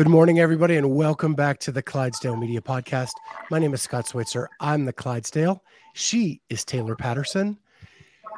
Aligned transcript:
Good 0.00 0.08
morning, 0.08 0.40
everybody, 0.40 0.76
and 0.76 0.94
welcome 0.94 1.34
back 1.34 1.58
to 1.58 1.70
the 1.70 1.82
Clydesdale 1.82 2.34
Media 2.34 2.62
Podcast. 2.62 3.10
My 3.50 3.58
name 3.58 3.74
is 3.74 3.82
Scott 3.82 4.08
Switzer. 4.08 4.48
I'm 4.58 4.86
the 4.86 4.94
Clydesdale. 4.94 5.62
She 5.92 6.40
is 6.48 6.64
Tayler 6.64 6.96
Patterson. 6.96 7.58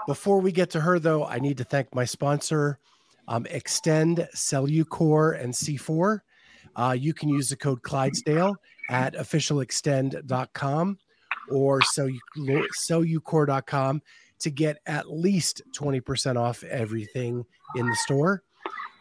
Before 0.08 0.40
we 0.40 0.50
get 0.50 0.70
to 0.70 0.80
her, 0.80 0.98
though, 0.98 1.24
I 1.24 1.38
need 1.38 1.56
to 1.58 1.64
thank 1.64 1.94
my 1.94 2.04
sponsor, 2.04 2.80
um, 3.28 3.44
XTEND, 3.44 4.28
Cellucor, 4.34 5.40
and 5.40 5.54
C4. 5.54 6.18
Uh, 6.74 6.96
you 6.98 7.14
can 7.14 7.28
use 7.28 7.50
the 7.50 7.56
code 7.56 7.82
Clydesdale 7.82 8.56
at 8.90 9.14
officialxtend.com 9.14 10.98
or 11.48 11.80
cellucor.com 11.80 14.02
to 14.40 14.50
get 14.50 14.78
at 14.86 15.12
least 15.12 15.62
20% 15.78 16.36
off 16.36 16.64
everything 16.64 17.44
in 17.76 17.86
the 17.86 17.94
store. 17.94 18.42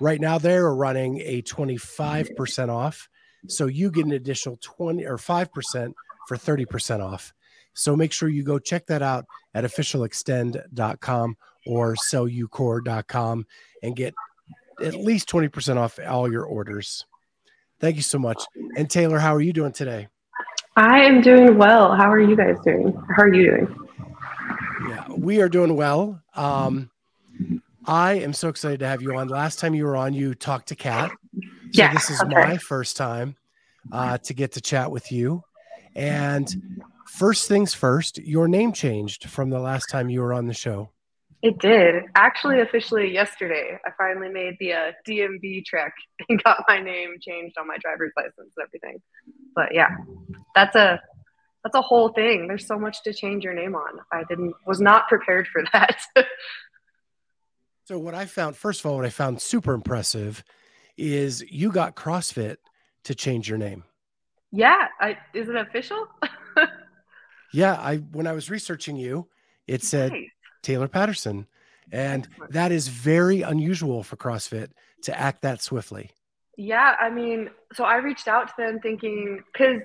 Right 0.01 0.19
now, 0.19 0.39
they're 0.39 0.73
running 0.73 1.19
a 1.19 1.44
25% 1.44 2.69
off. 2.69 3.07
So 3.47 3.67
you 3.67 3.91
get 3.91 4.08
an 4.08 4.13
additional 4.13 4.58
20 4.59 5.05
or 5.05 5.17
5% 5.17 5.93
for 6.27 6.38
30% 6.38 7.05
off. 7.05 7.31
So 7.75 7.95
make 7.95 8.11
sure 8.11 8.27
you 8.27 8.41
go 8.43 8.58
check 8.58 8.88
that 8.88 9.03
out 9.03 9.25
at 9.53 9.63
officialxtend.com 9.63 11.38
or 11.67 11.95
cellucor.com 11.95 13.45
and 13.83 13.95
get 13.95 14.16
at 14.83 14.95
least 14.95 15.30
20% 15.30 15.77
off 15.77 15.99
all 16.08 16.31
your 16.31 16.45
orders. 16.45 17.05
Thank 17.80 17.95
you 17.95 18.02
so 18.02 18.17
much. 18.17 18.43
And 18.75 18.89
Tayler, 18.89 19.19
how 19.19 19.36
are 19.36 19.41
you 19.41 19.53
doing 19.53 19.71
today? 19.71 20.08
I 20.77 21.02
am 21.02 21.21
doing 21.21 21.59
well. 21.59 21.95
How 21.95 22.09
are 22.11 22.19
you 22.19 22.36
guys 22.36 22.55
doing? 22.65 22.91
How 23.15 23.21
are 23.21 23.33
you 23.33 23.52
doing? 23.52 23.88
Yeah, 24.89 25.05
we 25.15 25.41
are 25.41 25.49
doing 25.49 25.75
well. 25.75 26.23
Um, 26.36 26.89
I 27.85 28.13
am 28.15 28.33
so 28.33 28.49
excited 28.49 28.79
to 28.81 28.87
have 28.87 29.01
you 29.01 29.17
on. 29.17 29.27
Last 29.27 29.59
time 29.59 29.73
you 29.73 29.85
were 29.85 29.97
on, 29.97 30.13
you 30.13 30.35
talked 30.35 30.67
to 30.67 30.75
Kat. 30.75 31.11
So 31.33 31.41
yeah, 31.73 31.93
this 31.93 32.09
is 32.09 32.21
okay. 32.21 32.33
my 32.33 32.57
first 32.57 32.97
time 32.97 33.35
uh, 33.91 34.17
to 34.19 34.33
get 34.33 34.53
to 34.53 34.61
chat 34.61 34.91
with 34.91 35.11
you. 35.11 35.43
And 35.95 36.47
first 37.07 37.47
things 37.47 37.73
first, 37.73 38.17
your 38.19 38.47
name 38.47 38.73
changed 38.73 39.29
from 39.29 39.49
the 39.49 39.59
last 39.59 39.89
time 39.89 40.09
you 40.09 40.21
were 40.21 40.33
on 40.33 40.47
the 40.47 40.53
show. 40.53 40.89
It 41.41 41.57
did. 41.57 42.03
Actually, 42.15 42.61
officially 42.61 43.11
yesterday, 43.11 43.79
I 43.83 43.89
finally 43.97 44.29
made 44.29 44.57
the 44.59 44.73
uh, 44.73 44.91
DMV 45.07 45.65
trek 45.65 45.93
and 46.29 46.41
got 46.43 46.63
my 46.67 46.79
name 46.79 47.15
changed 47.19 47.57
on 47.57 47.67
my 47.67 47.77
driver's 47.77 48.11
license 48.15 48.53
and 48.55 48.65
everything. 48.67 49.02
But 49.55 49.73
yeah, 49.73 49.89
that's 50.53 50.75
a 50.75 51.02
that's 51.63 51.75
a 51.75 51.81
whole 51.81 52.09
thing. 52.09 52.47
There's 52.47 52.65
so 52.65 52.77
much 52.77 53.03
to 53.03 53.13
change 53.13 53.43
your 53.43 53.53
name 53.53 53.75
on. 53.75 53.99
I 54.11 54.23
didn't 54.29 54.53
was 54.67 54.79
not 54.79 55.07
prepared 55.07 55.47
for 55.47 55.63
that. 55.73 55.99
So 57.85 57.97
what 57.97 58.13
I 58.13 58.25
found, 58.25 58.55
first 58.55 58.79
of 58.81 58.85
all, 58.85 58.95
what 58.97 59.05
I 59.05 59.09
found 59.09 59.41
super 59.41 59.73
impressive 59.73 60.43
is 60.97 61.43
you 61.49 61.71
got 61.71 61.95
CrossFit 61.95 62.57
to 63.05 63.15
change 63.15 63.49
your 63.49 63.57
name. 63.57 63.83
yeah, 64.51 64.87
I, 64.99 65.17
is 65.33 65.49
it 65.49 65.55
official? 65.55 66.08
Yeah, 67.53 67.73
I 67.73 67.97
when 67.97 68.27
I 68.27 68.31
was 68.31 68.49
researching 68.49 68.95
you, 68.95 69.27
it 69.67 69.83
said 69.83 70.11
Nice. 70.11 70.30
Tayler 70.64 70.89
Patterson, 70.89 71.47
and 71.91 72.27
that 72.49 72.71
is 72.71 72.87
very 72.87 73.41
unusual 73.41 74.03
for 74.03 74.15
CrossFit 74.15 74.70
to 75.03 75.20
act 75.20 75.41
that 75.41 75.61
swiftly. 75.61 76.11
Yeah, 76.58 76.95
I 76.99 77.09
mean, 77.09 77.49
so 77.73 77.83
I 77.83 77.97
reached 77.97 78.27
out 78.27 78.47
to 78.47 78.53
them 78.58 78.80
thinking 78.80 79.43
because 79.52 79.81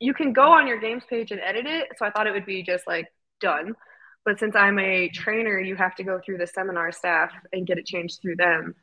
you 0.00 0.12
can 0.12 0.32
go 0.32 0.52
on 0.52 0.66
your 0.66 0.78
games 0.80 1.02
page 1.08 1.30
and 1.30 1.40
edit 1.40 1.66
it. 1.66 1.88
So 1.96 2.04
I 2.04 2.10
thought 2.10 2.26
it 2.26 2.32
would 2.32 2.46
be 2.46 2.62
just 2.62 2.86
like 2.86 3.06
done. 3.40 3.74
But 4.28 4.38
since 4.38 4.54
I'm 4.54 4.78
a 4.78 5.08
trainer, 5.08 5.58
you 5.58 5.74
have 5.76 5.94
to 5.94 6.04
go 6.04 6.20
through 6.22 6.36
the 6.36 6.46
seminar 6.46 6.92
staff 6.92 7.30
and 7.54 7.66
get 7.66 7.78
it 7.78 7.86
changed 7.86 8.20
through 8.20 8.36
them. 8.36 8.74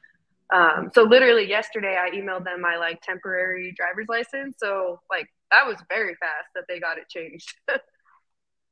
Um, 0.51 0.89
so 0.95 1.03
literally 1.03 1.47
yesterday, 1.47 1.95
I 2.01 2.09
emailed 2.15 2.45
them 2.45 2.61
my 2.61 2.77
like 2.77 2.99
temporary 3.03 3.71
driver's 3.77 4.07
license. 4.09 4.55
So 4.57 5.01
like 5.07 5.27
that 5.51 5.67
was 5.67 5.75
very 5.87 6.15
fast 6.15 6.47
that 6.55 6.63
they 6.67 6.79
got 6.79 6.97
it 6.97 7.07
changed. 7.09 7.53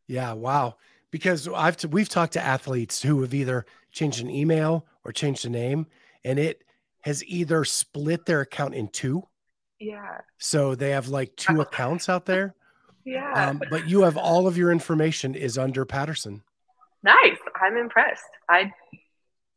Yeah, 0.07 0.33
wow. 0.33 0.77
Because 1.11 1.47
I've 1.47 1.77
t- 1.77 1.87
we've 1.87 2.09
talked 2.09 2.33
to 2.33 2.43
athletes 2.43 3.03
who 3.03 3.21
have 3.21 3.35
either 3.35 3.67
changed 3.91 4.19
an 4.21 4.31
email 4.31 4.87
or 5.05 5.11
changed 5.11 5.45
a 5.45 5.49
name, 5.49 5.85
and 6.25 6.39
it 6.39 6.63
has 7.01 7.23
either 7.25 7.63
split 7.65 8.25
their 8.25 8.41
account 8.41 8.73
in 8.73 8.87
two, 8.87 9.23
yeah, 9.79 10.21
so 10.39 10.73
they 10.73 10.89
have 10.89 11.07
like 11.07 11.35
two 11.35 11.61
accounts 11.67 12.09
out 12.09 12.25
there. 12.25 12.55
yeah, 13.05 13.49
Um, 13.49 13.61
but 13.69 13.87
you 13.87 14.01
have 14.01 14.17
all 14.17 14.47
of 14.47 14.57
your 14.57 14.71
information 14.71 15.35
is 15.35 15.57
under 15.57 15.85
Patterson. 15.85 16.41
Nice. 17.03 17.37
I'm 17.61 17.77
impressed. 17.77 18.23
I 18.49 18.71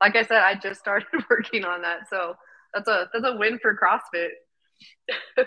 like 0.00 0.14
I 0.14 0.24
said, 0.24 0.42
I 0.42 0.54
just 0.54 0.80
started 0.80 1.08
working 1.30 1.64
on 1.64 1.82
that, 1.82 2.08
so 2.10 2.34
that's 2.74 2.88
a 2.88 3.08
that's 3.12 3.26
a 3.26 3.36
win 3.36 3.58
for 3.58 3.76
CrossFit. 3.76 4.28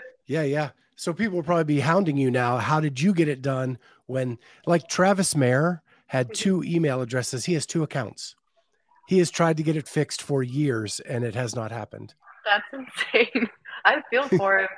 Yeah, 0.30 0.42
yeah. 0.42 0.70
So 0.94 1.12
people 1.12 1.34
will 1.34 1.42
probably 1.42 1.64
be 1.64 1.80
hounding 1.80 2.16
you 2.16 2.30
now. 2.30 2.58
How 2.58 2.78
did 2.78 3.00
you 3.00 3.12
get 3.12 3.26
it 3.26 3.42
done 3.42 3.78
when, 4.06 4.38
like 4.64 4.86
Travis 4.86 5.34
Mayer 5.34 5.82
had 6.06 6.26
mm-hmm. 6.26 6.34
two 6.34 6.62
email 6.62 7.00
addresses? 7.00 7.46
He 7.46 7.54
has 7.54 7.66
two 7.66 7.82
accounts. 7.82 8.36
He 9.08 9.18
has 9.18 9.28
tried 9.28 9.56
to 9.56 9.64
get 9.64 9.74
it 9.74 9.88
fixed 9.88 10.22
for 10.22 10.44
years 10.44 11.00
and 11.00 11.24
it 11.24 11.34
has 11.34 11.56
not 11.56 11.72
happened. 11.72 12.14
That's 12.44 12.64
insane. 12.72 13.48
I 13.84 14.02
feel 14.08 14.28
for 14.28 14.60
him. 14.60 14.68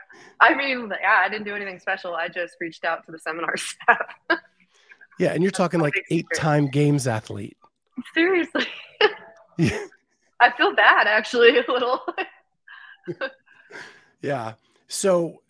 I 0.40 0.54
mean, 0.54 0.90
yeah, 1.02 1.20
I 1.22 1.28
didn't 1.28 1.44
do 1.44 1.54
anything 1.54 1.78
special. 1.78 2.14
I 2.14 2.28
just 2.28 2.54
reached 2.60 2.86
out 2.86 3.04
to 3.04 3.12
the 3.12 3.18
seminar 3.18 3.54
staff. 3.58 4.14
Yeah, 5.22 5.34
and 5.34 5.42
you're 5.42 5.52
talking 5.52 5.78
like 5.78 5.94
eight-time 6.10 6.66
games 6.66 7.06
athlete. 7.06 7.56
Seriously, 8.12 8.66
Yeah. 9.56 9.86
I 10.40 10.50
feel 10.50 10.74
bad 10.74 11.06
actually 11.06 11.58
a 11.58 11.64
little. 11.68 12.00
Yeah. 14.20 14.54
So 14.86 15.42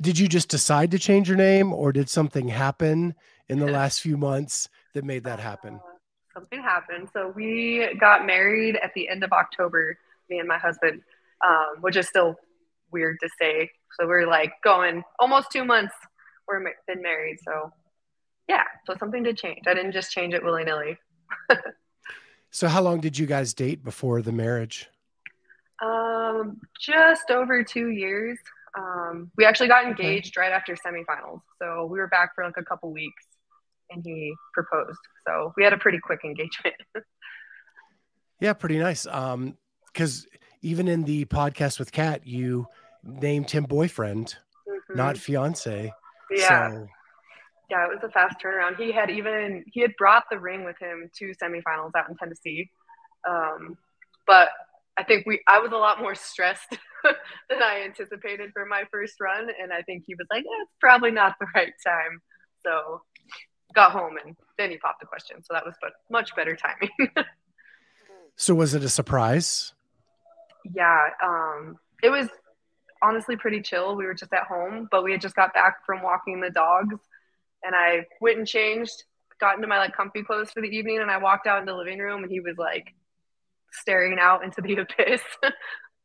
did 0.00 0.16
you 0.16 0.28
just 0.28 0.48
decide 0.48 0.92
to 0.92 0.98
change 0.98 1.28
your 1.28 1.36
name 1.36 1.72
or 1.72 1.92
did 1.92 2.08
something 2.08 2.46
happen 2.46 3.16
in 3.48 3.58
the 3.58 3.66
last 3.66 4.00
few 4.00 4.16
months 4.16 4.68
that 4.94 5.04
made 5.04 5.24
that 5.24 5.40
happen? 5.40 5.74
Uh, 5.74 5.96
something 6.32 6.62
happened. 6.62 7.08
So 7.12 7.32
we 7.34 7.96
got 7.98 8.24
married 8.24 8.76
at 8.76 8.94
the 8.94 9.08
end 9.08 9.24
of 9.24 9.32
October, 9.32 9.98
me 10.30 10.38
and 10.38 10.46
my 10.46 10.58
husband, 10.58 11.02
um, 11.44 11.80
which 11.80 11.96
is 11.96 12.06
still 12.06 12.36
weird 12.92 13.16
to 13.24 13.28
say. 13.40 13.70
So 13.98 14.06
we're 14.06 14.28
like 14.28 14.52
going 14.62 15.02
almost 15.18 15.50
two 15.50 15.64
months. 15.64 15.94
We're 16.46 16.60
been 16.86 17.02
married. 17.02 17.38
So 17.44 17.72
yeah, 18.48 18.64
so 18.86 18.94
something 18.98 19.22
did 19.22 19.36
change. 19.36 19.62
I 19.66 19.74
didn't 19.74 19.92
just 19.92 20.10
change 20.10 20.34
it 20.34 20.44
willy 20.44 20.64
nilly. 20.64 20.98
So 22.56 22.68
how 22.68 22.80
long 22.80 23.00
did 23.00 23.18
you 23.18 23.26
guys 23.26 23.52
date 23.52 23.84
before 23.84 24.22
the 24.22 24.32
marriage? 24.32 24.88
Um, 25.84 26.58
just 26.80 27.30
over 27.30 27.62
two 27.62 27.90
years. 27.90 28.38
Um, 28.78 29.30
we 29.36 29.44
actually 29.44 29.68
got 29.68 29.84
engaged 29.84 30.38
right 30.38 30.52
after 30.52 30.74
semifinals. 30.74 31.42
So 31.60 31.84
we 31.84 31.98
were 31.98 32.06
back 32.08 32.34
for 32.34 32.44
like 32.44 32.56
a 32.56 32.62
couple 32.62 32.90
weeks 32.92 33.24
and 33.90 34.02
he 34.02 34.32
proposed. 34.54 34.98
So 35.28 35.52
we 35.58 35.64
had 35.64 35.74
a 35.74 35.76
pretty 35.76 35.98
quick 35.98 36.20
engagement. 36.24 36.76
Yeah, 38.38 38.52
pretty 38.52 38.78
nice. 38.78 39.06
Um, 39.06 39.56
because 39.86 40.26
even 40.60 40.88
in 40.88 41.04
the 41.04 41.24
podcast 41.24 41.78
with 41.78 41.90
Kat, 41.90 42.26
you 42.26 42.66
named 43.02 43.50
him 43.50 43.64
boyfriend, 43.64 44.36
not 44.94 45.16
fiance. 45.16 45.86
Mm-hmm. 45.86 46.36
yeah. 46.38 46.70
So 46.70 46.88
Yeah, 47.70 47.84
it 47.84 47.88
was 47.88 48.02
a 48.04 48.10
fast 48.10 48.36
turnaround. 48.42 48.76
He 48.76 48.92
had 48.92 49.10
even 49.10 49.64
he 49.72 49.80
had 49.80 49.92
brought 49.98 50.24
the 50.30 50.38
ring 50.38 50.64
with 50.64 50.78
him 50.78 51.10
to 51.18 51.32
semifinals 51.42 51.92
out 51.96 52.08
in 52.08 52.16
Tennessee. 52.16 52.70
Um, 53.28 53.76
but 54.26 54.50
I 54.96 55.02
think 55.02 55.26
we 55.26 55.40
I 55.48 55.58
was 55.58 55.72
a 55.72 55.76
lot 55.76 56.00
more 56.00 56.14
stressed 56.14 56.70
than 57.04 57.62
I 57.62 57.82
anticipated 57.84 58.50
for 58.52 58.64
my 58.64 58.84
first 58.92 59.14
run, 59.20 59.48
and 59.60 59.72
I 59.72 59.82
think 59.82 60.04
he 60.06 60.14
was 60.14 60.26
like, 60.30 60.44
"Yeah, 60.44 60.62
it's 60.62 60.72
probably 60.80 61.10
not 61.10 61.34
the 61.40 61.46
right 61.54 61.72
time." 61.84 62.20
So 62.64 63.02
got 63.74 63.92
home 63.92 64.16
and 64.24 64.34
then 64.56 64.70
he 64.70 64.78
popped 64.78 65.00
the 65.00 65.06
question. 65.06 65.42
So 65.42 65.52
that 65.52 65.66
was 65.66 65.74
but 65.82 65.92
much 66.10 66.34
better 66.34 66.56
timing. 66.56 67.12
so 68.36 68.54
was 68.54 68.74
it 68.74 68.82
a 68.82 68.88
surprise? 68.88 69.74
yeah, 70.74 71.08
um, 71.22 71.78
it 72.02 72.10
was 72.10 72.28
honestly 73.02 73.36
pretty 73.36 73.60
chill. 73.60 73.96
We 73.96 74.06
were 74.06 74.14
just 74.14 74.32
at 74.32 74.44
home, 74.44 74.88
but 74.90 75.04
we 75.04 75.12
had 75.12 75.20
just 75.20 75.36
got 75.36 75.54
back 75.54 75.84
from 75.84 76.02
walking 76.02 76.40
the 76.40 76.50
dogs, 76.50 76.96
and 77.66 77.74
I 77.74 78.06
went 78.20 78.38
and 78.38 78.46
changed, 78.46 79.04
got 79.40 79.56
into 79.56 79.66
my 79.66 79.78
like 79.78 79.94
comfy 79.94 80.22
clothes 80.22 80.50
for 80.50 80.62
the 80.62 80.68
evening, 80.68 81.00
and 81.00 81.10
I 81.10 81.18
walked 81.18 81.46
out 81.46 81.58
in 81.58 81.66
the 81.66 81.74
living 81.74 81.98
room, 81.98 82.22
and 82.22 82.30
he 82.30 82.40
was 82.40 82.56
like 82.56 82.94
staring 83.72 84.18
out 84.18 84.44
into 84.44 84.60
the 84.60 84.74
abyss, 84.76 85.22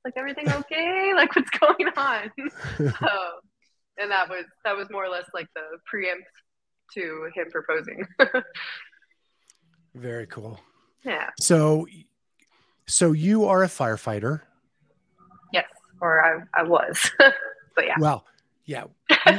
like 0.03 0.13
everything 0.17 0.51
okay? 0.51 1.13
like 1.15 1.35
what's 1.35 1.49
going 1.51 1.87
on? 1.95 2.31
so, 2.77 2.85
um, 2.87 3.39
and 3.97 4.11
that 4.11 4.29
was 4.29 4.45
that 4.65 4.75
was 4.75 4.89
more 4.89 5.05
or 5.05 5.09
less 5.09 5.29
like 5.33 5.47
the 5.55 5.61
preempt 5.85 6.27
to 6.93 7.29
him 7.35 7.45
proposing. 7.51 8.05
Very 9.95 10.25
cool. 10.27 10.59
Yeah. 11.03 11.29
So, 11.39 11.87
so 12.87 13.11
you 13.11 13.45
are 13.45 13.63
a 13.63 13.67
firefighter. 13.67 14.41
Yes, 15.53 15.65
or 15.99 16.23
I, 16.23 16.59
I 16.59 16.63
was, 16.63 17.11
but 17.17 17.85
yeah. 17.85 17.95
Well, 17.99 18.25
yeah. 18.65 18.85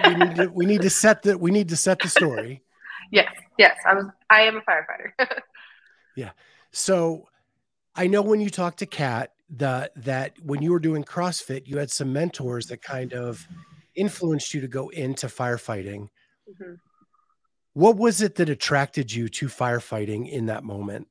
We, 0.09 0.15
need 0.15 0.37
to 0.37 0.47
we 0.49 0.67
need 0.67 0.83
to 0.83 0.91
set 0.91 1.23
the 1.23 1.37
we 1.39 1.51
need 1.51 1.69
to 1.69 1.77
set 1.77 2.01
the 2.01 2.09
story. 2.09 2.63
yes, 3.13 3.33
yes. 3.59 3.77
I 3.87 3.95
was. 3.95 4.07
I 4.31 4.43
am 4.43 4.57
a 4.57 4.61
firefighter. 4.61 5.29
yeah. 6.17 6.31
So, 6.71 7.29
I 7.95 8.07
know 8.07 8.23
when 8.23 8.41
you 8.41 8.51
talk 8.51 8.77
to 8.77 8.87
Kat, 8.87 9.33
the 9.51 9.91
that 9.97 10.35
when 10.43 10.63
you 10.63 10.73
were 10.73 10.81
doing 10.81 11.05
CrossFit, 11.05 11.67
you 11.67 11.79
had 11.79 11.91
some 11.91 12.13
mentors 12.13 12.67
that 12.67 12.83
kind 12.83 13.13
of 13.13 13.47
influenced 13.95 14.55
you 14.55 14.61
to 14.63 14.69
go 14.69 14.89
into 14.89 15.27
firefighting. 15.27 16.09
Mm-hmm. 16.49 16.75
What 17.75 17.97
was 17.97 18.21
it 18.21 18.35
that 18.37 18.49
attracted 18.49 19.13
you 19.13 19.29
to 19.31 19.47
firefighting 19.47 20.31
in 20.31 20.47
that 20.47 20.65
moment? 20.65 21.09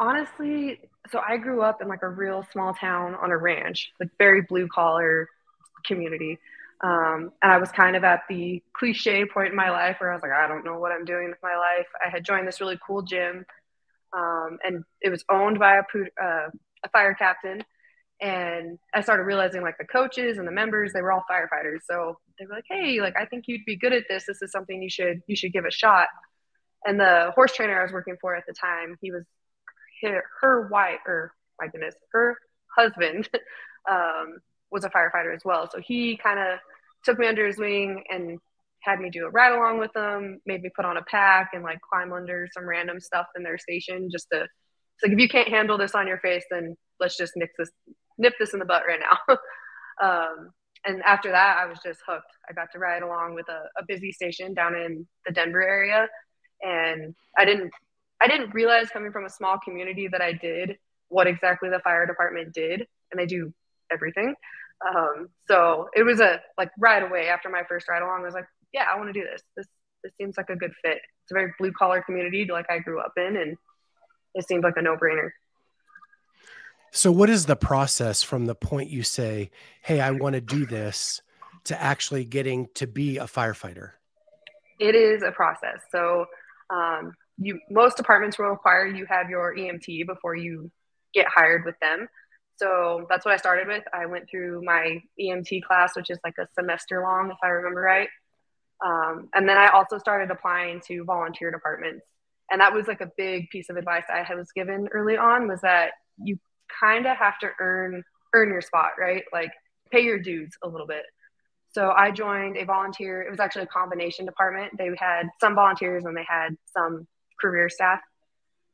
Honestly, 0.00 0.80
so 1.10 1.20
I 1.26 1.36
grew 1.36 1.62
up 1.62 1.80
in 1.82 1.88
like 1.88 2.02
a 2.02 2.08
real 2.08 2.46
small 2.52 2.74
town 2.74 3.14
on 3.14 3.30
a 3.30 3.36
ranch, 3.36 3.92
like 4.00 4.10
very 4.18 4.42
blue 4.42 4.68
collar 4.68 5.28
community. 5.84 6.38
Um, 6.82 7.32
and 7.42 7.52
I 7.52 7.58
was 7.58 7.72
kind 7.72 7.96
of 7.96 8.04
at 8.04 8.22
the 8.28 8.62
cliche 8.72 9.24
point 9.26 9.48
in 9.48 9.56
my 9.56 9.70
life 9.70 9.96
where 9.98 10.12
I 10.12 10.14
was 10.14 10.22
like, 10.22 10.32
I 10.32 10.46
don't 10.46 10.64
know 10.64 10.78
what 10.78 10.92
I'm 10.92 11.04
doing 11.04 11.28
with 11.28 11.38
my 11.42 11.56
life. 11.56 11.86
I 12.04 12.08
had 12.08 12.24
joined 12.24 12.46
this 12.46 12.60
really 12.60 12.78
cool 12.86 13.02
gym, 13.02 13.44
um, 14.16 14.58
and 14.64 14.84
it 15.00 15.10
was 15.10 15.24
owned 15.30 15.58
by 15.58 15.76
a, 15.76 15.82
uh, 16.22 16.48
a 16.84 16.88
fire 16.92 17.14
captain 17.14 17.64
and 18.20 18.78
I 18.94 19.00
started 19.00 19.24
realizing 19.24 19.62
like 19.62 19.78
the 19.78 19.84
coaches 19.84 20.38
and 20.38 20.46
the 20.46 20.52
members, 20.52 20.92
they 20.92 21.02
were 21.02 21.12
all 21.12 21.24
firefighters. 21.30 21.80
So 21.88 22.18
they 22.38 22.46
were 22.46 22.54
like, 22.54 22.64
"Hey, 22.68 23.00
like 23.00 23.16
I 23.16 23.24
think 23.26 23.44
you'd 23.46 23.64
be 23.64 23.76
good 23.76 23.92
at 23.92 24.04
this. 24.08 24.26
This 24.26 24.42
is 24.42 24.50
something 24.50 24.82
you 24.82 24.90
should 24.90 25.22
you 25.26 25.36
should 25.36 25.52
give 25.52 25.64
a 25.64 25.70
shot." 25.70 26.08
And 26.84 26.98
the 26.98 27.32
horse 27.34 27.54
trainer 27.54 27.78
I 27.78 27.82
was 27.82 27.92
working 27.92 28.16
for 28.20 28.34
at 28.34 28.44
the 28.46 28.54
time, 28.54 28.96
he 29.00 29.12
was 29.12 29.24
her, 30.02 30.24
her 30.40 30.68
wife 30.68 31.00
or 31.06 31.32
my 31.60 31.68
goodness, 31.68 31.94
her 32.12 32.36
husband 32.76 33.28
um, 33.90 34.38
was 34.70 34.84
a 34.84 34.90
firefighter 34.90 35.34
as 35.34 35.42
well. 35.44 35.68
So 35.70 35.80
he 35.80 36.18
kind 36.22 36.38
of 36.38 36.58
took 37.04 37.18
me 37.18 37.26
under 37.26 37.46
his 37.46 37.58
wing 37.58 38.02
and 38.08 38.38
had 38.80 39.00
me 39.00 39.10
do 39.10 39.26
a 39.26 39.30
ride 39.30 39.52
along 39.52 39.78
with 39.78 39.92
them, 39.92 40.40
made 40.46 40.62
me 40.62 40.70
put 40.74 40.84
on 40.84 40.96
a 40.96 41.02
pack 41.02 41.50
and 41.52 41.62
like 41.62 41.78
climb 41.80 42.12
under 42.12 42.46
some 42.52 42.68
random 42.68 43.00
stuff 43.00 43.26
in 43.36 43.42
their 43.42 43.58
station 43.58 44.08
just 44.10 44.28
to. 44.32 44.42
It's 44.42 45.04
like 45.04 45.12
if 45.12 45.18
you 45.18 45.28
can't 45.28 45.48
handle 45.48 45.78
this 45.78 45.94
on 45.94 46.08
your 46.08 46.18
face, 46.18 46.44
then 46.50 46.76
let's 46.98 47.16
just 47.16 47.32
nix 47.36 47.52
this 47.56 47.70
nip 48.18 48.34
this 48.38 48.52
in 48.52 48.58
the 48.58 48.64
butt 48.64 48.82
right 48.86 49.00
now. 49.00 49.36
um, 50.02 50.50
and 50.84 51.02
after 51.02 51.30
that, 51.30 51.58
I 51.58 51.66
was 51.66 51.78
just 51.84 52.00
hooked. 52.06 52.30
I 52.48 52.52
got 52.52 52.68
to 52.72 52.78
ride 52.78 53.02
along 53.02 53.34
with 53.34 53.48
a, 53.48 53.62
a 53.78 53.84
busy 53.86 54.12
station 54.12 54.54
down 54.54 54.74
in 54.74 55.06
the 55.26 55.32
Denver 55.32 55.62
area, 55.62 56.08
and 56.62 57.14
I 57.36 57.44
didn't 57.44 57.72
I 58.20 58.26
didn't 58.26 58.54
realize 58.54 58.88
coming 58.90 59.12
from 59.12 59.24
a 59.24 59.30
small 59.30 59.58
community 59.64 60.08
that 60.08 60.20
I 60.20 60.32
did 60.32 60.76
what 61.08 61.26
exactly 61.26 61.70
the 61.70 61.80
fire 61.80 62.06
department 62.06 62.52
did, 62.52 62.86
and 63.10 63.18
they 63.18 63.26
do 63.26 63.52
everything. 63.92 64.34
Um, 64.86 65.28
so 65.48 65.88
it 65.94 66.02
was 66.02 66.20
a 66.20 66.40
like 66.56 66.70
right 66.78 67.02
away 67.02 67.28
after 67.28 67.48
my 67.48 67.62
first 67.68 67.88
ride 67.88 68.02
along, 68.02 68.20
I 68.20 68.24
was 68.24 68.34
like, 68.34 68.46
yeah, 68.72 68.86
I 68.92 68.96
want 68.96 69.12
to 69.12 69.12
do 69.12 69.24
this. 69.24 69.42
This 69.56 69.66
this 70.04 70.12
seems 70.20 70.36
like 70.36 70.48
a 70.50 70.56
good 70.56 70.72
fit. 70.82 70.98
It's 70.98 71.32
a 71.32 71.34
very 71.34 71.52
blue 71.58 71.72
collar 71.72 72.02
community 72.02 72.46
like 72.50 72.66
I 72.70 72.78
grew 72.78 73.00
up 73.00 73.12
in, 73.16 73.36
and 73.36 73.56
it 74.34 74.46
seemed 74.46 74.62
like 74.62 74.74
a 74.76 74.82
no 74.82 74.96
brainer. 74.96 75.30
So, 76.90 77.12
what 77.12 77.28
is 77.28 77.46
the 77.46 77.56
process 77.56 78.22
from 78.22 78.46
the 78.46 78.54
point 78.54 78.90
you 78.90 79.02
say, 79.02 79.50
Hey, 79.82 80.00
I 80.00 80.12
want 80.12 80.34
to 80.34 80.40
do 80.40 80.66
this 80.66 81.20
to 81.64 81.80
actually 81.80 82.24
getting 82.24 82.68
to 82.74 82.86
be 82.86 83.18
a 83.18 83.24
firefighter? 83.24 83.92
It 84.78 84.94
is 84.94 85.22
a 85.22 85.32
process. 85.32 85.80
So, 85.90 86.26
um, 86.70 87.14
you 87.38 87.58
most 87.70 87.96
departments 87.96 88.38
will 88.38 88.46
require 88.46 88.86
you 88.86 89.06
have 89.06 89.28
your 89.28 89.54
EMT 89.54 90.06
before 90.06 90.34
you 90.34 90.70
get 91.14 91.26
hired 91.28 91.64
with 91.64 91.76
them. 91.80 92.08
So 92.58 93.06
that's 93.08 93.24
what 93.24 93.34
I 93.34 93.36
started 93.36 93.68
with. 93.68 93.84
I 93.92 94.06
went 94.06 94.28
through 94.28 94.62
my 94.64 95.00
EMT 95.20 95.62
class, 95.62 95.94
which 95.94 96.10
is 96.10 96.18
like 96.24 96.34
a 96.38 96.48
semester 96.58 97.02
long, 97.02 97.30
if 97.30 97.38
I 97.42 97.48
remember 97.48 97.80
right. 97.80 98.08
Um, 98.84 99.28
and 99.34 99.48
then 99.48 99.56
I 99.56 99.68
also 99.68 99.98
started 99.98 100.30
applying 100.30 100.80
to 100.88 101.04
volunteer 101.04 101.50
departments. 101.50 102.04
And 102.50 102.60
that 102.60 102.72
was 102.72 102.86
like 102.88 103.00
a 103.00 103.10
big 103.16 103.50
piece 103.50 103.68
of 103.70 103.76
advice 103.76 104.04
I 104.08 104.34
was 104.34 104.50
given 104.52 104.88
early 104.92 105.16
on 105.16 105.48
was 105.48 105.60
that 105.60 105.90
you 106.22 106.38
kind 106.80 107.06
of 107.06 107.16
have 107.16 107.38
to 107.40 107.50
earn 107.60 108.02
earn 108.34 108.50
your 108.50 108.60
spot, 108.60 108.92
right? 108.98 109.24
Like 109.32 109.52
pay 109.90 110.00
your 110.00 110.18
dues 110.18 110.50
a 110.62 110.68
little 110.68 110.86
bit. 110.86 111.04
So 111.70 111.90
I 111.90 112.10
joined 112.10 112.56
a 112.56 112.64
volunteer. 112.64 113.22
It 113.22 113.30
was 113.30 113.40
actually 113.40 113.62
a 113.62 113.66
combination 113.66 114.26
department. 114.26 114.72
They 114.76 114.90
had 114.98 115.28
some 115.40 115.54
volunteers 115.54 116.04
and 116.04 116.16
they 116.16 116.26
had 116.28 116.56
some 116.66 117.06
career 117.40 117.68
staff. 117.68 118.00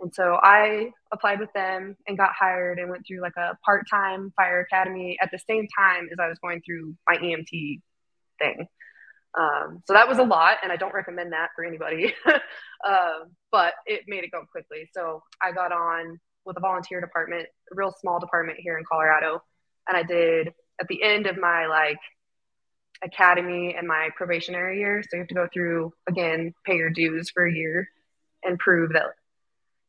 And 0.00 0.14
so 0.14 0.38
I 0.42 0.90
applied 1.14 1.40
with 1.40 1.52
them 1.54 1.96
and 2.06 2.18
got 2.18 2.32
hired 2.38 2.78
and 2.78 2.90
went 2.90 3.06
through 3.06 3.22
like 3.22 3.36
a 3.36 3.56
part-time 3.64 4.32
fire 4.36 4.60
academy 4.60 5.16
at 5.22 5.30
the 5.30 5.38
same 5.48 5.66
time 5.76 6.08
as 6.12 6.18
I 6.20 6.28
was 6.28 6.38
going 6.40 6.60
through 6.60 6.94
my 7.08 7.16
EMT 7.16 7.80
thing. 8.38 8.66
Um, 9.38 9.82
so 9.86 9.94
that 9.94 10.08
was 10.08 10.18
a 10.18 10.22
lot, 10.22 10.58
and 10.62 10.70
I 10.70 10.76
don't 10.76 10.94
recommend 10.94 11.32
that 11.32 11.50
for 11.56 11.64
anybody. 11.64 12.14
uh, 12.26 13.10
but 13.50 13.74
it 13.86 14.02
made 14.06 14.24
it 14.24 14.30
go 14.30 14.44
quickly. 14.50 14.88
So 14.92 15.22
I 15.40 15.52
got 15.52 15.72
on 15.72 16.20
with 16.44 16.56
a 16.56 16.60
volunteer 16.60 17.00
department, 17.00 17.46
a 17.72 17.74
real 17.74 17.94
small 18.00 18.20
department 18.20 18.58
here 18.60 18.76
in 18.78 18.84
Colorado. 18.84 19.42
And 19.88 19.96
I 19.96 20.02
did 20.02 20.52
at 20.80 20.88
the 20.88 21.02
end 21.02 21.26
of 21.26 21.36
my 21.36 21.66
like 21.66 21.98
academy 23.02 23.74
and 23.76 23.88
my 23.88 24.10
probationary 24.16 24.78
year. 24.78 25.02
So 25.02 25.16
you 25.16 25.20
have 25.20 25.28
to 25.28 25.34
go 25.34 25.48
through 25.52 25.92
again, 26.08 26.52
pay 26.64 26.76
your 26.76 26.90
dues 26.90 27.30
for 27.30 27.46
a 27.46 27.52
year 27.52 27.88
and 28.42 28.58
prove 28.58 28.92
that 28.92 29.06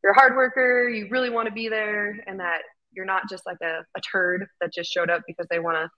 you're 0.05 0.11
a 0.11 0.19
hard 0.19 0.35
worker, 0.35 0.87
you 0.87 1.07
really 1.09 1.31
want 1.31 1.47
to 1.47 1.51
be 1.51 1.67
there, 1.67 2.23
and 2.27 2.39
that 2.39 2.59
you're 2.91 3.07
not 3.07 3.23
just 3.27 3.43
like 3.47 3.57
a, 3.63 3.83
a 3.97 4.01
turd 4.01 4.45
that 4.61 4.71
just 4.71 4.91
showed 4.91 5.09
up 5.09 5.23
because 5.25 5.47
they 5.49 5.57
want 5.57 5.77
to, 5.77 5.89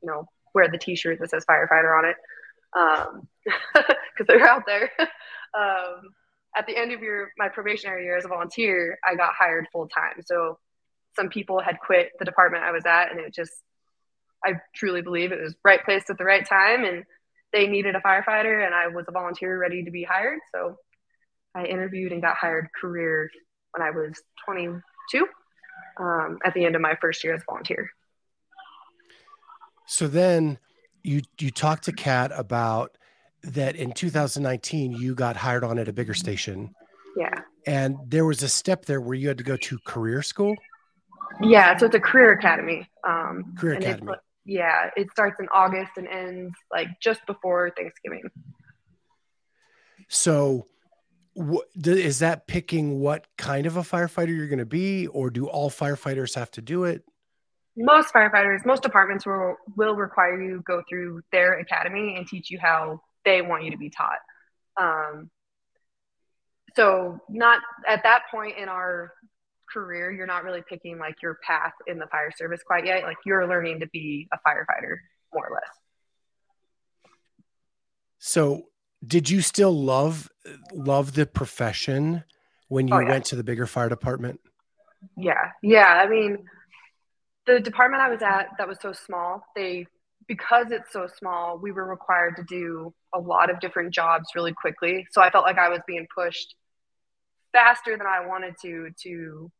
you 0.00 0.08
know, 0.08 0.24
wear 0.54 0.68
the 0.70 0.78
t-shirt 0.78 1.18
that 1.18 1.30
says 1.30 1.44
firefighter 1.50 1.98
on 1.98 2.04
it. 2.04 2.16
Um, 2.78 3.28
cause 4.16 4.26
they're 4.28 4.46
out 4.46 4.62
there. 4.66 4.88
um, 5.00 6.12
at 6.56 6.68
the 6.68 6.76
end 6.76 6.92
of 6.92 7.00
your 7.00 7.32
my 7.38 7.48
probationary 7.48 8.04
year 8.04 8.16
as 8.16 8.24
a 8.24 8.28
volunteer, 8.28 8.96
I 9.04 9.16
got 9.16 9.32
hired 9.36 9.66
full 9.72 9.88
time. 9.88 10.22
So 10.24 10.60
some 11.16 11.28
people 11.28 11.58
had 11.58 11.80
quit 11.80 12.12
the 12.20 12.24
department 12.24 12.62
I 12.62 12.70
was 12.70 12.86
at, 12.86 13.10
and 13.10 13.18
it 13.18 13.34
just 13.34 13.52
I 14.46 14.60
truly 14.76 15.02
believe 15.02 15.32
it 15.32 15.42
was 15.42 15.56
right 15.64 15.84
place 15.84 16.04
at 16.08 16.18
the 16.18 16.24
right 16.24 16.48
time, 16.48 16.84
and 16.84 17.02
they 17.52 17.66
needed 17.66 17.96
a 17.96 18.00
firefighter, 18.00 18.64
and 18.64 18.72
I 18.72 18.86
was 18.86 19.06
a 19.08 19.12
volunteer 19.12 19.58
ready 19.58 19.82
to 19.82 19.90
be 19.90 20.04
hired. 20.04 20.38
So 20.54 20.76
I 21.54 21.64
interviewed 21.64 22.12
and 22.12 22.22
got 22.22 22.36
hired 22.36 22.68
career 22.80 23.30
when 23.72 23.86
I 23.86 23.90
was 23.90 24.20
22 24.44 25.26
um, 25.98 26.38
at 26.44 26.54
the 26.54 26.64
end 26.64 26.76
of 26.76 26.82
my 26.82 26.96
first 27.00 27.24
year 27.24 27.34
as 27.34 27.42
volunteer. 27.44 27.90
So 29.86 30.06
then 30.06 30.58
you 31.02 31.22
you 31.38 31.50
talked 31.50 31.84
to 31.84 31.92
Kat 31.92 32.30
about 32.34 32.96
that 33.42 33.74
in 33.74 33.92
2019 33.92 34.92
you 34.92 35.14
got 35.14 35.36
hired 35.36 35.64
on 35.64 35.78
at 35.78 35.88
a 35.88 35.92
bigger 35.92 36.14
station. 36.14 36.74
Yeah. 37.16 37.34
And 37.66 37.96
there 38.06 38.24
was 38.24 38.42
a 38.42 38.48
step 38.48 38.84
there 38.84 39.00
where 39.00 39.14
you 39.14 39.28
had 39.28 39.38
to 39.38 39.44
go 39.44 39.56
to 39.56 39.78
career 39.84 40.22
school. 40.22 40.54
Yeah, 41.42 41.76
so 41.76 41.86
it's 41.86 41.94
a 41.94 42.00
career 42.00 42.32
academy. 42.32 42.88
Um, 43.06 43.54
career 43.56 43.74
academy. 43.74 44.12
yeah, 44.44 44.90
it 44.96 45.10
starts 45.10 45.40
in 45.40 45.48
August 45.52 45.92
and 45.96 46.06
ends 46.06 46.54
like 46.70 46.88
just 47.00 47.24
before 47.26 47.72
Thanksgiving. 47.76 48.22
So, 50.08 50.66
what, 51.40 51.66
is 51.74 52.18
that 52.18 52.46
picking 52.46 53.00
what 53.00 53.26
kind 53.38 53.66
of 53.66 53.76
a 53.76 53.82
firefighter 53.82 54.36
you're 54.36 54.48
going 54.48 54.58
to 54.58 54.66
be, 54.66 55.06
or 55.06 55.30
do 55.30 55.46
all 55.46 55.70
firefighters 55.70 56.34
have 56.34 56.50
to 56.52 56.62
do 56.62 56.84
it? 56.84 57.02
Most 57.76 58.12
firefighters, 58.12 58.66
most 58.66 58.82
departments 58.82 59.24
will 59.24 59.56
will 59.76 59.94
require 59.94 60.40
you 60.40 60.62
go 60.66 60.82
through 60.88 61.22
their 61.32 61.58
academy 61.58 62.16
and 62.16 62.26
teach 62.26 62.50
you 62.50 62.58
how 62.60 63.00
they 63.24 63.42
want 63.42 63.64
you 63.64 63.70
to 63.70 63.78
be 63.78 63.90
taught. 63.90 64.18
Um, 64.78 65.30
so 66.76 67.20
not 67.28 67.60
at 67.88 68.02
that 68.02 68.24
point 68.30 68.58
in 68.58 68.68
our 68.68 69.12
career, 69.72 70.10
you're 70.10 70.26
not 70.26 70.44
really 70.44 70.62
picking 70.68 70.98
like 70.98 71.22
your 71.22 71.38
path 71.46 71.72
in 71.86 71.98
the 71.98 72.06
fire 72.06 72.32
service 72.36 72.60
quite 72.66 72.84
yet. 72.84 73.04
Like 73.04 73.18
you're 73.24 73.46
learning 73.46 73.80
to 73.80 73.86
be 73.86 74.28
a 74.32 74.36
firefighter 74.46 74.96
more 75.32 75.46
or 75.46 75.54
less. 75.54 75.70
So 78.18 78.66
did 79.06 79.30
you 79.30 79.40
still 79.40 79.72
love 79.72 80.29
love 80.72 81.14
the 81.14 81.26
profession 81.26 82.24
when 82.68 82.88
you 82.88 82.94
oh, 82.94 83.00
yeah. 83.00 83.08
went 83.08 83.24
to 83.26 83.36
the 83.36 83.44
bigger 83.44 83.66
fire 83.66 83.88
department? 83.88 84.40
Yeah. 85.16 85.50
Yeah. 85.62 85.86
I 85.86 86.08
mean, 86.08 86.38
the 87.46 87.60
department 87.60 88.02
I 88.02 88.10
was 88.10 88.22
at 88.22 88.48
that 88.58 88.68
was 88.68 88.78
so 88.80 88.92
small, 88.92 89.42
they 89.56 89.86
because 90.26 90.70
it's 90.70 90.92
so 90.92 91.08
small, 91.18 91.58
we 91.58 91.72
were 91.72 91.84
required 91.86 92.36
to 92.36 92.44
do 92.44 92.94
a 93.12 93.18
lot 93.18 93.50
of 93.50 93.58
different 93.58 93.92
jobs 93.92 94.28
really 94.36 94.52
quickly. 94.52 95.06
So 95.10 95.20
I 95.20 95.30
felt 95.30 95.44
like 95.44 95.58
I 95.58 95.68
was 95.68 95.80
being 95.86 96.06
pushed 96.14 96.54
faster 97.52 97.96
than 97.96 98.06
I 98.06 98.24
wanted 98.26 98.54
to 98.62 98.90
to 99.02 99.50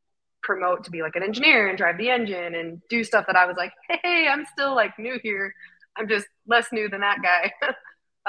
promote 0.42 0.84
to 0.84 0.90
be 0.90 1.02
like 1.02 1.16
an 1.16 1.22
engineer 1.22 1.68
and 1.68 1.76
drive 1.76 1.98
the 1.98 2.08
engine 2.10 2.54
and 2.54 2.80
do 2.88 3.04
stuff 3.04 3.26
that 3.26 3.36
I 3.36 3.46
was 3.46 3.56
like, 3.56 3.72
hey, 4.02 4.28
I'm 4.30 4.46
still 4.52 4.74
like 4.74 4.98
new 4.98 5.18
here. 5.22 5.52
I'm 5.96 6.08
just 6.08 6.26
less 6.46 6.68
new 6.72 6.88
than 6.88 7.00
that 7.00 7.18
guy, 7.22 7.52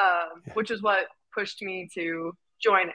um, 0.02 0.42
Yeah. 0.48 0.54
which 0.54 0.72
is 0.72 0.82
what 0.82 1.06
pushed 1.34 1.62
me 1.62 1.90
to 1.94 2.34
join 2.62 2.92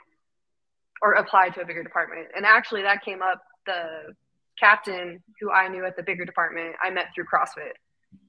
or 1.03 1.13
apply 1.13 1.51
to 1.51 1.61
a 1.61 1.67
bigger 1.67 1.83
department. 1.83 2.29
And 2.37 2.47
actually, 2.47 2.83
that 2.83 3.05
came 3.05 3.23
up. 3.23 3.43
The 3.67 4.15
captain 4.59 5.23
who 5.41 5.51
I 5.51 5.69
knew 5.69 5.85
at 5.85 5.97
the 5.97 6.03
bigger 6.03 6.25
department, 6.25 6.77
I 6.83 6.91
met 6.91 7.07
through 7.15 7.25
CrossFit, 7.25 7.75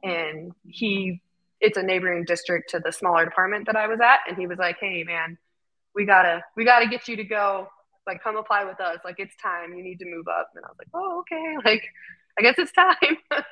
and 0.04 0.52
he 0.66 1.22
it's 1.60 1.78
a 1.78 1.84
neighboring 1.84 2.24
district 2.26 2.70
to 2.72 2.80
the 2.80 2.92
smaller 2.92 3.26
department 3.26 3.66
that 3.66 3.76
I 3.76 3.88
was 3.88 4.00
at, 4.00 4.20
and 4.28 4.38
he 4.38 4.48
was 4.48 4.58
like, 4.58 4.78
"Hey, 4.80 5.04
man, 5.04 5.38
we 5.96 6.06
gotta 6.06 6.44
we 6.56 6.66
gotta 6.66 6.88
get 6.88 7.08
you 7.08 7.16
to 7.18 7.24
go. 7.24 7.68
Like, 8.06 8.24
come 8.24 8.38
apply 8.38 8.64
with 8.64 8.80
us. 8.80 9.00
Like, 9.04 9.16
it's 9.20 9.36
time. 9.42 9.74
You 9.74 9.84
need 9.84 10.00
to 10.00 10.06
move 10.06 10.28
up." 10.28 10.50
And 10.56 10.64
I 10.66 10.70
was 10.70 10.78
like, 10.78 10.90
"Oh, 10.94 11.20
okay. 11.22 11.58
Like, 11.66 11.84
I 12.38 12.42
guess 12.42 12.56
it's 12.58 12.72
time." 12.72 13.18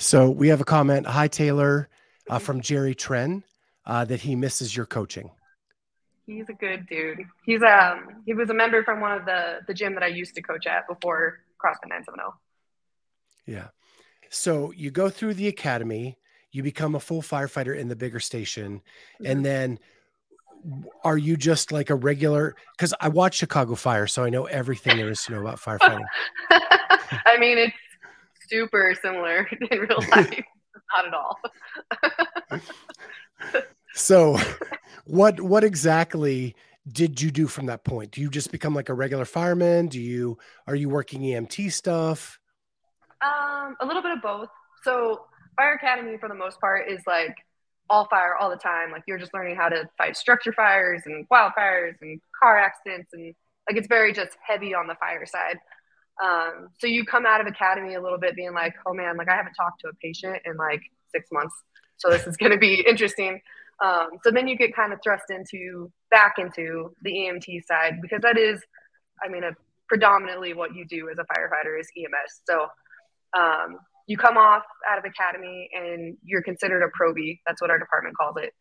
So 0.00 0.30
we 0.30 0.46
have 0.48 0.60
a 0.60 0.64
comment. 0.64 1.08
Hi, 1.08 1.26
Tayler, 1.26 1.86
uh, 2.30 2.38
from 2.38 2.60
Jerry 2.60 2.94
Tren, 2.94 3.42
uh, 3.88 4.04
that 4.04 4.20
he 4.20 4.36
misses 4.36 4.76
your 4.76 4.86
coaching. 4.86 5.30
He's 6.26 6.48
a 6.50 6.52
good 6.52 6.86
dude. 6.86 7.20
He's 7.44 7.62
um 7.62 8.22
he 8.26 8.34
was 8.34 8.50
a 8.50 8.54
member 8.54 8.84
from 8.84 9.00
one 9.00 9.12
of 9.12 9.24
the 9.24 9.60
the 9.66 9.72
gym 9.72 9.94
that 9.94 10.02
I 10.02 10.08
used 10.08 10.34
to 10.34 10.42
coach 10.42 10.66
at 10.66 10.86
before 10.86 11.40
CrossFit 11.58 11.88
970. 11.88 12.22
Yeah. 13.46 13.68
So 14.28 14.72
you 14.72 14.90
go 14.90 15.08
through 15.08 15.34
the 15.34 15.48
academy, 15.48 16.18
you 16.52 16.62
become 16.62 16.94
a 16.94 17.00
full 17.00 17.22
firefighter 17.22 17.76
in 17.76 17.88
the 17.88 17.96
bigger 17.96 18.20
station, 18.20 18.82
and 19.24 19.42
then 19.42 19.78
are 21.02 21.16
you 21.16 21.38
just 21.38 21.72
like 21.72 21.88
a 21.88 21.94
regular? 21.94 22.54
Because 22.76 22.92
I 23.00 23.08
watch 23.08 23.36
Chicago 23.36 23.74
Fire, 23.74 24.06
so 24.06 24.22
I 24.22 24.28
know 24.28 24.44
everything 24.44 24.98
there 24.98 25.10
is 25.10 25.22
to 25.24 25.32
know 25.32 25.40
about 25.40 25.60
firefighting. 25.60 26.04
I 26.50 27.38
mean, 27.38 27.56
it's 27.56 27.76
super 28.50 28.94
similar 29.00 29.48
in 29.70 29.78
real 29.78 30.00
life. 30.10 30.44
Not 30.94 31.06
at 31.06 31.14
all. 31.14 31.38
So, 33.98 34.38
what 35.04 35.40
what 35.40 35.64
exactly 35.64 36.54
did 36.90 37.20
you 37.20 37.30
do 37.30 37.46
from 37.48 37.66
that 37.66 37.84
point? 37.84 38.12
Do 38.12 38.20
you 38.20 38.30
just 38.30 38.52
become 38.52 38.74
like 38.74 38.88
a 38.88 38.94
regular 38.94 39.24
fireman? 39.24 39.88
Do 39.88 40.00
you 40.00 40.38
are 40.66 40.74
you 40.74 40.88
working 40.88 41.22
EMT 41.22 41.72
stuff? 41.72 42.38
Um, 43.20 43.76
a 43.80 43.86
little 43.86 44.02
bit 44.02 44.12
of 44.12 44.22
both. 44.22 44.48
So 44.84 45.24
Fire 45.56 45.74
Academy, 45.74 46.16
for 46.18 46.28
the 46.28 46.34
most 46.34 46.60
part, 46.60 46.88
is 46.88 47.00
like 47.06 47.36
all 47.90 48.06
fire 48.08 48.36
all 48.36 48.50
the 48.50 48.56
time. 48.56 48.92
Like 48.92 49.02
you're 49.08 49.18
just 49.18 49.34
learning 49.34 49.56
how 49.56 49.68
to 49.68 49.88
fight 49.98 50.16
structure 50.16 50.52
fires 50.52 51.02
and 51.04 51.28
wildfires 51.28 51.94
and 52.00 52.20
car 52.40 52.56
accidents, 52.56 53.12
and 53.12 53.34
like 53.68 53.76
it's 53.76 53.88
very 53.88 54.12
just 54.12 54.36
heavy 54.46 54.74
on 54.74 54.86
the 54.86 54.94
fire 54.94 55.26
side. 55.26 55.58
Um, 56.22 56.68
so 56.80 56.86
you 56.86 57.04
come 57.04 57.26
out 57.26 57.40
of 57.40 57.46
academy 57.46 57.94
a 57.94 58.02
little 58.02 58.18
bit 58.18 58.36
being 58.36 58.54
like, 58.54 58.74
oh 58.86 58.94
man, 58.94 59.16
like 59.16 59.28
I 59.28 59.36
haven't 59.36 59.54
talked 59.54 59.80
to 59.80 59.88
a 59.88 59.94
patient 59.94 60.38
in 60.44 60.56
like 60.56 60.82
six 61.12 61.28
months, 61.32 61.54
so 61.96 62.10
this 62.10 62.26
is 62.26 62.36
going 62.36 62.52
to 62.52 62.58
be 62.58 62.84
interesting. 62.88 63.40
Um, 63.84 64.08
so 64.24 64.30
then 64.30 64.48
you 64.48 64.56
get 64.56 64.74
kind 64.74 64.92
of 64.92 64.98
thrust 65.02 65.24
into 65.30 65.90
back 66.10 66.34
into 66.38 66.94
the 67.02 67.12
EMT 67.12 67.64
side 67.66 68.00
because 68.02 68.20
that 68.22 68.36
is, 68.36 68.60
I 69.24 69.28
mean, 69.28 69.44
a, 69.44 69.52
predominantly 69.88 70.52
what 70.54 70.74
you 70.74 70.84
do 70.86 71.08
as 71.10 71.16
a 71.18 71.22
firefighter 71.22 71.78
is 71.78 71.88
EMS. 71.96 72.42
So 72.48 72.66
um, 73.38 73.78
you 74.06 74.16
come 74.16 74.36
off 74.36 74.62
out 74.90 74.98
of 74.98 75.04
academy 75.04 75.68
and 75.74 76.16
you're 76.24 76.42
considered 76.42 76.82
a 76.82 76.88
probie. 76.88 77.38
That's 77.46 77.60
what 77.60 77.70
our 77.70 77.78
department 77.78 78.16
calls 78.16 78.36
it. 78.38 78.52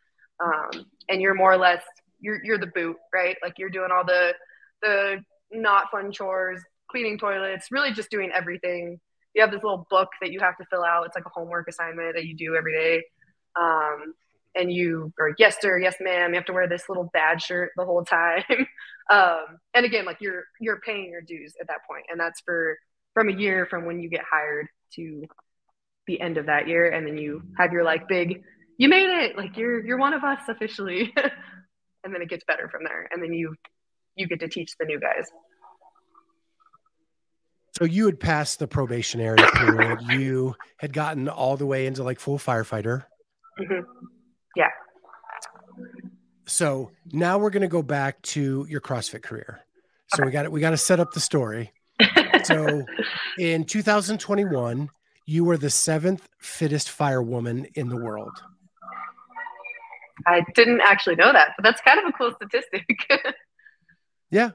Um, 0.44 0.86
and 1.10 1.22
you're 1.22 1.34
more 1.34 1.52
or 1.52 1.58
less 1.58 1.82
you're 2.20 2.40
you're 2.44 2.58
the 2.58 2.68
boot, 2.68 2.98
right? 3.14 3.36
Like 3.42 3.56
you're 3.58 3.70
doing 3.70 3.90
all 3.94 4.06
the 4.06 4.34
the 4.82 5.24
not 5.52 5.90
fun 5.92 6.12
chores, 6.12 6.62
cleaning 6.90 7.18
toilets, 7.18 7.68
really 7.72 7.92
just 7.92 8.10
doing 8.10 8.32
everything. 8.36 9.00
You 9.36 9.42
have 9.42 9.52
this 9.52 9.64
little 9.64 9.88
book 9.90 10.10
that 10.22 10.32
you 10.32 10.40
have 10.40 10.58
to 10.58 10.66
fill 10.70 10.84
out. 10.84 11.06
It's 11.06 11.16
like 11.16 11.26
a 11.26 11.32
homework 11.34 11.68
assignment 11.68 12.16
that 12.16 12.26
you 12.26 12.36
do 12.36 12.56
every 12.56 12.74
day. 12.74 13.04
Um, 13.60 14.14
and 14.58 14.72
you 14.72 15.14
are 15.20 15.34
yes 15.38 15.58
sir, 15.62 15.78
yes 15.78 15.96
ma'am. 16.00 16.32
You 16.32 16.36
have 16.36 16.46
to 16.46 16.54
wear 16.54 16.68
this 16.68 16.90
little 16.90 17.10
badge 17.14 17.44
shirt 17.44 17.72
the 17.78 17.86
whole 17.86 18.04
time. 18.06 18.44
um, 19.12 19.60
and 19.74 19.86
again, 19.86 20.06
like 20.06 20.18
you're 20.22 20.46
you're 20.60 20.80
paying 20.80 21.10
your 21.12 21.22
dues 21.22 21.54
at 21.62 21.68
that 21.68 21.80
point, 21.90 22.06
and 22.10 22.20
that's 22.20 22.42
for 22.42 22.78
from 23.14 23.30
a 23.30 23.34
year 23.34 23.66
from 23.70 23.86
when 23.86 24.00
you 24.00 24.10
get 24.10 24.24
hired 24.30 24.68
to 24.94 25.26
the 26.08 26.22
end 26.22 26.38
of 26.38 26.46
that 26.46 26.68
year 26.68 26.90
and 26.90 27.06
then 27.06 27.18
you 27.18 27.42
have 27.58 27.74
your 27.74 27.84
like 27.84 28.08
big 28.08 28.42
you 28.78 28.88
made 28.88 29.10
it 29.10 29.36
like 29.36 29.58
you're 29.58 29.86
you're 29.86 29.98
one 29.98 30.14
of 30.14 30.24
us 30.24 30.40
officially 30.48 31.14
and 32.04 32.14
then 32.14 32.22
it 32.22 32.30
gets 32.30 32.46
better 32.46 32.70
from 32.70 32.84
there 32.84 33.10
and 33.12 33.22
then 33.22 33.34
you 33.34 33.54
you 34.16 34.28
get 34.28 34.40
to 34.40 34.48
teach 34.48 34.72
the 34.80 34.86
new 34.86 35.00
guys 35.00 35.26
So 37.78 37.86
you 37.86 38.08
had 38.08 38.20
passed 38.20 38.58
the 38.58 38.68
probationary 38.68 39.38
period. 39.54 40.00
You 40.10 40.56
had 40.78 40.94
gotten 40.94 41.30
all 41.30 41.58
the 41.58 41.66
way 41.68 41.86
into 41.86 42.04
like 42.04 42.20
full 42.20 42.40
firefighter. 42.40 43.04
Mhm. 44.58 46.12
So 46.46 46.92
now 47.12 47.38
we're 47.38 47.50
going 47.50 47.62
to 47.62 47.68
go 47.68 47.84
back 47.84 48.22
to 48.24 48.66
your 48.70 48.82
CrossFit 48.82 49.22
career. 49.22 49.62
So 50.16 50.24
we 50.26 50.32
got 50.32 50.46
it. 50.46 50.52
We 50.52 50.62
got 50.62 50.70
to 50.72 50.78
set 50.78 51.00
up 51.00 51.12
the 51.12 51.20
story. 51.20 51.74
So 52.44 52.86
in 53.38 53.66
2021, 53.66 54.90
you 55.26 55.44
were 55.44 55.58
the 55.58 55.70
seventh 55.70 56.28
fittest 56.40 56.88
firewoman 56.88 57.70
in 57.76 57.90
the 57.90 57.98
world. 57.98 58.32
i 60.26 60.44
didn't 60.56 60.82
actually 60.82 61.16
know 61.16 61.32
that 61.34 61.50
but 61.58 61.64
that's 61.64 61.82
kind 61.82 62.00
of 62.00 62.06
a 62.06 62.12
cool 62.14 62.32
statistic 62.36 62.86
Yeah, 64.32 64.52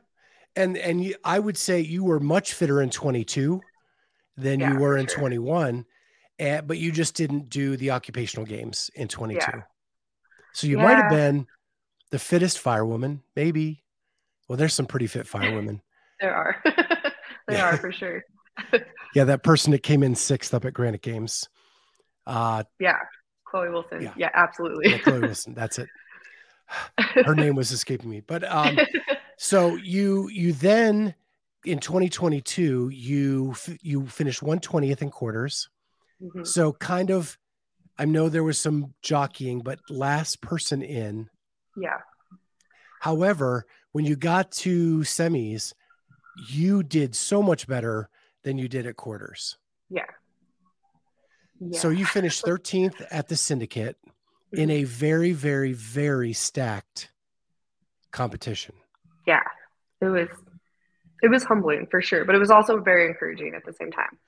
and 0.57 0.77
and 0.77 1.03
you, 1.05 1.15
I 1.25 1.39
would 1.39 1.57
say 1.57 1.81
you 1.81 2.05
were 2.05 2.21
much 2.21 2.53
fitter 2.55 2.83
in 2.83 2.91
22 2.91 3.61
than 4.37 4.61
Yeah, 4.61 4.73
you 4.73 4.79
were 4.79 4.97
in 4.99 5.07
sure. 5.07 5.19
21, 5.19 5.87
and, 6.39 6.67
but 6.67 6.79
you 6.79 6.91
just 6.93 7.15
didn't 7.15 7.49
do 7.49 7.77
the 7.77 7.91
occupational 7.93 8.45
games 8.47 8.91
in 8.95 9.09
22. 9.09 9.41
Yeah. 9.41 9.63
So 10.55 10.67
you 10.67 10.79
might 10.79 10.97
have 10.97 11.11
been 11.11 11.47
the 12.11 12.19
fittest 12.19 12.59
firewoman, 12.63 13.21
maybe. 13.37 13.83
Well, 14.49 14.57
there's 14.57 14.75
some 14.75 14.87
pretty 14.87 15.07
fit 15.07 15.27
firewomen. 15.27 15.81
there 16.21 16.35
are 16.35 16.57
there 16.65 17.57
Yeah. 17.59 17.71
are 17.71 17.77
for 17.79 17.91
sure 17.93 18.23
Yeah, 19.15 19.25
that 19.25 19.43
person 19.43 19.73
that 19.73 19.83
came 19.83 20.03
in 20.03 20.15
sixth 20.15 20.53
up 20.55 20.65
at 20.65 20.73
Granite 20.75 21.03
Games. 21.03 21.49
Uh, 22.27 22.63
yeah 22.79 22.99
chloe 23.45 23.69
wilson 23.71 24.01
Yeah. 24.03 24.15
yeah, 24.17 24.31
absolutely 24.35 24.91
yeah, 24.91 24.99
Chloe 24.99 25.21
Wilson. 25.21 25.55
That's 25.55 25.79
it. 25.79 25.89
Her 27.27 27.35
name 27.35 27.55
was 27.55 27.71
escaping 27.73 28.09
me, 28.09 28.21
but 28.21 28.45
um, 28.51 28.79
so 29.39 29.77
you 29.77 30.29
you 30.29 30.53
then 30.55 31.15
in 31.65 31.79
2022 31.79 32.89
you 32.91 33.51
f- 33.51 33.77
you 33.83 34.07
finished 34.07 34.41
120th 34.41 35.03
in 35.03 35.11
quarters. 35.11 35.69
Mhm. 36.23 36.47
So 36.47 36.73
kind 36.73 37.11
of, 37.11 37.37
I 37.99 38.05
know 38.07 38.29
there 38.29 38.45
was 38.45 38.59
some 38.59 38.95
jockeying, 39.03 39.61
but 39.61 39.79
last 39.91 40.41
person 40.41 40.83
in. 40.83 41.29
yeah 41.77 41.99
However, 43.01 43.67
when 43.93 44.05
you 44.05 44.15
got 44.17 44.53
to 44.53 45.01
semis, 45.01 45.75
you 46.49 46.83
did 46.83 47.15
so 47.15 47.43
much 47.43 47.67
better 47.67 48.09
than 48.45 48.59
you 48.59 48.69
did 48.69 48.87
at 48.87 48.97
quarters. 48.97 49.59
yeah 49.91 50.07
yeah 51.61 51.79
So 51.79 51.91
you 51.91 52.07
finished 52.07 52.45
13th 52.47 53.07
at 53.11 53.29
the 53.29 53.37
syndicate 53.37 53.97
in 54.53 54.69
mm-hmm. 54.69 54.83
a 54.83 54.85
very, 54.85 55.33
very, 55.33 55.73
very 55.73 56.33
stacked 56.33 57.11
competition. 58.11 58.75
yeah 59.27 59.41
it 60.01 60.07
was 60.07 60.29
it 61.23 61.29
was 61.31 61.45
humbling 61.45 61.87
for 61.91 62.03
sure 62.03 62.25
but 62.25 62.35
it 62.35 62.39
was 62.39 62.51
also 62.51 62.81
very 62.81 63.07
encouraging 63.07 63.55
at 63.55 63.65
the 63.65 63.73
same 63.73 63.91
time 63.91 64.19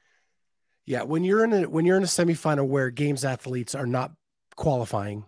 Yeah, 0.87 1.03
when 1.03 1.25
you're 1.25 1.45
in 1.45 1.53
a 1.53 1.63
when 1.69 1.87
you're 1.87 1.97
in 1.97 2.03
a 2.03 2.07
semifinal 2.07 2.67
where 2.67 2.91
games 2.91 3.25
athletes 3.25 3.75
are 3.75 3.87
not 3.87 4.13
qualifying, 4.57 5.25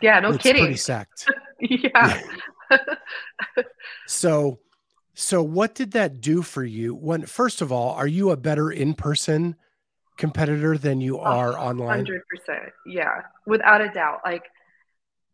yeah 0.00 0.20
no 0.20 0.30
it's 0.32 0.42
kidding 0.42 0.62
pretty 0.62 0.76
stacked. 0.76 1.28
yeah 1.60 2.20
So, 4.06 4.58
so 5.14 5.42
what 5.42 5.74
did 5.74 5.92
that 5.92 6.20
do 6.20 6.42
for 6.42 6.64
you? 6.64 6.94
When 6.94 7.26
first 7.26 7.62
of 7.62 7.72
all, 7.72 7.94
are 7.94 8.06
you 8.06 8.30
a 8.30 8.36
better 8.36 8.70
in 8.70 8.94
person 8.94 9.56
competitor 10.18 10.76
than 10.76 11.00
you 11.00 11.18
are 11.18 11.56
online? 11.58 11.98
Hundred 11.98 12.22
percent, 12.28 12.72
yeah, 12.86 13.22
without 13.46 13.80
a 13.80 13.88
doubt. 13.88 14.20
Like, 14.24 14.44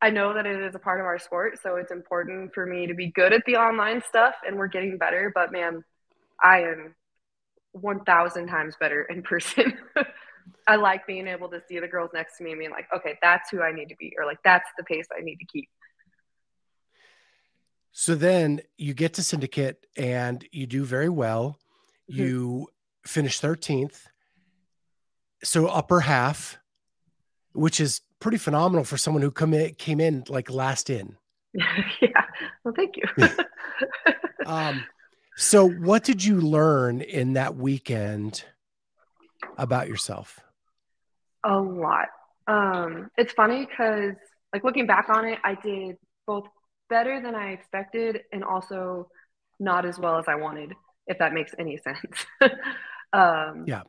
I 0.02 0.10
know 0.10 0.34
that 0.34 0.46
it 0.46 0.60
is 0.60 0.74
a 0.74 0.78
part 0.78 1.00
of 1.00 1.06
our 1.06 1.18
sport, 1.18 1.58
so 1.62 1.76
it's 1.76 1.90
important 1.90 2.52
for 2.52 2.66
me 2.66 2.86
to 2.86 2.94
be 2.94 3.10
good 3.12 3.32
at 3.32 3.42
the 3.46 3.56
online 3.56 4.02
stuff, 4.08 4.34
and 4.46 4.56
we're 4.56 4.68
getting 4.68 4.98
better. 4.98 5.32
But 5.34 5.52
man, 5.52 5.82
I 6.42 6.62
am 6.62 6.94
one 7.80 8.04
thousand 8.04 8.48
times 8.48 8.74
better 8.78 9.02
in 9.02 9.22
person. 9.22 9.78
I 10.66 10.76
like 10.76 11.06
being 11.06 11.26
able 11.26 11.48
to 11.48 11.60
see 11.68 11.78
the 11.78 11.88
girls 11.88 12.10
next 12.14 12.38
to 12.38 12.44
me 12.44 12.52
and 12.52 12.58
being 12.58 12.70
like, 12.70 12.86
okay, 12.94 13.18
that's 13.22 13.50
who 13.50 13.62
I 13.62 13.72
need 13.72 13.88
to 13.88 13.96
be, 13.96 14.14
or 14.18 14.24
like 14.24 14.38
that's 14.44 14.68
the 14.78 14.84
pace 14.84 15.06
I 15.16 15.22
need 15.22 15.36
to 15.36 15.44
keep. 15.46 15.68
So 17.92 18.14
then 18.14 18.60
you 18.76 18.94
get 18.94 19.14
to 19.14 19.22
syndicate 19.22 19.86
and 19.96 20.46
you 20.52 20.66
do 20.66 20.84
very 20.84 21.08
well. 21.08 21.58
Mhm. 22.10 22.16
You 22.16 22.68
finish 23.06 23.40
13th. 23.40 24.06
So 25.42 25.66
upper 25.66 26.00
half, 26.00 26.58
which 27.52 27.80
is 27.80 28.02
pretty 28.20 28.38
phenomenal 28.38 28.84
for 28.84 28.96
someone 28.96 29.22
who 29.22 29.30
come 29.30 29.54
in, 29.54 29.74
came 29.74 30.00
in 30.00 30.24
like 30.28 30.50
last 30.50 30.90
in. 30.90 31.16
yeah. 31.54 32.24
Well, 32.64 32.74
thank 32.76 32.96
you. 32.96 33.04
Um, 34.46 34.84
so 35.36 35.68
what 35.68 36.02
did 36.02 36.24
you 36.24 36.40
learn 36.40 37.00
in 37.00 37.34
that 37.34 37.56
weekend 37.56 38.44
about 39.58 39.88
yourself? 39.88 40.40
A 41.44 41.56
lot. 41.56 42.06
Um, 42.46 43.10
it's 43.16 43.32
funny 43.32 43.66
because, 43.66 44.14
like, 44.52 44.64
looking 44.64 44.86
back 44.86 45.08
on 45.08 45.26
it, 45.26 45.38
I 45.44 45.54
did 45.54 45.96
both 46.26 46.44
better 46.88 47.20
than 47.20 47.34
I 47.34 47.50
expected 47.50 48.20
and 48.32 48.44
also 48.44 49.08
not 49.58 49.84
as 49.84 49.98
well 49.98 50.18
as 50.18 50.24
I 50.28 50.36
wanted, 50.36 50.72
if 51.06 51.18
that 51.18 51.32
makes 51.32 51.52
any 51.58 51.76
sense. 51.84 52.26
um, 53.12 53.64
yeah. 53.66 53.82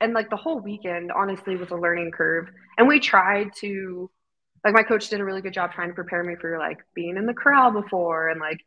And 0.00 0.14
like 0.14 0.30
the 0.30 0.36
whole 0.36 0.60
weekend, 0.60 1.12
honestly, 1.12 1.56
was 1.56 1.70
a 1.70 1.76
learning 1.76 2.10
curve. 2.10 2.48
And 2.76 2.88
we 2.88 2.98
tried 2.98 3.50
to, 3.60 4.10
like, 4.64 4.74
my 4.74 4.82
coach 4.82 5.08
did 5.08 5.20
a 5.20 5.24
really 5.24 5.42
good 5.42 5.54
job 5.54 5.72
trying 5.72 5.88
to 5.88 5.94
prepare 5.94 6.24
me 6.24 6.34
for 6.40 6.58
like 6.58 6.78
being 6.94 7.16
in 7.16 7.26
the 7.26 7.34
corral 7.34 7.70
before 7.70 8.28
and 8.28 8.40
like 8.40 8.58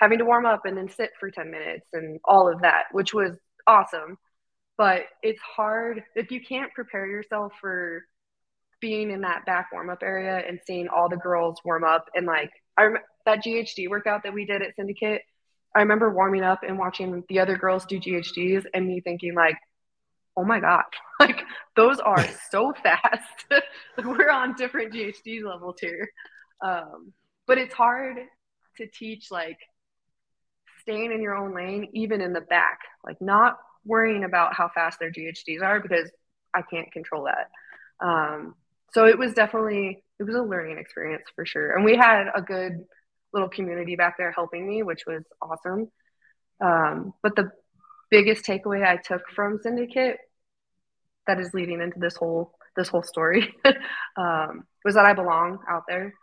having 0.00 0.18
to 0.18 0.24
warm 0.24 0.46
up 0.46 0.64
and 0.64 0.76
then 0.76 0.88
sit 0.88 1.10
for 1.20 1.30
10 1.30 1.50
minutes 1.50 1.86
and 1.92 2.18
all 2.24 2.50
of 2.50 2.62
that, 2.62 2.84
which 2.92 3.12
was 3.12 3.36
awesome. 3.66 4.16
But 4.78 5.02
it's 5.22 5.40
hard 5.42 6.02
if 6.16 6.30
you 6.30 6.40
can't 6.40 6.72
prepare 6.72 7.06
yourself 7.06 7.52
for 7.60 8.02
being 8.80 9.10
in 9.10 9.20
that 9.20 9.44
back 9.44 9.68
warm 9.72 9.90
up 9.90 10.02
area 10.02 10.42
and 10.46 10.58
seeing 10.66 10.88
all 10.88 11.08
the 11.10 11.16
girls 11.16 11.58
warm 11.66 11.84
up 11.84 12.06
and 12.14 12.26
like 12.26 12.50
I 12.78 12.84
rem- 12.84 13.02
that 13.26 13.44
GHD 13.44 13.90
workout 13.90 14.22
that 14.22 14.32
we 14.32 14.46
did 14.46 14.62
at 14.62 14.74
Syndicate. 14.74 15.20
I 15.76 15.80
remember 15.80 16.10
warming 16.10 16.42
up 16.42 16.60
and 16.66 16.78
watching 16.78 17.22
the 17.28 17.40
other 17.40 17.56
girls 17.56 17.84
do 17.84 18.00
GHDs 18.00 18.64
and 18.72 18.86
me 18.86 19.00
thinking 19.00 19.34
like, 19.34 19.56
oh 20.34 20.44
my 20.44 20.60
god, 20.60 20.84
like 21.20 21.42
those 21.76 22.00
are 22.00 22.26
so 22.50 22.72
fast. 22.82 23.44
We're 24.02 24.30
on 24.30 24.54
different 24.54 24.94
GHD 24.94 25.44
levels 25.44 25.76
here, 25.78 26.08
um, 26.64 27.12
but 27.46 27.58
it's 27.58 27.74
hard 27.74 28.16
to 28.78 28.86
teach 28.86 29.30
like 29.30 29.58
staying 30.80 31.12
in 31.12 31.22
your 31.22 31.36
own 31.36 31.54
lane, 31.54 31.88
even 31.92 32.20
in 32.20 32.32
the 32.32 32.40
back, 32.40 32.80
like 33.04 33.20
not 33.20 33.58
worrying 33.84 34.24
about 34.24 34.54
how 34.54 34.68
fast 34.68 34.98
their 34.98 35.10
GHDs 35.10 35.62
are 35.62 35.80
because 35.80 36.10
I 36.54 36.62
can't 36.62 36.90
control 36.92 37.24
that. 37.24 37.50
Um, 38.04 38.54
so 38.92 39.06
it 39.06 39.18
was 39.18 39.34
definitely 39.34 40.02
it 40.18 40.24
was 40.24 40.34
a 40.34 40.42
learning 40.42 40.78
experience 40.78 41.24
for 41.34 41.46
sure, 41.46 41.74
and 41.74 41.84
we 41.84 41.96
had 41.96 42.26
a 42.34 42.42
good 42.42 42.84
little 43.32 43.48
community 43.48 43.96
back 43.96 44.16
there 44.18 44.32
helping 44.32 44.68
me, 44.68 44.82
which 44.82 45.04
was 45.06 45.22
awesome. 45.40 45.90
Um, 46.60 47.14
but 47.22 47.36
the 47.36 47.50
biggest 48.10 48.44
takeaway 48.44 48.84
I 48.84 48.96
took 48.96 49.22
from 49.34 49.60
Syndicate 49.62 50.18
that 51.26 51.40
is 51.40 51.54
leading 51.54 51.80
into 51.80 51.98
this 51.98 52.16
whole 52.16 52.52
this 52.76 52.88
whole 52.88 53.02
story 53.02 53.54
um, 54.16 54.64
was 54.84 54.94
that 54.94 55.04
I 55.04 55.12
belong 55.12 55.58
out 55.68 55.84
there 55.88 56.14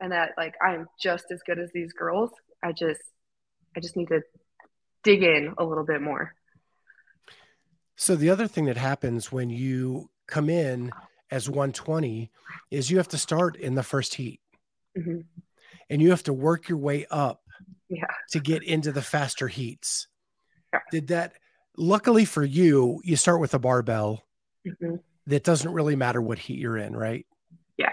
and 0.00 0.12
that 0.12 0.30
like 0.36 0.54
I'm 0.62 0.86
just 1.00 1.26
as 1.32 1.40
good 1.46 1.58
as 1.58 1.70
these 1.72 1.92
girls. 1.92 2.30
I 2.62 2.72
just 2.72 3.00
I 3.76 3.80
just 3.80 3.96
need 3.96 4.08
to 4.08 4.22
dig 5.02 5.22
in 5.22 5.54
a 5.58 5.64
little 5.64 5.84
bit 5.84 6.00
more. 6.00 6.34
So 7.96 8.16
the 8.16 8.30
other 8.30 8.46
thing 8.46 8.66
that 8.66 8.76
happens 8.76 9.30
when 9.30 9.50
you 9.50 10.10
come 10.26 10.48
in 10.48 10.90
as 11.30 11.48
120 11.48 12.30
is 12.70 12.90
you 12.90 12.96
have 12.96 13.08
to 13.08 13.18
start 13.18 13.56
in 13.56 13.74
the 13.74 13.82
first 13.82 14.14
heat. 14.14 14.40
Mm-hmm. 14.96 15.20
And 15.90 16.02
you 16.02 16.10
have 16.10 16.22
to 16.24 16.32
work 16.32 16.68
your 16.68 16.78
way 16.78 17.06
up 17.10 17.42
yeah. 17.88 18.06
to 18.30 18.40
get 18.40 18.62
into 18.62 18.90
the 18.90 19.02
faster 19.02 19.48
heats. 19.48 20.08
Yeah. 20.72 20.80
Did 20.90 21.08
that 21.08 21.34
luckily 21.76 22.24
for 22.24 22.42
you, 22.42 23.00
you 23.04 23.16
start 23.16 23.40
with 23.40 23.54
a 23.54 23.58
barbell 23.58 24.24
mm-hmm. 24.66 24.96
that 25.26 25.44
doesn't 25.44 25.72
really 25.72 25.94
matter 25.94 26.22
what 26.22 26.38
heat 26.38 26.58
you're 26.58 26.78
in, 26.78 26.96
right? 26.96 27.26
Yeah. 27.76 27.92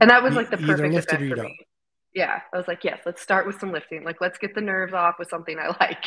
And 0.00 0.10
that 0.10 0.22
was 0.22 0.34
like 0.34 0.50
the 0.50 0.56
perfect 0.56 0.94
event 0.94 1.34
for 1.34 1.44
me 1.44 1.66
yeah, 2.14 2.40
I 2.52 2.56
was 2.56 2.66
like, 2.66 2.84
yes, 2.84 3.00
let's 3.06 3.22
start 3.22 3.46
with 3.46 3.58
some 3.60 3.72
lifting. 3.72 4.04
Like, 4.04 4.20
let's 4.20 4.38
get 4.38 4.54
the 4.54 4.60
nerves 4.60 4.92
off 4.92 5.16
with 5.18 5.28
something 5.28 5.58
I 5.58 5.68
like. 5.80 6.04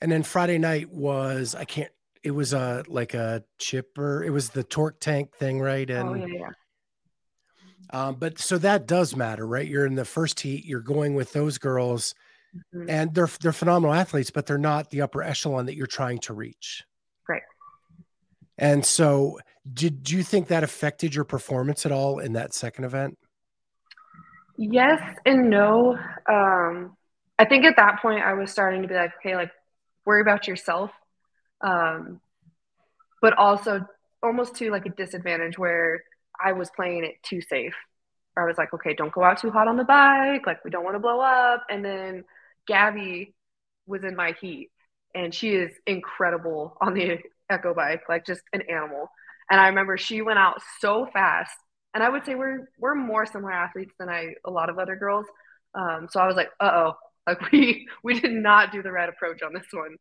and 0.00 0.10
then 0.12 0.22
Friday 0.22 0.58
night 0.58 0.90
was 0.90 1.54
I 1.54 1.64
can't. 1.64 1.90
It 2.22 2.32
was 2.32 2.52
a 2.52 2.84
like 2.86 3.14
a 3.14 3.42
chipper. 3.58 4.22
It 4.22 4.30
was 4.30 4.50
the 4.50 4.62
torque 4.62 5.00
tank 5.00 5.34
thing, 5.36 5.60
right? 5.60 5.88
And, 5.88 6.08
oh 6.08 6.14
yeah, 6.14 6.26
yeah. 6.26 6.48
Um, 7.92 8.16
but 8.16 8.38
so 8.38 8.58
that 8.58 8.86
does 8.86 9.16
matter, 9.16 9.46
right? 9.46 9.66
You're 9.66 9.86
in 9.86 9.94
the 9.94 10.04
first 10.04 10.38
heat. 10.40 10.64
You're 10.64 10.80
going 10.80 11.14
with 11.14 11.32
those 11.32 11.56
girls, 11.56 12.14
mm-hmm. 12.74 12.90
and 12.90 13.14
they're 13.14 13.30
they're 13.40 13.52
phenomenal 13.52 13.94
athletes, 13.94 14.30
but 14.30 14.46
they're 14.46 14.58
not 14.58 14.90
the 14.90 15.00
upper 15.00 15.22
echelon 15.22 15.66
that 15.66 15.76
you're 15.76 15.86
trying 15.86 16.18
to 16.18 16.34
reach. 16.34 16.84
Right. 17.26 17.42
And 18.58 18.84
so, 18.84 19.38
did 19.72 20.02
do 20.02 20.14
you 20.14 20.22
think 20.22 20.48
that 20.48 20.62
affected 20.62 21.14
your 21.14 21.24
performance 21.24 21.86
at 21.86 21.92
all 21.92 22.18
in 22.18 22.34
that 22.34 22.52
second 22.52 22.84
event? 22.84 23.18
Yes 24.62 25.00
and 25.24 25.48
no. 25.48 25.96
Um, 26.28 26.94
I 27.38 27.46
think 27.46 27.64
at 27.64 27.76
that 27.76 28.02
point 28.02 28.22
I 28.22 28.34
was 28.34 28.52
starting 28.52 28.82
to 28.82 28.88
be 28.88 28.94
like, 28.94 29.12
okay, 29.18 29.34
like 29.34 29.50
worry 30.04 30.20
about 30.20 30.46
yourself. 30.46 30.90
Um, 31.62 32.20
but 33.22 33.32
also 33.38 33.86
almost 34.22 34.56
to 34.56 34.70
like 34.70 34.84
a 34.84 34.90
disadvantage 34.90 35.58
where 35.58 36.02
I 36.38 36.52
was 36.52 36.70
playing 36.76 37.04
it 37.04 37.14
too 37.22 37.40
safe. 37.40 37.74
I 38.36 38.44
was 38.44 38.58
like, 38.58 38.74
okay, 38.74 38.92
don't 38.94 39.12
go 39.12 39.24
out 39.24 39.40
too 39.40 39.50
hot 39.50 39.66
on 39.66 39.78
the 39.78 39.84
bike. 39.84 40.46
Like 40.46 40.62
we 40.62 40.70
don't 40.70 40.84
want 40.84 40.94
to 40.94 41.00
blow 41.00 41.20
up. 41.20 41.64
And 41.70 41.82
then 41.82 42.24
Gabby 42.66 43.34
was 43.86 44.04
in 44.04 44.14
my 44.14 44.34
heat 44.42 44.70
and 45.14 45.34
she 45.34 45.54
is 45.54 45.72
incredible 45.86 46.76
on 46.82 46.92
the 46.92 47.18
echo 47.50 47.72
bike, 47.72 48.02
like 48.10 48.26
just 48.26 48.42
an 48.52 48.62
animal. 48.68 49.10
And 49.50 49.58
I 49.58 49.68
remember 49.68 49.96
she 49.96 50.20
went 50.20 50.38
out 50.38 50.60
so 50.80 51.06
fast 51.14 51.56
and 51.94 52.02
I 52.02 52.08
would 52.08 52.24
say 52.24 52.34
we're 52.34 52.68
we're 52.78 52.94
more 52.94 53.26
similar 53.26 53.52
athletes 53.52 53.92
than 53.98 54.08
I 54.08 54.34
a 54.44 54.50
lot 54.50 54.70
of 54.70 54.78
other 54.78 54.96
girls. 54.96 55.26
Um, 55.74 56.08
so 56.10 56.20
I 56.20 56.26
was 56.26 56.36
like, 56.36 56.50
uh 56.60 56.70
oh, 56.72 56.92
like 57.26 57.50
we 57.50 57.88
we 58.02 58.18
did 58.18 58.32
not 58.32 58.72
do 58.72 58.82
the 58.82 58.92
right 58.92 59.08
approach 59.08 59.42
on 59.42 59.52
this 59.52 59.66
one. 59.72 59.96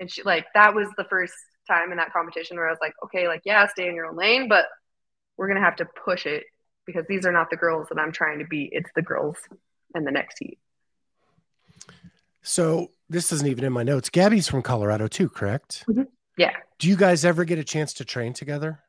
And 0.00 0.10
she 0.10 0.22
like 0.22 0.46
that 0.54 0.74
was 0.74 0.88
the 0.96 1.04
first 1.04 1.34
time 1.68 1.90
in 1.90 1.98
that 1.98 2.12
competition 2.12 2.56
where 2.56 2.68
I 2.68 2.70
was 2.70 2.80
like, 2.80 2.94
okay, 3.04 3.28
like 3.28 3.42
yeah, 3.44 3.66
stay 3.68 3.88
in 3.88 3.94
your 3.94 4.06
own 4.06 4.16
lane, 4.16 4.48
but 4.48 4.66
we're 5.36 5.48
gonna 5.48 5.60
have 5.60 5.76
to 5.76 5.86
push 6.04 6.26
it 6.26 6.44
because 6.86 7.04
these 7.08 7.24
are 7.24 7.32
not 7.32 7.50
the 7.50 7.56
girls 7.56 7.88
that 7.90 7.98
I'm 7.98 8.12
trying 8.12 8.40
to 8.40 8.44
beat. 8.44 8.70
It's 8.72 8.90
the 8.94 9.02
girls 9.02 9.36
in 9.94 10.04
the 10.04 10.10
next 10.10 10.38
heat. 10.38 10.58
So 12.42 12.90
this 13.08 13.32
isn't 13.32 13.46
even 13.46 13.64
in 13.64 13.72
my 13.72 13.84
notes. 13.84 14.10
Gabby's 14.10 14.48
from 14.48 14.62
Colorado 14.62 15.06
too, 15.06 15.28
correct? 15.28 15.84
Mm-hmm. 15.88 16.02
Yeah. 16.36 16.52
Do 16.78 16.88
you 16.88 16.96
guys 16.96 17.24
ever 17.24 17.44
get 17.44 17.58
a 17.58 17.64
chance 17.64 17.94
to 17.94 18.04
train 18.04 18.32
together? 18.32 18.80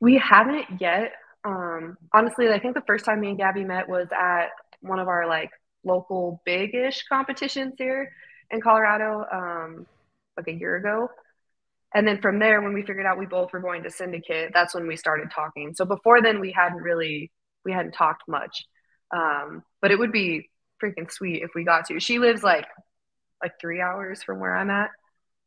We 0.00 0.18
haven't 0.18 0.80
yet. 0.80 1.12
Um, 1.44 1.96
honestly, 2.12 2.48
I 2.50 2.58
think 2.58 2.74
the 2.74 2.82
first 2.86 3.04
time 3.04 3.20
me 3.20 3.28
and 3.28 3.38
Gabby 3.38 3.64
met 3.64 3.88
was 3.88 4.08
at 4.12 4.48
one 4.80 4.98
of 4.98 5.08
our 5.08 5.26
like 5.26 5.50
local 5.84 6.40
big-ish 6.44 7.04
competitions 7.08 7.74
here 7.78 8.12
in 8.50 8.60
Colorado, 8.60 9.24
um, 9.32 9.86
like 10.36 10.48
a 10.48 10.52
year 10.52 10.76
ago. 10.76 11.08
And 11.94 12.06
then 12.06 12.20
from 12.20 12.38
there, 12.38 12.62
when 12.62 12.72
we 12.72 12.82
figured 12.82 13.06
out 13.06 13.18
we 13.18 13.26
both 13.26 13.52
were 13.52 13.60
going 13.60 13.82
to 13.82 13.90
syndicate, 13.90 14.52
that's 14.54 14.74
when 14.74 14.86
we 14.86 14.96
started 14.96 15.30
talking. 15.34 15.74
So 15.74 15.84
before 15.84 16.22
then, 16.22 16.40
we 16.40 16.52
hadn't 16.52 16.82
really 16.82 17.30
we 17.64 17.72
hadn't 17.72 17.92
talked 17.92 18.22
much. 18.28 18.64
Um, 19.14 19.62
but 19.80 19.90
it 19.90 19.98
would 19.98 20.12
be 20.12 20.48
freaking 20.82 21.10
sweet 21.10 21.42
if 21.42 21.50
we 21.54 21.64
got 21.64 21.86
to. 21.86 22.00
She 22.00 22.18
lives 22.18 22.42
like 22.42 22.66
like 23.42 23.52
three 23.60 23.80
hours 23.80 24.22
from 24.22 24.40
where 24.40 24.56
I'm 24.56 24.70
at, 24.70 24.90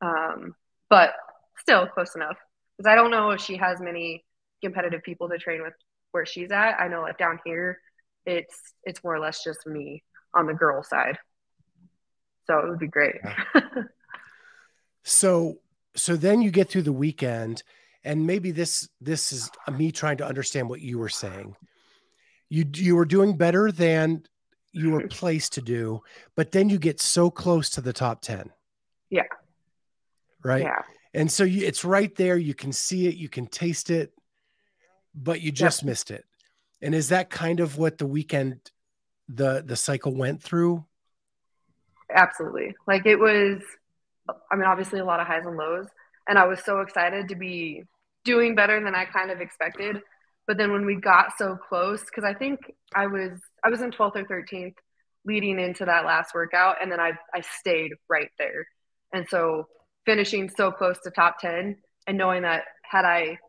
um, 0.01 0.53
but 0.89 1.13
still 1.59 1.87
close 1.87 2.15
enough. 2.15 2.37
Because 2.77 2.91
I 2.91 2.95
don't 2.95 3.11
know 3.11 3.31
if 3.31 3.41
she 3.41 3.57
has 3.57 3.79
many 3.79 4.23
competitive 4.61 5.01
people 5.03 5.29
to 5.29 5.37
train 5.37 5.61
with 5.61 5.73
where 6.15 6.25
she's 6.25 6.49
at. 6.49 6.79
I 6.79 6.87
know 6.87 7.01
like 7.01 7.17
down 7.17 7.39
here, 7.43 7.81
it's 8.25 8.57
it's 8.85 9.03
more 9.03 9.13
or 9.13 9.19
less 9.19 9.43
just 9.43 9.67
me 9.67 10.01
on 10.33 10.47
the 10.47 10.53
girl 10.53 10.81
side. 10.81 11.17
So 12.47 12.57
it 12.59 12.69
would 12.69 12.79
be 12.79 12.87
great. 12.87 13.15
so 15.03 15.57
so 15.93 16.15
then 16.15 16.41
you 16.41 16.51
get 16.51 16.69
through 16.69 16.83
the 16.83 16.93
weekend 16.93 17.63
and 18.05 18.25
maybe 18.25 18.51
this 18.51 18.87
this 19.01 19.33
is 19.33 19.51
me 19.69 19.91
trying 19.91 20.15
to 20.17 20.25
understand 20.25 20.69
what 20.69 20.79
you 20.79 20.97
were 20.97 21.09
saying. 21.09 21.57
You 22.47 22.63
you 22.75 22.95
were 22.95 23.03
doing 23.03 23.35
better 23.35 23.69
than 23.69 24.23
you 24.71 24.91
were 24.91 25.07
placed 25.09 25.51
to 25.53 25.61
do, 25.61 25.99
but 26.37 26.53
then 26.53 26.69
you 26.69 26.79
get 26.79 27.01
so 27.01 27.29
close 27.29 27.69
to 27.71 27.81
the 27.81 27.91
top 27.91 28.21
10. 28.21 28.51
Yeah. 29.09 29.23
Right? 30.45 30.63
Yeah. 30.63 30.81
And 31.13 31.29
so 31.29 31.43
you, 31.43 31.67
it's 31.67 31.83
right 31.83 32.15
there. 32.15 32.37
You 32.37 32.53
can 32.53 32.71
see 32.71 33.07
it, 33.07 33.15
you 33.15 33.27
can 33.27 33.47
taste 33.47 33.89
it 33.89 34.13
but 35.15 35.41
you 35.41 35.51
just 35.51 35.81
yep. 35.81 35.87
missed 35.87 36.11
it. 36.11 36.25
And 36.81 36.93
is 36.93 37.09
that 37.09 37.29
kind 37.29 37.59
of 37.59 37.77
what 37.77 37.97
the 37.97 38.05
weekend 38.05 38.59
the 39.27 39.63
the 39.65 39.75
cycle 39.75 40.13
went 40.13 40.43
through? 40.43 40.85
Absolutely. 42.13 42.75
Like 42.87 43.05
it 43.05 43.17
was 43.17 43.61
I 44.51 44.55
mean 44.55 44.65
obviously 44.65 44.99
a 44.99 45.05
lot 45.05 45.19
of 45.19 45.27
highs 45.27 45.45
and 45.45 45.57
lows 45.57 45.87
and 46.27 46.37
I 46.37 46.45
was 46.45 46.63
so 46.63 46.81
excited 46.81 47.29
to 47.29 47.35
be 47.35 47.83
doing 48.23 48.55
better 48.55 48.83
than 48.83 48.95
I 48.95 49.05
kind 49.05 49.31
of 49.31 49.41
expected. 49.41 50.01
But 50.47 50.57
then 50.57 50.71
when 50.71 50.85
we 50.85 50.95
got 50.95 51.37
so 51.37 51.55
close 51.55 52.03
cuz 52.03 52.23
I 52.23 52.33
think 52.33 52.71
I 52.93 53.07
was 53.07 53.39
I 53.63 53.69
was 53.69 53.81
in 53.81 53.91
12th 53.91 54.15
or 54.15 54.43
13th 54.43 54.75
leading 55.25 55.59
into 55.59 55.85
that 55.85 56.05
last 56.05 56.35
workout 56.35 56.81
and 56.81 56.91
then 56.91 56.99
I 56.99 57.13
I 57.33 57.41
stayed 57.41 57.93
right 58.09 58.29
there. 58.37 58.67
And 59.13 59.27
so 59.29 59.67
finishing 60.05 60.49
so 60.49 60.71
close 60.71 60.99
to 60.99 61.09
top 61.09 61.39
10 61.39 61.77
and 62.05 62.17
knowing 62.17 62.43
that 62.43 62.65
had 62.83 63.05
I 63.05 63.39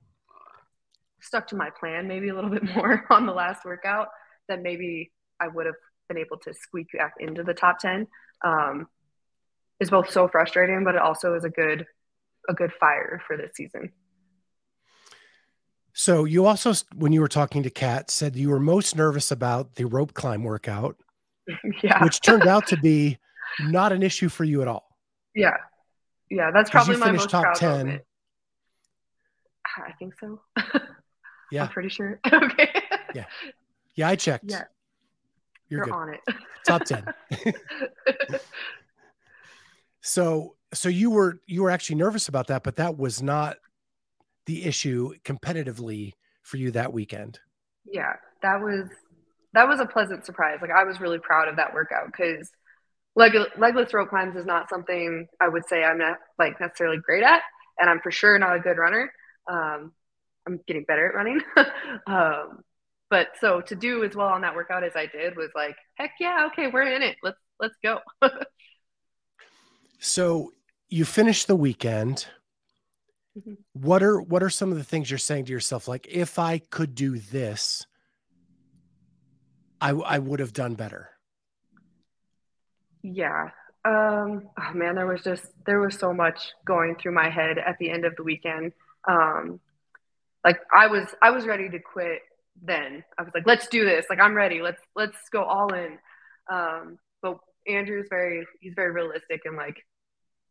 stuck 1.20 1.48
to 1.48 1.56
my 1.56 1.70
plan 1.70 2.06
maybe 2.08 2.28
a 2.28 2.34
little 2.34 2.50
bit 2.50 2.62
more 2.74 3.04
on 3.10 3.26
the 3.26 3.32
last 3.32 3.64
workout, 3.64 4.08
then 4.48 4.62
maybe 4.62 5.12
I 5.40 5.48
would 5.48 5.66
have 5.66 5.74
been 6.08 6.18
able 6.18 6.38
to 6.38 6.54
squeak 6.54 6.88
back 6.96 7.14
into 7.18 7.42
the 7.42 7.54
top 7.54 7.78
10. 7.78 8.06
Um, 8.44 8.88
is 9.80 9.90
both 9.90 10.10
so 10.10 10.26
frustrating, 10.28 10.84
but 10.84 10.94
it 10.94 11.00
also 11.00 11.34
is 11.34 11.44
a 11.44 11.50
good, 11.50 11.86
a 12.48 12.54
good 12.54 12.72
fire 12.80 13.20
for 13.26 13.36
this 13.36 13.50
season. 13.54 13.92
So 15.92 16.24
you 16.24 16.46
also, 16.46 16.72
when 16.94 17.12
you 17.12 17.20
were 17.20 17.28
talking 17.28 17.62
to 17.62 17.70
Kat, 17.70 18.10
said 18.10 18.36
you 18.36 18.50
were 18.50 18.60
most 18.60 18.96
nervous 18.96 19.30
about 19.30 19.74
the 19.76 19.84
rope 19.84 20.14
climb 20.14 20.44
workout, 20.44 20.96
yeah. 21.82 22.02
which 22.04 22.20
turned 22.20 22.46
out 22.46 22.66
to 22.68 22.76
be 22.76 23.18
not 23.60 23.92
an 23.92 24.02
issue 24.02 24.28
for 24.28 24.44
you 24.44 24.62
at 24.62 24.68
all. 24.68 24.88
Yeah. 25.34 25.56
Yeah. 26.30 26.50
that's 26.52 26.70
probably 26.70 26.94
you 26.94 27.00
my 27.00 27.12
most 27.12 27.30
top 27.30 27.42
proud 27.42 27.56
10. 27.56 27.78
moment. 27.78 28.02
I 29.86 29.92
think 29.98 30.14
so. 30.18 30.40
Yeah. 31.50 31.64
I'm 31.64 31.68
pretty 31.68 31.88
sure. 31.88 32.20
okay. 32.32 32.70
Yeah, 33.14 33.24
Yeah, 33.94 34.08
I 34.08 34.16
checked. 34.16 34.44
Yeah. 34.48 34.64
You're, 35.68 35.86
You're 35.86 35.94
on 35.94 36.14
it. 36.14 36.20
Top 36.64 36.84
10. 36.84 37.04
So 40.00 40.54
so 40.72 40.88
you 40.88 41.10
were 41.10 41.40
you 41.46 41.64
were 41.64 41.70
actually 41.70 41.96
nervous 41.96 42.28
about 42.28 42.46
that, 42.46 42.62
but 42.62 42.76
that 42.76 42.96
was 42.96 43.22
not 43.22 43.56
the 44.46 44.64
issue 44.64 45.12
competitively 45.24 46.12
for 46.42 46.58
you 46.58 46.70
that 46.70 46.92
weekend. 46.92 47.40
yeah 47.84 48.12
that 48.42 48.60
was 48.60 48.88
that 49.52 49.66
was 49.66 49.80
a 49.80 49.86
pleasant 49.86 50.24
surprise 50.24 50.58
like 50.62 50.70
i 50.70 50.84
was 50.84 51.00
really 51.00 51.18
proud 51.18 51.48
of 51.48 51.56
that 51.56 51.74
workout 51.74 52.06
because 52.06 52.48
leg, 53.16 53.32
legless 53.58 53.92
rope 53.92 54.08
climbs 54.08 54.36
is 54.36 54.46
not 54.46 54.68
something 54.68 55.26
i 55.40 55.48
would 55.48 55.66
say 55.66 55.82
i'm 55.82 55.98
not 55.98 56.18
like 56.38 56.60
necessarily 56.60 56.98
great 56.98 57.24
at 57.24 57.42
and 57.80 57.90
i'm 57.90 58.00
for 58.00 58.12
sure 58.12 58.38
not 58.38 58.54
a 58.54 58.60
good 58.60 58.78
runner 58.78 59.10
um, 59.50 59.92
i'm 60.46 60.60
getting 60.66 60.84
better 60.84 61.08
at 61.08 61.14
running 61.14 61.40
um, 62.06 62.60
but 63.10 63.28
so 63.40 63.60
to 63.60 63.74
do 63.74 64.04
as 64.04 64.14
well 64.14 64.28
on 64.28 64.40
that 64.42 64.54
workout 64.54 64.84
as 64.84 64.92
i 64.96 65.06
did 65.06 65.36
was 65.36 65.50
like 65.54 65.76
heck 65.94 66.12
yeah 66.20 66.46
okay 66.46 66.68
we're 66.68 66.82
in 66.82 67.02
it 67.02 67.16
let's 67.22 67.38
let's 67.60 67.76
go 67.82 68.00
So 69.98 70.52
you 70.88 71.04
finished 71.04 71.46
the 71.46 71.56
weekend. 71.56 72.26
Mhm. 73.38 73.56
What 73.72 74.02
are 74.02 74.20
what 74.20 74.42
are 74.42 74.50
some 74.50 74.70
of 74.72 74.78
the 74.78 74.84
things 74.84 75.10
you're 75.10 75.18
saying 75.18 75.46
to 75.46 75.52
yourself 75.52 75.88
like 75.88 76.06
if 76.08 76.38
I 76.38 76.58
could 76.58 76.94
do 76.94 77.18
this 77.18 77.86
I 79.80 79.90
I 79.90 80.18
would 80.18 80.40
have 80.40 80.52
done 80.52 80.74
better. 80.74 81.10
Yeah. 83.02 83.50
Um, 83.84 84.48
oh 84.58 84.72
man, 84.74 84.94
there 84.94 85.06
was 85.06 85.22
just 85.22 85.44
there 85.66 85.80
was 85.80 85.96
so 85.98 86.12
much 86.12 86.52
going 86.64 86.96
through 86.96 87.12
my 87.12 87.28
head 87.28 87.58
at 87.58 87.76
the 87.78 87.90
end 87.90 88.04
of 88.04 88.16
the 88.16 88.22
weekend. 88.22 88.72
Um, 89.06 89.60
like 90.46 90.60
I 90.72 90.86
was 90.86 91.12
I 91.20 91.30
was 91.32 91.44
ready 91.44 91.68
to 91.68 91.80
quit 91.80 92.20
then. 92.62 93.02
I 93.18 93.22
was 93.22 93.32
like, 93.34 93.46
let's 93.46 93.66
do 93.66 93.84
this. 93.84 94.06
Like 94.08 94.20
I'm 94.20 94.34
ready. 94.34 94.62
Let's 94.62 94.80
let's 94.94 95.18
go 95.30 95.42
all 95.42 95.74
in. 95.74 95.98
Um, 96.48 96.98
but 97.20 97.38
Andrew's 97.66 98.06
very 98.08 98.46
he's 98.60 98.74
very 98.74 98.92
realistic 98.92 99.40
and 99.44 99.56
like 99.56 99.76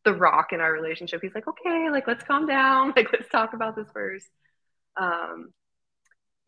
the 0.03 0.13
rock 0.13 0.51
in 0.51 0.59
our 0.59 0.71
relationship. 0.73 1.21
He's 1.21 1.33
like, 1.33 1.47
okay, 1.47 1.89
like 1.89 2.07
let's 2.07 2.25
calm 2.25 2.45
down. 2.45 2.93
Like 2.97 3.07
let's 3.13 3.29
talk 3.29 3.53
about 3.53 3.77
this 3.77 3.87
first. 3.93 4.27
Um, 4.97 5.53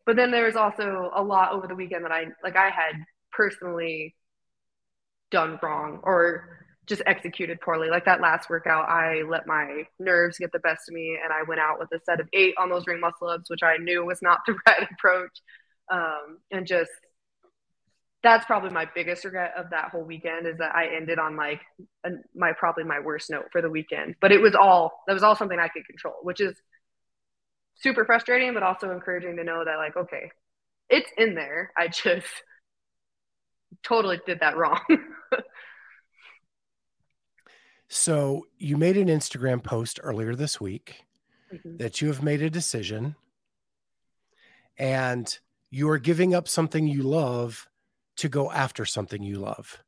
but 0.04 0.16
then 0.16 0.30
there 0.30 0.44
was 0.44 0.56
also 0.56 1.10
a 1.14 1.22
lot 1.22 1.52
over 1.52 1.66
the 1.66 1.74
weekend 1.74 2.04
that 2.04 2.12
I 2.12 2.26
like 2.44 2.56
I 2.56 2.68
had 2.68 3.02
personally 3.32 4.14
done 5.30 5.58
wrong 5.62 6.00
or 6.02 6.67
just 6.88 7.02
executed 7.06 7.60
poorly. 7.60 7.88
Like 7.90 8.06
that 8.06 8.20
last 8.20 8.50
workout, 8.50 8.88
I 8.88 9.22
let 9.28 9.46
my 9.46 9.84
nerves 9.98 10.38
get 10.38 10.52
the 10.52 10.58
best 10.58 10.88
of 10.88 10.94
me 10.94 11.18
and 11.22 11.32
I 11.32 11.42
went 11.46 11.60
out 11.60 11.78
with 11.78 11.92
a 11.92 12.02
set 12.04 12.20
of 12.20 12.28
eight 12.32 12.54
on 12.58 12.70
those 12.70 12.86
ring 12.86 13.00
muscle 13.00 13.28
ups, 13.28 13.50
which 13.50 13.62
I 13.62 13.76
knew 13.76 14.04
was 14.04 14.22
not 14.22 14.40
the 14.46 14.56
right 14.66 14.88
approach. 14.90 15.42
Um, 15.90 16.38
and 16.50 16.66
just 16.66 16.90
that's 18.22 18.44
probably 18.46 18.70
my 18.70 18.86
biggest 18.94 19.24
regret 19.24 19.54
of 19.56 19.70
that 19.70 19.90
whole 19.90 20.02
weekend 20.02 20.46
is 20.46 20.58
that 20.58 20.74
I 20.74 20.96
ended 20.96 21.18
on 21.18 21.36
like 21.36 21.60
my 22.34 22.52
probably 22.52 22.84
my 22.84 23.00
worst 23.00 23.30
note 23.30 23.46
for 23.52 23.62
the 23.62 23.70
weekend. 23.70 24.16
But 24.20 24.32
it 24.32 24.40
was 24.40 24.54
all 24.54 25.02
that 25.06 25.14
was 25.14 25.22
all 25.22 25.36
something 25.36 25.58
I 25.58 25.68
could 25.68 25.86
control, 25.86 26.14
which 26.22 26.40
is 26.40 26.56
super 27.76 28.04
frustrating, 28.04 28.54
but 28.54 28.64
also 28.64 28.90
encouraging 28.90 29.36
to 29.36 29.44
know 29.44 29.64
that 29.64 29.76
like 29.76 29.96
okay, 29.96 30.30
it's 30.88 31.10
in 31.16 31.34
there. 31.34 31.72
I 31.76 31.88
just 31.88 32.26
totally 33.84 34.20
did 34.26 34.40
that 34.40 34.56
wrong. 34.56 34.80
So 37.88 38.46
you 38.58 38.76
made 38.76 38.96
an 38.96 39.08
Instagram 39.08 39.62
post 39.62 39.98
earlier 40.02 40.34
this 40.34 40.60
week 40.60 41.04
Mhm. 41.52 41.78
that 41.78 42.00
you 42.00 42.08
have 42.08 42.22
made 42.22 42.42
a 42.42 42.50
decision 42.50 43.16
and 44.76 45.38
you 45.70 45.88
are 45.88 45.98
giving 45.98 46.34
up 46.34 46.48
something 46.48 46.86
you 46.86 47.02
love 47.02 47.66
to 48.16 48.28
go 48.28 48.50
after 48.50 48.84
something 48.84 49.22
you 49.22 49.38
love. 49.38 49.82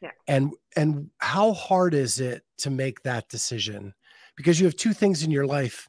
Yeah. 0.00 0.12
And 0.26 0.52
and 0.76 1.10
how 1.18 1.52
hard 1.52 1.94
is 1.94 2.20
it 2.20 2.44
to 2.58 2.70
make 2.70 3.02
that 3.02 3.28
decision? 3.28 3.94
Because 4.36 4.58
you 4.60 4.66
have 4.66 4.76
two 4.76 4.92
things 4.92 5.22
in 5.22 5.30
your 5.30 5.46
life 5.46 5.88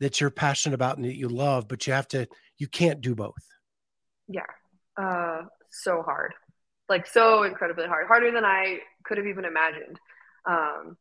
that 0.00 0.20
you're 0.20 0.30
passionate 0.30 0.74
about 0.74 0.96
and 0.96 1.04
that 1.06 1.16
you 1.16 1.28
love, 1.28 1.68
but 1.68 1.86
you 1.86 1.92
have 1.92 2.08
to 2.08 2.26
you 2.58 2.68
can't 2.68 3.00
do 3.00 3.14
both. 3.14 3.46
Yeah. 4.28 4.46
Uh, 4.96 5.46
so 5.70 6.02
hard, 6.02 6.34
like 6.88 7.06
so 7.06 7.42
incredibly 7.42 7.86
hard, 7.86 8.06
harder 8.06 8.30
than 8.30 8.44
I 8.44 8.80
could 9.04 9.18
have 9.18 9.26
even 9.26 9.44
imagined. 9.44 9.98
Um, 10.46 10.96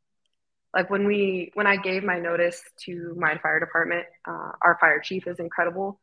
like 0.74 0.90
when 0.90 1.06
we 1.06 1.52
when 1.54 1.68
I 1.68 1.78
gave 1.78 2.04
my 2.04 2.20
notice 2.20 2.62
to 2.86 3.14
my 3.18 3.38
fire 3.38 3.60
department, 3.60 4.06
uh, 4.28 4.52
our 4.62 4.78
fire 4.80 5.00
chief 5.00 5.28
is 5.28 5.40
incredible, 5.40 6.00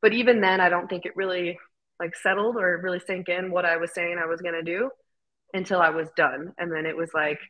but 0.00 0.12
even 0.12 0.40
then, 0.40 0.60
I 0.60 0.68
don't 0.68 0.88
think 0.88 1.06
it 1.06 1.16
really 1.16 1.58
like 1.98 2.14
settled 2.16 2.56
or 2.56 2.80
really 2.82 3.00
sank 3.00 3.28
in 3.28 3.50
what 3.50 3.64
I 3.64 3.76
was 3.76 3.92
saying 3.92 4.18
I 4.18 4.26
was 4.26 4.40
gonna 4.40 4.62
do 4.62 4.90
until 5.54 5.80
I 5.80 5.90
was 5.90 6.08
done, 6.16 6.52
and 6.58 6.72
then 6.72 6.86
it 6.86 6.96
was 6.96 7.10
like, 7.14 7.40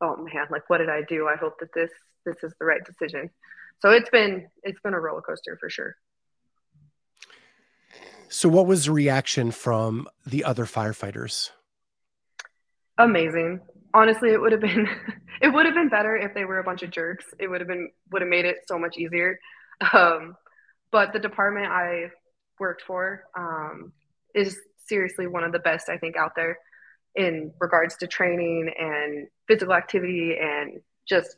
oh 0.00 0.16
man, 0.16 0.46
like 0.50 0.68
what 0.68 0.78
did 0.78 0.88
I 0.88 1.02
do? 1.08 1.28
I 1.28 1.36
hope 1.36 1.60
that 1.60 1.72
this 1.74 1.90
this 2.24 2.36
is 2.42 2.54
the 2.58 2.66
right 2.66 2.84
decision. 2.84 3.30
So 3.82 3.90
it's 3.90 4.10
been 4.10 4.48
it's 4.62 4.80
been 4.80 4.94
a 4.94 5.00
roller 5.00 5.20
coaster 5.20 5.58
for 5.60 5.68
sure. 5.68 5.96
So 8.28 8.48
what 8.48 8.66
was 8.66 8.86
the 8.86 8.92
reaction 8.92 9.50
from 9.50 10.08
the 10.26 10.44
other 10.44 10.64
firefighters? 10.64 11.50
amazing. 12.98 13.60
Honestly, 13.96 14.30
it 14.30 14.38
would 14.40 14.52
have 14.52 14.60
been 14.60 14.86
it 15.42 15.48
would 15.48 15.64
have 15.64 15.74
been 15.74 15.88
better 15.88 16.16
if 16.16 16.34
they 16.34 16.44
were 16.44 16.58
a 16.58 16.64
bunch 16.64 16.82
of 16.82 16.90
jerks. 16.90 17.24
It 17.38 17.48
would 17.48 17.62
have 17.62 17.68
been 17.68 17.90
would 18.12 18.20
have 18.20 18.28
made 18.28 18.44
it 18.44 18.58
so 18.68 18.78
much 18.78 18.96
easier. 18.98 19.38
Um, 19.92 20.36
but 20.90 21.12
the 21.12 21.18
department 21.18 21.66
I 21.66 22.10
worked 22.58 22.80
for 22.80 23.24
um, 23.36 23.92
is 24.34 24.58
seriously 24.86 25.26
one 25.26 25.44
of 25.44 25.52
the 25.52 25.58
best 25.58 25.90
I 25.90 25.98
think 25.98 26.16
out 26.16 26.32
there 26.34 26.58
in 27.14 27.52
regards 27.60 27.94
to 27.96 28.06
training 28.06 28.72
and 28.78 29.28
physical 29.46 29.74
activity 29.74 30.34
and 30.40 30.80
just 31.06 31.36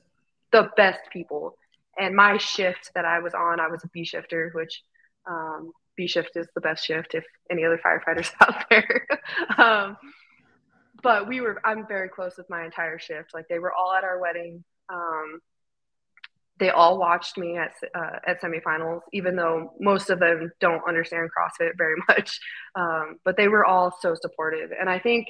the 0.53 0.71
best 0.77 1.01
people. 1.13 1.57
And 1.99 2.15
my 2.15 2.37
shift 2.37 2.93
that 2.95 3.05
I 3.05 3.19
was 3.19 3.35
on, 3.35 3.59
I 3.59 3.67
was 3.67 3.83
a 3.83 3.89
B 3.89 4.05
shifter, 4.05 4.53
which 4.55 4.85
um, 5.29 5.73
B 5.97 6.07
shift 6.07 6.37
is 6.37 6.47
the 6.55 6.61
best 6.61 6.87
shift 6.87 7.15
if 7.15 7.25
any 7.51 7.65
other 7.65 7.81
firefighters 7.85 8.31
out 8.41 8.67
there. 8.71 9.09
But 11.03 11.29
we 11.29 11.41
were 11.41 11.61
i'm 11.65 11.87
very 11.87 12.09
close 12.09 12.37
with 12.37 12.49
my 12.51 12.65
entire 12.65 12.99
shift. 12.99 13.35
Like 13.35 13.47
they 13.49 13.59
were 13.59 13.73
all 13.73 13.93
at 13.93 14.05
our 14.05 14.21
wedding. 14.21 14.65
Um, 14.93 15.41
they 16.59 16.71
all 16.71 16.99
watched 16.99 17.39
me 17.39 17.57
at 17.57 17.73
uh, 17.95 18.19
at 18.27 18.41
semifinals 18.41 19.01
even 19.13 19.37
though 19.37 19.75
most 19.79 20.11
of 20.11 20.19
them 20.19 20.51
don't 20.61 20.83
understand 20.89 21.31
crossfit 21.37 21.73
very 21.77 21.97
much. 22.09 22.41
Um, 22.75 23.17
but 23.25 23.37
they 23.37 23.49
were 23.49 23.65
all 23.65 23.97
so 24.01 24.15
supportive. 24.21 24.71
And 24.79 24.89
i 24.89 24.99
think 24.99 25.29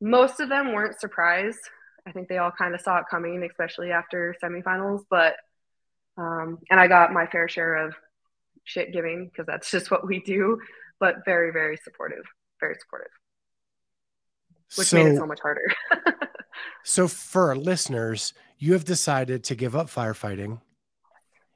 most 0.00 0.38
of 0.38 0.48
them 0.48 0.74
weren't 0.74 1.00
surprised. 1.00 1.58
I 2.06 2.12
think 2.12 2.28
they 2.28 2.38
all 2.38 2.52
kind 2.52 2.74
of 2.74 2.80
saw 2.80 2.98
it 2.98 3.06
coming 3.10 3.42
especially 3.42 3.90
after 3.90 4.34
semifinals. 4.42 5.02
But 5.10 5.36
um, 6.16 6.58
and 6.70 6.80
i 6.80 6.88
got 6.88 7.12
my 7.12 7.26
fair 7.26 7.48
share 7.48 7.86
of 7.86 7.94
shit 8.64 8.92
giving 8.92 9.28
because 9.28 9.46
that's 9.46 9.70
just 9.76 9.90
what 9.90 10.06
we 10.06 10.20
do. 10.20 10.60
But 11.00 11.24
very 11.24 11.52
very 11.52 11.78
supportive. 11.78 12.24
Very 12.60 12.76
supportive 12.80 13.12
which 14.76 14.92
made 14.92 15.06
it 15.06 15.16
so 15.16 15.26
much 15.26 15.40
harder. 15.40 15.62
So, 16.84 17.06
for 17.06 17.48
our 17.48 17.56
listeners, 17.56 18.32
you 18.58 18.72
have 18.72 18.84
decided 18.84 19.44
to 19.44 19.54
give 19.54 19.76
up 19.76 19.88
firefighting 19.88 20.60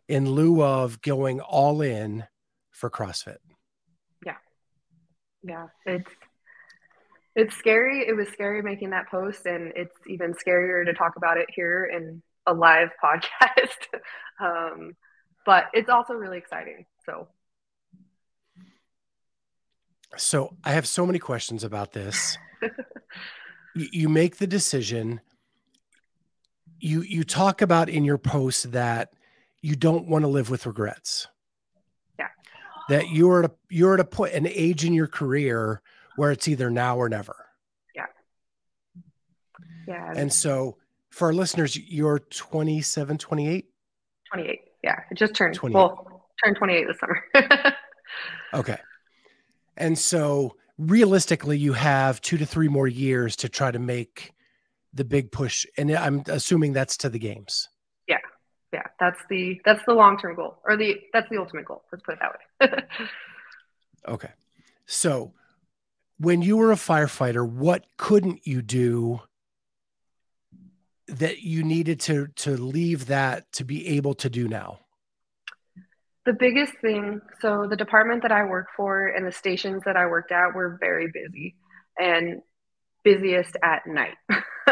in 0.09 0.31
lieu 0.31 0.63
of 0.63 1.01
going 1.01 1.41
all 1.41 1.81
in 1.81 2.25
for 2.71 2.91
CrossFit. 2.91 3.39
Yeah. 4.27 4.37
Yeah, 5.43 5.69
it's 5.87 6.11
it's 7.35 7.57
scary. 7.57 8.07
It 8.07 8.15
was 8.15 8.29
scary 8.29 8.61
making 8.61 8.91
that 8.91 9.09
post, 9.11 9.47
and 9.47 9.73
it's 9.75 9.97
even 10.07 10.35
scarier 10.35 10.85
to 10.85 10.93
talk 10.93 11.17
about 11.17 11.39
it 11.39 11.47
here 11.55 11.85
in 11.85 12.23
a 12.47 12.53
live 12.53 12.91
podcast. 13.03 14.01
um, 14.39 14.93
but 15.47 15.67
it's 15.73 15.89
also 15.89 16.13
really 16.13 16.39
exciting. 16.39 16.85
So 17.07 17.29
So, 20.17 20.57
I 20.65 20.73
have 20.73 20.87
so 20.87 21.07
many 21.07 21.19
questions 21.19 21.65
about 21.65 21.93
this. 21.93 22.37
you, 23.75 24.09
make 24.09 24.37
the 24.37 24.47
decision. 24.47 25.21
You 26.79 27.03
you 27.03 27.25
talk 27.25 27.63
about 27.63 27.89
in 27.89 28.05
your 28.05 28.19
post 28.19 28.73
that 28.73 29.13
you 29.61 29.77
don't 29.77 30.09
want 30.09 30.25
to 30.25 30.29
live 30.29 30.51
with 30.51 30.67
regrets. 30.67 31.29
Yeah. 32.19 32.29
That 32.89 33.11
you're 33.11 33.45
at 33.45 33.51
a 33.51 33.55
you're 33.71 33.95
at 33.95 34.01
a 34.01 34.05
point 34.05 34.35
an 34.35 34.47
age 34.47 34.85
in 34.85 34.93
your 34.93 35.07
career 35.07 35.81
where 36.17 36.31
it's 36.31 36.49
either 36.49 36.71
now 36.71 36.97
or 36.97 37.09
never. 37.09 37.47
yeah, 37.95 38.07
Yeah. 39.87 40.13
And 40.15 40.33
so 40.33 40.77
for 41.11 41.29
our 41.29 41.33
listeners, 41.33 41.77
you're 41.77 42.19
27, 42.19 43.19
28. 43.19 43.67
28. 44.33 44.61
Yeah, 44.83 44.97
it 45.11 45.15
just 45.15 45.35
turned. 45.35 45.55
28. 45.55 45.75
Well, 45.75 46.27
turn 46.45 46.55
28 46.55 46.87
this 46.87 46.99
summer. 46.99 47.75
okay. 48.55 48.79
And 49.77 49.99
so 49.99 50.57
realistically, 50.79 51.59
you 51.59 51.73
have 51.73 52.21
two 52.21 52.39
to 52.39 52.47
three 52.47 52.69
more 52.69 52.89
years 52.89 53.37
to 53.37 53.49
try 53.49 53.71
to 53.71 53.79
make 53.79 54.33
the 54.93 55.05
big 55.05 55.33
push. 55.33 55.67
And 55.77 55.91
I'm 55.93 56.23
assuming 56.27 56.73
that's 56.73 56.97
to 56.99 57.09
the 57.09 57.19
games. 57.19 57.69
Yeah. 58.09 58.19
Yeah. 58.73 58.83
That's 59.01 59.19
the 59.31 59.61
that's 59.65 59.85
the 59.87 59.95
long 59.95 60.19
term 60.19 60.37
goal. 60.37 60.59
Or 60.65 60.77
the 60.77 61.01
that's 61.13 61.29
the 61.31 61.39
ultimate 61.39 61.65
goal. 61.65 61.83
Let's 61.91 62.05
put 62.05 62.15
it 62.15 62.21
that 62.21 62.71
way. 62.81 62.85
okay. 64.09 64.31
So 64.87 65.33
when 66.19 66.43
you 66.43 66.57
were 66.57 66.73
a 66.73 66.77
firefighter, 66.77 67.49
what 67.49 67.87
couldn't 67.97 68.47
you 68.47 68.63
do 68.63 69.21
that 71.09 71.43
you 71.43 71.63
needed 71.63 72.01
to 72.01 72.29
to 72.29 72.57
leave 72.57 73.07
that 73.07 73.51
to 73.53 73.65
be 73.65 73.89
able 73.89 74.15
to 74.15 74.31
do 74.31 74.49
now? 74.49 74.79
The 76.25 76.33
biggest 76.33 76.75
thing, 76.81 77.21
so 77.41 77.67
the 77.69 77.77
department 77.77 78.23
that 78.23 78.31
I 78.31 78.45
work 78.45 78.69
for 78.77 79.09
and 79.09 79.27
the 79.27 79.33
stations 79.33 79.83
that 79.87 79.97
I 79.97 80.07
worked 80.07 80.31
at 80.31 80.55
were 80.55 80.79
very 80.81 81.09
busy 81.13 81.57
and 81.99 82.43
busiest 83.03 83.57
at 83.63 83.87
night. 83.89 84.15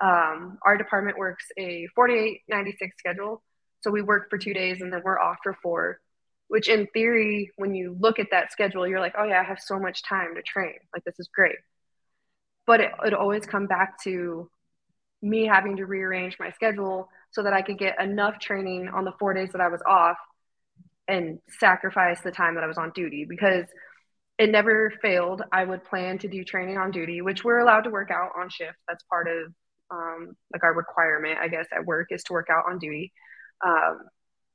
um, 0.00 0.58
our 0.62 0.76
department 0.78 1.18
works 1.18 1.46
a 1.58 1.88
48 1.96 2.42
96 2.48 2.96
schedule. 2.96 3.42
So 3.80 3.90
we 3.90 4.02
work 4.02 4.30
for 4.30 4.38
two 4.38 4.54
days 4.54 4.80
and 4.80 4.92
then 4.92 5.02
we're 5.04 5.18
off 5.18 5.38
for 5.42 5.58
four, 5.62 5.98
which 6.46 6.68
in 6.68 6.86
theory, 6.94 7.50
when 7.56 7.74
you 7.74 7.96
look 7.98 8.20
at 8.20 8.28
that 8.30 8.52
schedule, 8.52 8.86
you're 8.86 9.00
like, 9.00 9.14
oh 9.18 9.24
yeah, 9.24 9.40
I 9.40 9.44
have 9.44 9.60
so 9.60 9.80
much 9.80 10.04
time 10.04 10.36
to 10.36 10.42
train. 10.42 10.76
Like, 10.92 11.02
this 11.04 11.18
is 11.18 11.28
great. 11.34 11.56
But 12.66 12.80
it, 12.80 12.92
would 13.02 13.14
always 13.14 13.46
come 13.46 13.66
back 13.66 14.00
to 14.04 14.48
me 15.20 15.44
having 15.46 15.76
to 15.78 15.86
rearrange 15.86 16.36
my 16.38 16.52
schedule 16.52 17.08
so 17.32 17.42
that 17.42 17.52
I 17.52 17.62
could 17.62 17.78
get 17.78 18.00
enough 18.00 18.38
training 18.38 18.88
on 18.88 19.04
the 19.04 19.12
four 19.18 19.34
days 19.34 19.50
that 19.52 19.60
I 19.60 19.68
was 19.68 19.82
off 19.86 20.18
and 21.08 21.38
sacrifice 21.58 22.20
the 22.20 22.30
time 22.30 22.54
that 22.54 22.64
I 22.64 22.66
was 22.66 22.78
on 22.78 22.92
duty 22.94 23.26
because 23.28 23.66
it 24.38 24.50
never 24.50 24.92
failed. 25.02 25.42
I 25.52 25.64
would 25.64 25.84
plan 25.84 26.18
to 26.18 26.28
do 26.28 26.44
training 26.44 26.76
on 26.76 26.90
duty, 26.90 27.20
which 27.20 27.44
we're 27.44 27.58
allowed 27.58 27.82
to 27.82 27.90
work 27.90 28.10
out 28.10 28.30
on 28.36 28.48
shift. 28.48 28.76
That's 28.88 29.04
part 29.04 29.28
of 29.28 29.52
um, 29.90 30.36
like 30.52 30.64
our 30.64 30.74
requirement, 30.74 31.38
I 31.40 31.48
guess, 31.48 31.66
at 31.74 31.84
work 31.84 32.08
is 32.10 32.22
to 32.24 32.32
work 32.32 32.48
out 32.50 32.64
on 32.68 32.78
duty. 32.78 33.12
Um, 33.64 34.00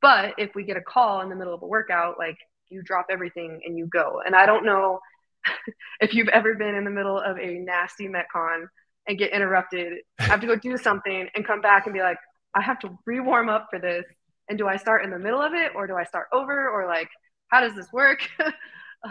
but 0.02 0.34
if 0.38 0.52
we 0.56 0.64
get 0.64 0.78
a 0.78 0.82
call 0.82 1.22
in 1.22 1.30
the 1.30 1.36
middle 1.36 1.54
of 1.54 1.62
a 1.62 1.68
workout, 1.68 2.16
like 2.18 2.38
you 2.70 2.82
drop 2.84 3.08
everything 3.10 3.62
and 3.66 3.78
you 3.78 3.88
go. 3.88 4.22
And 4.26 4.36
I 4.36 4.46
don't 4.46 4.66
know 4.66 5.00
if 6.02 6.14
you've 6.14 6.30
ever 6.30 6.56
been 6.56 6.76
in 6.76 6.84
the 6.84 6.92
middle 6.92 7.20
of 7.20 7.38
a 7.38 7.60
nasty 7.60 8.08
metcon 8.08 8.66
and 9.08 9.18
get 9.18 9.32
interrupted, 9.32 9.94
have 10.20 10.42
to 10.42 10.48
go 10.48 10.56
do 10.56 10.78
something 10.78 11.28
and 11.34 11.48
come 11.48 11.62
back 11.62 11.86
and 11.86 11.94
be 11.94 12.02
like, 12.02 12.18
I 12.54 12.62
have 12.62 12.80
to 12.80 12.98
re-warm 13.06 13.50
up 13.50 13.68
for 13.70 13.80
this 13.80 14.06
and 14.50 14.58
do 14.58 14.68
I 14.68 14.78
start 14.78 15.04
in 15.04 15.12
the 15.12 15.20
middle 15.20 15.42
of 15.42 15.54
it 15.54 15.72
or 15.76 15.88
do 15.88 15.96
I 15.96 16.04
start 16.04 16.28
over 16.34 16.70
or 16.70 16.88
like 16.88 17.10
how 17.50 17.62
does 17.62 17.76
this 17.76 17.92
work? 17.94 18.28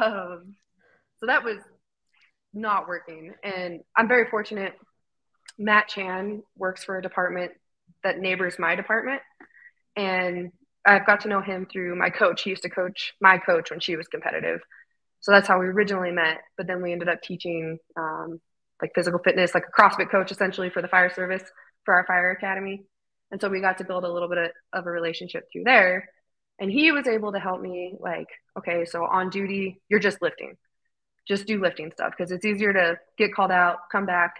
um, 0.00 0.54
so 1.18 1.26
that 1.26 1.44
was 1.44 1.58
not 2.54 2.88
working, 2.88 3.34
and 3.42 3.80
I'm 3.96 4.08
very 4.08 4.28
fortunate. 4.30 4.74
Matt 5.58 5.88
Chan 5.88 6.42
works 6.56 6.84
for 6.84 6.98
a 6.98 7.02
department 7.02 7.52
that 8.04 8.18
neighbors 8.18 8.58
my 8.58 8.74
department, 8.76 9.20
and 9.96 10.52
I've 10.86 11.06
got 11.06 11.20
to 11.22 11.28
know 11.28 11.40
him 11.40 11.66
through 11.70 11.96
my 11.96 12.10
coach. 12.10 12.42
He 12.42 12.50
used 12.50 12.62
to 12.62 12.70
coach 12.70 13.14
my 13.20 13.38
coach 13.38 13.70
when 13.70 13.80
she 13.80 13.96
was 13.96 14.06
competitive, 14.06 14.60
so 15.20 15.32
that's 15.32 15.48
how 15.48 15.58
we 15.58 15.66
originally 15.66 16.12
met. 16.12 16.38
But 16.56 16.68
then 16.68 16.82
we 16.82 16.92
ended 16.92 17.08
up 17.08 17.22
teaching 17.22 17.78
um, 17.96 18.40
like 18.80 18.92
physical 18.94 19.20
fitness, 19.24 19.54
like 19.54 19.64
a 19.68 19.80
CrossFit 19.80 20.10
coach 20.10 20.30
essentially 20.30 20.70
for 20.70 20.80
the 20.82 20.88
fire 20.88 21.12
service 21.12 21.42
for 21.84 21.94
our 21.94 22.06
fire 22.06 22.30
academy. 22.30 22.84
And 23.30 23.40
so 23.40 23.48
we 23.48 23.60
got 23.60 23.78
to 23.78 23.84
build 23.84 24.04
a 24.04 24.12
little 24.12 24.28
bit 24.28 24.52
of 24.72 24.86
a 24.86 24.90
relationship 24.90 25.48
through 25.52 25.64
there. 25.64 26.08
And 26.58 26.70
he 26.70 26.90
was 26.92 27.06
able 27.06 27.32
to 27.32 27.38
help 27.38 27.60
me, 27.60 27.94
like, 28.00 28.28
okay, 28.58 28.84
so 28.84 29.04
on 29.04 29.30
duty, 29.30 29.80
you're 29.88 30.00
just 30.00 30.20
lifting. 30.20 30.56
Just 31.26 31.46
do 31.46 31.60
lifting 31.60 31.92
stuff 31.92 32.14
because 32.16 32.32
it's 32.32 32.44
easier 32.44 32.72
to 32.72 32.98
get 33.16 33.34
called 33.34 33.52
out, 33.52 33.76
come 33.92 34.06
back, 34.06 34.34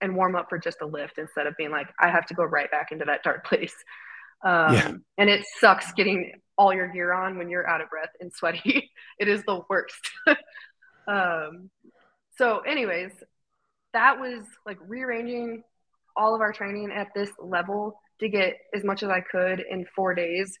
and 0.00 0.14
warm 0.14 0.36
up 0.36 0.48
for 0.48 0.58
just 0.58 0.82
a 0.82 0.86
lift 0.86 1.18
instead 1.18 1.46
of 1.46 1.56
being 1.56 1.70
like, 1.70 1.88
I 1.98 2.10
have 2.10 2.26
to 2.26 2.34
go 2.34 2.44
right 2.44 2.70
back 2.70 2.92
into 2.92 3.06
that 3.06 3.22
dark 3.22 3.46
place. 3.46 3.74
Um, 4.44 4.74
yeah. 4.74 4.92
And 5.18 5.30
it 5.30 5.44
sucks 5.58 5.92
getting 5.92 6.32
all 6.58 6.72
your 6.72 6.88
gear 6.88 7.12
on 7.12 7.38
when 7.38 7.48
you're 7.48 7.68
out 7.68 7.80
of 7.80 7.90
breath 7.90 8.10
and 8.20 8.32
sweaty. 8.32 8.90
it 9.18 9.28
is 9.28 9.42
the 9.44 9.60
worst. 9.68 10.10
um, 11.08 11.70
so, 12.36 12.60
anyways, 12.60 13.12
that 13.92 14.20
was 14.20 14.44
like 14.66 14.78
rearranging 14.86 15.64
all 16.16 16.34
of 16.34 16.40
our 16.40 16.52
training 16.52 16.92
at 16.92 17.08
this 17.14 17.30
level 17.38 17.98
to 18.20 18.28
get 18.28 18.56
as 18.74 18.84
much 18.84 19.02
as 19.02 19.10
I 19.10 19.20
could 19.20 19.60
in 19.60 19.86
four 19.94 20.14
days 20.14 20.58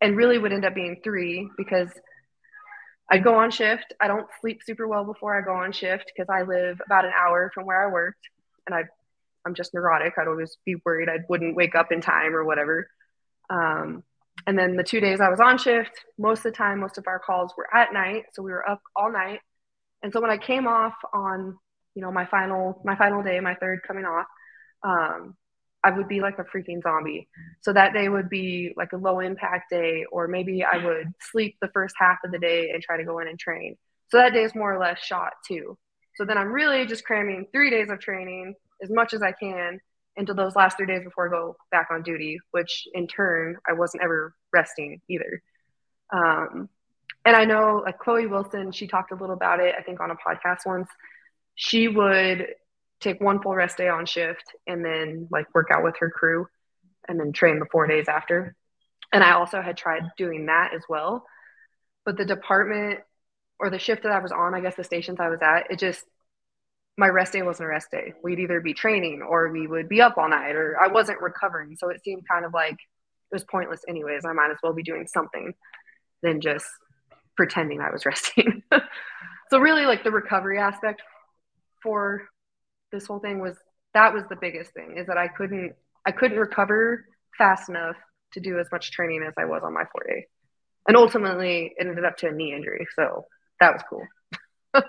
and 0.00 0.16
really 0.16 0.38
would 0.38 0.52
end 0.52 0.64
up 0.64 0.74
being 0.74 1.00
three 1.02 1.48
because 1.56 1.90
I'd 3.10 3.24
go 3.24 3.36
on 3.38 3.50
shift. 3.50 3.94
I 4.00 4.08
don't 4.08 4.26
sleep 4.40 4.60
super 4.64 4.86
well 4.88 5.04
before 5.04 5.38
I 5.38 5.44
go 5.44 5.54
on 5.54 5.72
shift 5.72 6.12
because 6.14 6.28
I 6.28 6.42
live 6.42 6.80
about 6.84 7.04
an 7.04 7.12
hour 7.16 7.50
from 7.54 7.66
where 7.66 7.86
I 7.86 7.92
worked 7.92 8.28
and 8.66 8.74
I 8.74 8.84
I'm 9.46 9.54
just 9.54 9.72
neurotic. 9.74 10.14
I'd 10.18 10.26
always 10.26 10.56
be 10.66 10.74
worried 10.84 11.08
I 11.08 11.18
wouldn't 11.28 11.54
wake 11.54 11.76
up 11.76 11.92
in 11.92 12.00
time 12.00 12.34
or 12.34 12.44
whatever. 12.44 12.88
Um, 13.48 14.02
and 14.46 14.58
then 14.58 14.76
the 14.76 14.82
two 14.82 15.00
days 15.00 15.20
I 15.20 15.28
was 15.28 15.40
on 15.40 15.56
shift, 15.56 15.92
most 16.18 16.38
of 16.38 16.52
the 16.52 16.56
time, 16.56 16.80
most 16.80 16.98
of 16.98 17.06
our 17.06 17.20
calls 17.20 17.52
were 17.56 17.68
at 17.74 17.92
night, 17.92 18.24
so 18.32 18.42
we 18.42 18.50
were 18.50 18.68
up 18.68 18.80
all 18.96 19.10
night. 19.10 19.38
And 20.02 20.12
so 20.12 20.20
when 20.20 20.30
I 20.30 20.36
came 20.36 20.66
off 20.66 20.94
on, 21.14 21.56
you 21.94 22.02
know, 22.02 22.10
my 22.10 22.26
final 22.26 22.82
my 22.84 22.96
final 22.96 23.22
day, 23.22 23.38
my 23.40 23.54
third 23.54 23.80
coming 23.86 24.04
off, 24.04 24.26
um, 24.82 25.36
I 25.86 25.96
would 25.96 26.08
be 26.08 26.20
like 26.20 26.40
a 26.40 26.44
freaking 26.44 26.82
zombie. 26.82 27.28
So 27.60 27.72
that 27.72 27.92
day 27.92 28.08
would 28.08 28.28
be 28.28 28.72
like 28.76 28.92
a 28.92 28.96
low 28.96 29.20
impact 29.20 29.70
day, 29.70 30.04
or 30.10 30.26
maybe 30.26 30.64
I 30.64 30.84
would 30.84 31.12
sleep 31.30 31.56
the 31.62 31.68
first 31.68 31.94
half 31.96 32.18
of 32.24 32.32
the 32.32 32.40
day 32.40 32.70
and 32.70 32.82
try 32.82 32.96
to 32.96 33.04
go 33.04 33.20
in 33.20 33.28
and 33.28 33.38
train. 33.38 33.76
So 34.08 34.16
that 34.16 34.32
day 34.32 34.42
is 34.42 34.56
more 34.56 34.74
or 34.74 34.80
less 34.80 34.98
shot 34.98 35.34
too. 35.46 35.78
So 36.16 36.24
then 36.24 36.38
I'm 36.38 36.50
really 36.50 36.86
just 36.86 37.04
cramming 37.04 37.46
three 37.52 37.70
days 37.70 37.88
of 37.88 38.00
training 38.00 38.54
as 38.82 38.90
much 38.90 39.14
as 39.14 39.22
I 39.22 39.30
can 39.30 39.78
into 40.16 40.34
those 40.34 40.56
last 40.56 40.76
three 40.76 40.86
days 40.86 41.04
before 41.04 41.28
I 41.28 41.30
go 41.30 41.56
back 41.70 41.86
on 41.92 42.02
duty, 42.02 42.40
which 42.50 42.88
in 42.92 43.06
turn, 43.06 43.56
I 43.68 43.74
wasn't 43.74 44.02
ever 44.02 44.34
resting 44.52 45.00
either. 45.08 45.40
Um, 46.12 46.68
and 47.24 47.36
I 47.36 47.44
know 47.44 47.82
like 47.84 48.00
Chloe 48.00 48.26
Wilson, 48.26 48.72
she 48.72 48.88
talked 48.88 49.12
a 49.12 49.16
little 49.16 49.36
about 49.36 49.60
it, 49.60 49.76
I 49.78 49.82
think 49.82 50.00
on 50.00 50.10
a 50.10 50.16
podcast 50.16 50.66
once. 50.66 50.88
She 51.54 51.86
would 51.86 52.48
take 53.00 53.20
one 53.20 53.42
full 53.42 53.54
rest 53.54 53.76
day 53.76 53.88
on 53.88 54.06
shift 54.06 54.44
and 54.66 54.84
then 54.84 55.28
like 55.30 55.54
work 55.54 55.68
out 55.70 55.84
with 55.84 55.96
her 55.98 56.10
crew 56.10 56.46
and 57.08 57.20
then 57.20 57.32
train 57.32 57.58
the 57.58 57.66
four 57.70 57.86
days 57.86 58.08
after. 58.08 58.54
And 59.12 59.22
I 59.22 59.32
also 59.32 59.60
had 59.60 59.76
tried 59.76 60.02
doing 60.16 60.46
that 60.46 60.72
as 60.74 60.82
well. 60.88 61.26
But 62.04 62.16
the 62.16 62.24
department 62.24 63.00
or 63.58 63.70
the 63.70 63.78
shift 63.78 64.02
that 64.02 64.12
I 64.12 64.18
was 64.18 64.32
on, 64.32 64.54
I 64.54 64.60
guess 64.60 64.76
the 64.76 64.84
stations 64.84 65.18
I 65.20 65.28
was 65.28 65.40
at, 65.42 65.70
it 65.70 65.78
just, 65.78 66.04
my 66.98 67.08
rest 67.08 67.32
day 67.32 67.42
wasn't 67.42 67.66
a 67.66 67.70
rest 67.70 67.90
day. 67.90 68.14
We'd 68.22 68.40
either 68.40 68.60
be 68.60 68.74
training 68.74 69.22
or 69.22 69.50
we 69.50 69.66
would 69.66 69.88
be 69.88 70.00
up 70.00 70.16
all 70.16 70.28
night 70.28 70.56
or 70.56 70.76
I 70.80 70.88
wasn't 70.88 71.20
recovering. 71.20 71.76
So 71.76 71.90
it 71.90 72.02
seemed 72.02 72.26
kind 72.28 72.44
of 72.44 72.54
like 72.54 72.72
it 72.72 73.34
was 73.34 73.44
pointless, 73.44 73.82
anyways. 73.88 74.24
I 74.24 74.32
might 74.32 74.50
as 74.50 74.58
well 74.62 74.72
be 74.72 74.82
doing 74.82 75.06
something 75.06 75.52
than 76.22 76.40
just 76.40 76.66
pretending 77.36 77.80
I 77.80 77.90
was 77.90 78.06
resting. 78.06 78.62
so, 79.50 79.58
really, 79.58 79.84
like 79.84 80.04
the 80.04 80.10
recovery 80.10 80.58
aspect 80.58 81.02
for 81.82 82.22
this 82.96 83.06
whole 83.06 83.18
thing 83.18 83.40
was 83.40 83.56
that 83.94 84.12
was 84.12 84.24
the 84.28 84.36
biggest 84.36 84.72
thing 84.72 84.96
is 84.96 85.06
that 85.06 85.18
I 85.18 85.28
couldn't 85.28 85.74
I 86.06 86.12
couldn't 86.12 86.38
recover 86.38 87.04
fast 87.36 87.68
enough 87.68 87.96
to 88.32 88.40
do 88.40 88.58
as 88.58 88.66
much 88.72 88.90
training 88.90 89.22
as 89.26 89.34
I 89.38 89.44
was 89.44 89.62
on 89.64 89.74
my 89.74 89.84
4 89.92 90.22
And 90.88 90.96
ultimately 90.96 91.74
it 91.76 91.86
ended 91.86 92.04
up 92.04 92.16
to 92.18 92.28
a 92.28 92.32
knee 92.32 92.54
injury. 92.54 92.86
So 92.94 93.24
that 93.60 93.72
was 93.72 93.82
cool. 93.88 94.06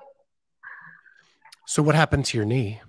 so 1.67 1.83
what 1.83 1.95
happened 1.95 2.25
to 2.25 2.37
your 2.37 2.45
knee? 2.45 2.81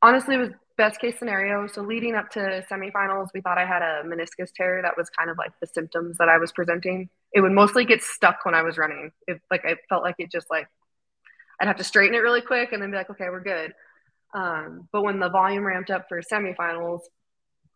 Honestly, 0.00 0.36
it 0.36 0.38
was 0.38 0.50
best 0.76 1.00
case 1.00 1.18
scenario. 1.18 1.66
So 1.66 1.82
leading 1.82 2.14
up 2.14 2.30
to 2.30 2.64
semifinals, 2.70 3.28
we 3.34 3.40
thought 3.40 3.58
I 3.58 3.66
had 3.66 3.82
a 3.82 4.02
meniscus 4.04 4.52
tear. 4.54 4.80
That 4.82 4.96
was 4.96 5.10
kind 5.10 5.28
of 5.28 5.36
like 5.36 5.52
the 5.60 5.66
symptoms 5.66 6.16
that 6.18 6.28
I 6.28 6.38
was 6.38 6.52
presenting. 6.52 7.10
It 7.32 7.40
would 7.40 7.52
mostly 7.52 7.84
get 7.84 8.02
stuck 8.02 8.44
when 8.44 8.54
I 8.54 8.62
was 8.62 8.78
running. 8.78 9.10
It 9.26 9.40
like 9.50 9.64
I 9.64 9.76
felt 9.88 10.02
like 10.02 10.16
it 10.18 10.30
just 10.30 10.46
like 10.50 10.68
I'd 11.60 11.66
have 11.66 11.76
to 11.76 11.84
straighten 11.84 12.14
it 12.14 12.18
really 12.18 12.40
quick 12.40 12.72
and 12.72 12.80
then 12.80 12.90
be 12.90 12.96
like, 12.96 13.10
okay, 13.10 13.28
we're 13.28 13.40
good. 13.40 13.74
Um, 14.34 14.88
but 14.92 15.02
when 15.02 15.20
the 15.20 15.30
volume 15.30 15.64
ramped 15.64 15.90
up 15.90 16.06
for 16.08 16.20
semifinals, 16.22 17.00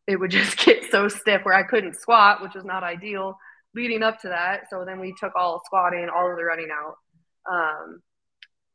it 0.06 0.16
would 0.16 0.30
just 0.32 0.58
get 0.58 0.90
so 0.90 1.08
stiff 1.08 1.44
where 1.44 1.54
I 1.54 1.62
couldn't 1.62 1.96
squat, 1.96 2.42
which 2.42 2.54
was 2.54 2.64
not 2.64 2.82
ideal 2.84 3.36
leading 3.74 4.02
up 4.02 4.20
to 4.20 4.28
that. 4.28 4.64
So 4.70 4.84
then 4.84 5.00
we 5.00 5.14
took 5.18 5.34
all 5.34 5.62
squatting, 5.64 6.08
all 6.14 6.30
of 6.30 6.36
the 6.36 6.44
running 6.44 6.68
out, 6.70 6.96
um, 7.50 8.02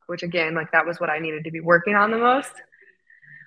which 0.07 0.23
again, 0.23 0.55
like 0.55 0.71
that 0.71 0.85
was 0.85 0.99
what 0.99 1.09
I 1.09 1.19
needed 1.19 1.43
to 1.43 1.51
be 1.51 1.59
working 1.59 1.95
on 1.95 2.11
the 2.11 2.17
most. 2.17 2.53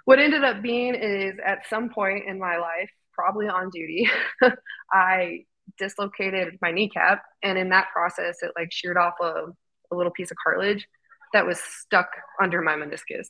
What 0.04 0.18
ended 0.18 0.44
up 0.44 0.62
being 0.62 0.94
is 0.94 1.34
at 1.44 1.68
some 1.68 1.90
point 1.90 2.24
in 2.26 2.38
my 2.38 2.56
life, 2.56 2.90
probably 3.12 3.48
on 3.48 3.70
duty, 3.70 4.08
I 4.92 5.44
dislocated 5.78 6.58
my 6.62 6.72
kneecap. 6.72 7.22
And 7.42 7.58
in 7.58 7.70
that 7.70 7.88
process, 7.92 8.38
it 8.42 8.52
like 8.56 8.72
sheared 8.72 8.96
off 8.96 9.14
a, 9.20 9.46
a 9.92 9.96
little 9.96 10.12
piece 10.12 10.30
of 10.30 10.36
cartilage 10.42 10.86
that 11.32 11.46
was 11.46 11.60
stuck 11.60 12.08
under 12.42 12.62
my 12.62 12.74
meniscus. 12.74 13.26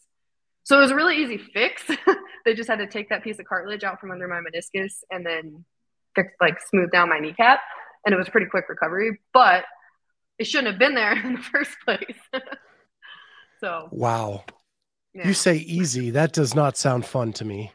So 0.71 0.79
it 0.79 0.83
was 0.83 0.93
a 0.93 0.95
really 0.95 1.17
easy 1.17 1.37
fix. 1.37 1.83
they 2.45 2.55
just 2.55 2.71
had 2.71 2.79
to 2.79 2.87
take 2.87 3.09
that 3.09 3.25
piece 3.25 3.41
of 3.41 3.45
cartilage 3.45 3.83
out 3.83 3.99
from 3.99 4.13
under 4.13 4.29
my 4.29 4.37
meniscus 4.37 4.99
and 5.11 5.27
then 5.27 5.65
fix 6.15 6.33
like 6.41 6.59
smooth 6.61 6.93
down 6.93 7.09
my 7.09 7.19
kneecap. 7.19 7.59
and 8.07 8.15
it 8.15 8.17
was 8.17 8.29
a 8.29 8.31
pretty 8.31 8.47
quick 8.47 8.69
recovery, 8.69 9.19
but 9.35 9.65
it 10.39 10.45
shouldn't 10.45 10.69
have 10.69 10.79
been 10.79 10.95
there 10.95 11.11
in 11.27 11.35
the 11.35 11.43
first 11.43 11.73
place. 11.85 12.17
so 13.61 13.89
wow. 13.91 14.45
Yeah. 15.13 15.27
You 15.27 15.35
say 15.35 15.57
easy. 15.57 16.11
That 16.11 16.33
does 16.33 16.55
not 16.55 16.77
sound 16.77 17.05
fun 17.05 17.33
to 17.33 17.45
me. 17.45 17.73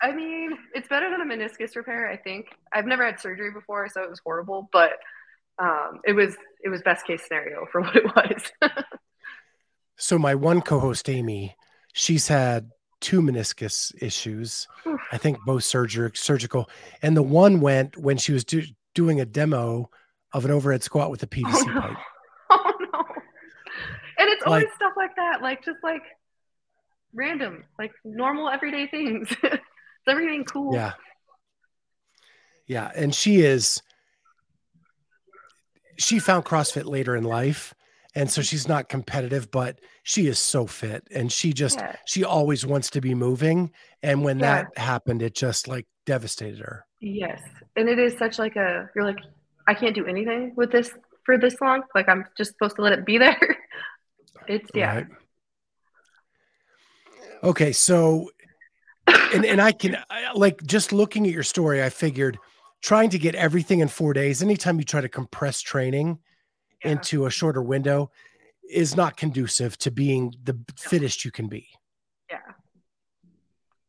I 0.00 0.12
mean, 0.12 0.56
it's 0.72 0.88
better 0.88 1.10
than 1.10 1.20
a 1.20 1.26
meniscus 1.26 1.76
repair, 1.76 2.08
I 2.08 2.16
think. 2.16 2.46
I've 2.72 2.86
never 2.86 3.04
had 3.04 3.20
surgery 3.20 3.50
before, 3.52 3.86
so 3.90 4.02
it 4.02 4.08
was 4.08 4.18
horrible, 4.24 4.70
but 4.72 4.92
um, 5.58 6.00
it 6.06 6.14
was 6.14 6.36
it 6.64 6.70
was 6.70 6.80
best 6.80 7.06
case 7.06 7.22
scenario 7.22 7.66
for 7.70 7.82
what 7.82 7.96
it 7.96 8.04
was. 8.06 8.72
so 9.98 10.18
my 10.18 10.34
one 10.34 10.62
co-host 10.62 11.10
Amy, 11.10 11.54
she's 11.92 12.28
had 12.28 12.70
two 13.00 13.20
meniscus 13.20 13.92
issues. 14.02 14.68
I 15.12 15.18
think 15.18 15.38
both 15.44 15.64
surgery 15.64 16.10
surgical, 16.14 16.68
and 17.02 17.16
the 17.16 17.22
one 17.22 17.60
went 17.60 17.96
when 17.96 18.16
she 18.16 18.32
was 18.32 18.44
do, 18.44 18.62
doing 18.94 19.20
a 19.20 19.24
demo 19.24 19.90
of 20.32 20.44
an 20.44 20.50
overhead 20.50 20.82
squat 20.82 21.10
with 21.10 21.22
a 21.22 21.26
PVC 21.26 21.44
oh, 21.46 21.72
no. 21.72 21.80
pipe. 21.80 21.96
Oh 22.52 22.72
no! 22.80 23.04
And 24.18 24.28
it's 24.28 24.44
like, 24.44 24.64
always 24.64 24.74
stuff 24.74 24.94
like 24.96 25.14
that, 25.14 25.40
like 25.40 25.64
just 25.64 25.78
like 25.84 26.02
random, 27.14 27.62
like 27.78 27.92
normal 28.04 28.48
everyday 28.48 28.88
things. 28.88 29.30
is 29.44 29.58
everything 30.08 30.44
cool? 30.44 30.74
Yeah. 30.74 30.94
Yeah, 32.66 32.90
and 32.94 33.14
she 33.14 33.40
is. 33.40 33.82
She 35.96 36.18
found 36.18 36.44
CrossFit 36.44 36.86
later 36.86 37.14
in 37.14 37.24
life, 37.24 37.72
and 38.14 38.30
so 38.30 38.42
she's 38.42 38.68
not 38.68 38.88
competitive 38.88 39.50
but 39.50 39.80
she 40.02 40.26
is 40.26 40.38
so 40.38 40.66
fit 40.66 41.06
and 41.14 41.30
she 41.30 41.52
just 41.52 41.78
yeah. 41.78 41.96
she 42.06 42.24
always 42.24 42.66
wants 42.66 42.90
to 42.90 43.00
be 43.00 43.14
moving 43.14 43.70
and 44.02 44.22
when 44.22 44.38
yeah. 44.38 44.62
that 44.62 44.78
happened 44.78 45.22
it 45.22 45.34
just 45.34 45.68
like 45.68 45.86
devastated 46.06 46.60
her 46.60 46.84
yes 47.00 47.40
and 47.76 47.88
it 47.88 47.98
is 47.98 48.16
such 48.18 48.38
like 48.38 48.56
a 48.56 48.88
you're 48.94 49.04
like 49.04 49.18
i 49.66 49.74
can't 49.74 49.94
do 49.94 50.06
anything 50.06 50.52
with 50.56 50.70
this 50.70 50.90
for 51.24 51.38
this 51.38 51.54
long 51.60 51.82
like 51.94 52.08
i'm 52.08 52.24
just 52.36 52.52
supposed 52.52 52.76
to 52.76 52.82
let 52.82 52.92
it 52.92 53.04
be 53.04 53.18
there 53.18 53.56
it's 54.48 54.70
yeah 54.74 54.96
right. 54.96 55.06
okay 57.42 57.72
so 57.72 58.30
and, 59.06 59.44
and 59.44 59.60
i 59.60 59.72
can 59.72 59.96
like 60.34 60.62
just 60.64 60.92
looking 60.92 61.26
at 61.26 61.32
your 61.32 61.42
story 61.42 61.82
i 61.82 61.88
figured 61.88 62.38
trying 62.82 63.10
to 63.10 63.18
get 63.18 63.34
everything 63.34 63.80
in 63.80 63.88
four 63.88 64.12
days 64.12 64.42
anytime 64.42 64.78
you 64.78 64.84
try 64.84 65.00
to 65.00 65.08
compress 65.08 65.60
training 65.60 66.18
yeah. 66.84 66.92
into 66.92 67.26
a 67.26 67.30
shorter 67.30 67.62
window 67.62 68.10
is 68.68 68.96
not 68.96 69.16
conducive 69.16 69.76
to 69.78 69.90
being 69.90 70.34
the 70.44 70.58
fittest 70.76 71.24
you 71.24 71.30
can 71.30 71.48
be. 71.48 71.68
Yeah. 72.30 72.38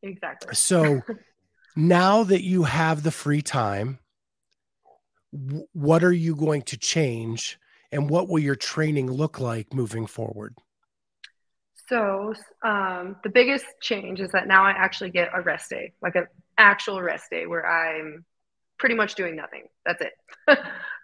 Exactly. 0.01 0.55
So 0.55 1.01
now 1.75 2.23
that 2.23 2.43
you 2.43 2.63
have 2.63 3.03
the 3.03 3.11
free 3.11 3.41
time, 3.41 3.99
what 5.73 6.03
are 6.03 6.11
you 6.11 6.35
going 6.35 6.63
to 6.63 6.77
change 6.77 7.59
and 7.91 8.09
what 8.09 8.27
will 8.27 8.39
your 8.39 8.55
training 8.55 9.11
look 9.11 9.39
like 9.39 9.73
moving 9.73 10.07
forward? 10.07 10.57
So, 11.87 12.33
um, 12.63 13.17
the 13.23 13.29
biggest 13.29 13.65
change 13.81 14.21
is 14.21 14.31
that 14.31 14.47
now 14.47 14.63
I 14.63 14.71
actually 14.71 15.09
get 15.09 15.29
a 15.33 15.41
rest 15.41 15.69
day, 15.69 15.91
like 16.01 16.15
an 16.15 16.27
actual 16.57 17.01
rest 17.01 17.29
day 17.29 17.47
where 17.47 17.69
I'm 17.69 18.23
pretty 18.81 18.95
much 18.95 19.15
doing 19.15 19.35
nothing. 19.35 19.67
That's 19.85 20.01
it. 20.01 20.13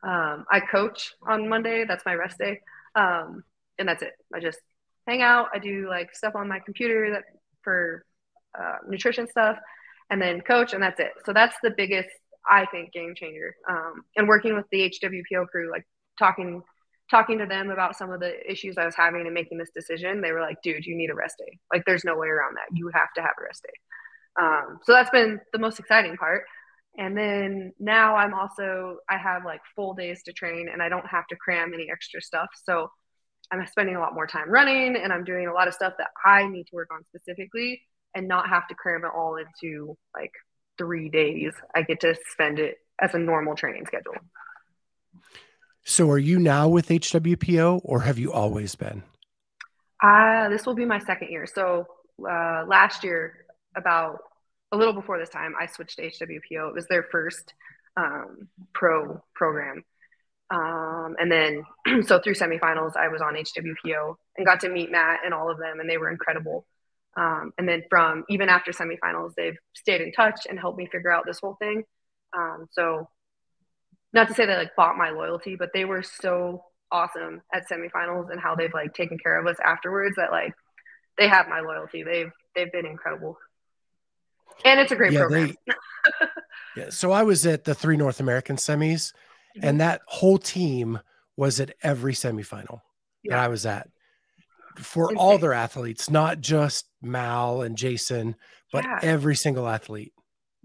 um, 0.03 0.45
I 0.51 0.59
coach 0.69 1.13
on 1.25 1.47
Monday. 1.47 1.85
That's 1.87 2.05
my 2.05 2.15
rest 2.15 2.39
day. 2.39 2.59
Um, 2.95 3.43
and 3.77 3.87
that's 3.87 4.01
it. 4.01 4.13
I 4.33 4.39
just 4.39 4.59
hang 5.07 5.21
out. 5.21 5.49
I 5.53 5.59
do 5.59 5.87
like 5.87 6.13
stuff 6.13 6.35
on 6.35 6.49
my 6.49 6.59
computer 6.59 7.11
that 7.11 7.23
for 7.61 8.03
uh, 8.59 8.77
nutrition 8.89 9.27
stuff 9.27 9.57
and 10.09 10.19
then 10.19 10.41
coach 10.41 10.73
and 10.73 10.81
that's 10.81 10.99
it. 10.99 11.11
So 11.23 11.33
that's 11.33 11.55
the 11.61 11.69
biggest, 11.69 12.09
I 12.49 12.65
think, 12.65 12.91
game 12.93 13.13
changer. 13.15 13.55
Um, 13.69 14.03
and 14.15 14.27
working 14.27 14.55
with 14.55 14.65
the 14.71 14.91
HWPO 14.91 15.47
crew, 15.49 15.69
like 15.71 15.85
talking, 16.17 16.63
talking 17.11 17.37
to 17.37 17.45
them 17.45 17.69
about 17.69 17.95
some 17.95 18.11
of 18.11 18.19
the 18.19 18.33
issues 18.49 18.75
I 18.79 18.85
was 18.85 18.95
having 18.95 19.21
and 19.21 19.33
making 19.35 19.59
this 19.59 19.69
decision, 19.69 20.21
they 20.21 20.31
were 20.31 20.41
like, 20.41 20.63
dude, 20.63 20.85
you 20.85 20.95
need 20.95 21.11
a 21.11 21.15
rest 21.15 21.35
day. 21.37 21.59
Like 21.71 21.83
there's 21.85 22.03
no 22.03 22.17
way 22.17 22.27
around 22.27 22.55
that. 22.55 22.75
You 22.75 22.89
have 22.91 23.13
to 23.17 23.21
have 23.21 23.35
a 23.39 23.43
rest 23.43 23.61
day. 23.61 24.41
Um, 24.41 24.79
so 24.83 24.93
that's 24.93 25.11
been 25.11 25.39
the 25.53 25.59
most 25.59 25.79
exciting 25.79 26.17
part. 26.17 26.43
And 26.97 27.15
then 27.15 27.73
now 27.79 28.15
I'm 28.15 28.33
also, 28.33 28.97
I 29.09 29.17
have 29.17 29.45
like 29.45 29.61
full 29.75 29.93
days 29.93 30.23
to 30.23 30.33
train 30.33 30.67
and 30.71 30.81
I 30.81 30.89
don't 30.89 31.05
have 31.05 31.27
to 31.27 31.35
cram 31.35 31.73
any 31.73 31.89
extra 31.91 32.21
stuff. 32.21 32.47
So 32.63 32.89
I'm 33.51 33.65
spending 33.67 33.95
a 33.95 33.99
lot 33.99 34.13
more 34.13 34.27
time 34.27 34.49
running 34.49 34.95
and 34.95 35.13
I'm 35.13 35.23
doing 35.23 35.47
a 35.47 35.53
lot 35.53 35.67
of 35.67 35.73
stuff 35.73 35.93
that 35.99 36.07
I 36.25 36.47
need 36.47 36.65
to 36.65 36.75
work 36.75 36.89
on 36.91 37.03
specifically 37.05 37.81
and 38.15 38.27
not 38.27 38.49
have 38.49 38.67
to 38.69 38.75
cram 38.75 39.03
it 39.03 39.11
all 39.15 39.37
into 39.37 39.95
like 40.15 40.31
three 40.77 41.09
days. 41.09 41.53
I 41.75 41.83
get 41.83 41.99
to 42.01 42.15
spend 42.31 42.59
it 42.59 42.77
as 42.99 43.13
a 43.13 43.19
normal 43.19 43.55
training 43.55 43.85
schedule. 43.85 44.15
So 45.83 46.09
are 46.09 46.17
you 46.17 46.39
now 46.39 46.67
with 46.67 46.89
HWPO 46.89 47.81
or 47.83 48.01
have 48.01 48.17
you 48.17 48.33
always 48.33 48.75
been? 48.75 49.03
Uh, 50.03 50.49
this 50.49 50.65
will 50.65 50.75
be 50.75 50.85
my 50.85 50.99
second 50.99 51.29
year. 51.29 51.45
So 51.45 51.87
uh, 52.27 52.65
last 52.67 53.03
year, 53.03 53.45
about 53.75 54.19
a 54.71 54.77
little 54.77 54.93
before 54.93 55.19
this 55.19 55.29
time, 55.29 55.53
I 55.59 55.65
switched 55.67 55.97
to 55.97 56.09
HWPO. 56.09 56.69
It 56.69 56.75
was 56.75 56.87
their 56.87 57.03
first 57.03 57.53
um, 57.95 58.49
pro 58.73 59.21
program. 59.33 59.83
Um, 60.49 61.15
and 61.19 61.31
then, 61.31 61.63
so 62.05 62.19
through 62.19 62.35
semifinals, 62.35 62.95
I 62.95 63.07
was 63.09 63.21
on 63.21 63.35
HWPO 63.35 64.15
and 64.37 64.45
got 64.45 64.61
to 64.61 64.69
meet 64.69 64.91
Matt 64.91 65.21
and 65.25 65.33
all 65.33 65.49
of 65.49 65.57
them, 65.57 65.79
and 65.79 65.89
they 65.89 65.97
were 65.97 66.11
incredible. 66.11 66.65
Um, 67.15 67.51
and 67.57 67.67
then 67.67 67.83
from 67.89 68.25
even 68.29 68.47
after 68.49 68.71
semifinals, 68.71 69.33
they've 69.35 69.57
stayed 69.73 70.01
in 70.01 70.11
touch 70.11 70.41
and 70.47 70.59
helped 70.59 70.77
me 70.77 70.87
figure 70.91 71.11
out 71.11 71.25
this 71.25 71.39
whole 71.39 71.55
thing. 71.59 71.83
Um, 72.37 72.67
so, 72.71 73.09
not 74.13 74.27
to 74.27 74.33
say 74.33 74.45
they 74.45 74.55
like 74.55 74.75
bought 74.75 74.97
my 74.97 75.09
loyalty, 75.09 75.55
but 75.55 75.69
they 75.73 75.85
were 75.85 76.03
so 76.03 76.63
awesome 76.91 77.41
at 77.53 77.67
semifinals 77.67 78.31
and 78.31 78.39
how 78.39 78.55
they've 78.55 78.73
like 78.73 78.93
taken 78.93 79.17
care 79.17 79.39
of 79.39 79.47
us 79.47 79.57
afterwards 79.63 80.15
that 80.15 80.31
like 80.31 80.53
they 81.17 81.27
have 81.27 81.47
my 81.49 81.61
loyalty. 81.61 82.03
They've 82.03 82.31
they've 82.55 82.71
been 82.71 82.85
incredible 82.85 83.37
and 84.65 84.79
it's 84.79 84.91
a 84.91 84.95
great 84.95 85.13
yeah, 85.13 85.19
program. 85.21 85.55
They, 85.65 85.73
yeah. 86.77 86.89
So 86.89 87.11
I 87.11 87.23
was 87.23 87.45
at 87.45 87.63
the 87.63 87.75
three 87.75 87.97
North 87.97 88.19
American 88.19 88.55
semis, 88.55 89.13
mm-hmm. 89.13 89.63
and 89.63 89.81
that 89.81 90.01
whole 90.07 90.37
team 90.37 90.99
was 91.35 91.59
at 91.59 91.73
every 91.83 92.13
semifinal 92.13 92.81
yeah. 93.23 93.35
that 93.35 93.43
I 93.43 93.47
was 93.47 93.65
at 93.65 93.89
for 94.77 95.05
Insane. 95.05 95.17
all 95.17 95.37
their 95.37 95.53
athletes, 95.53 96.09
not 96.09 96.39
just 96.39 96.85
Mal 97.01 97.61
and 97.61 97.77
Jason, 97.77 98.35
but 98.71 98.83
yeah. 98.83 98.99
every 99.01 99.35
single 99.35 99.67
athlete. 99.67 100.13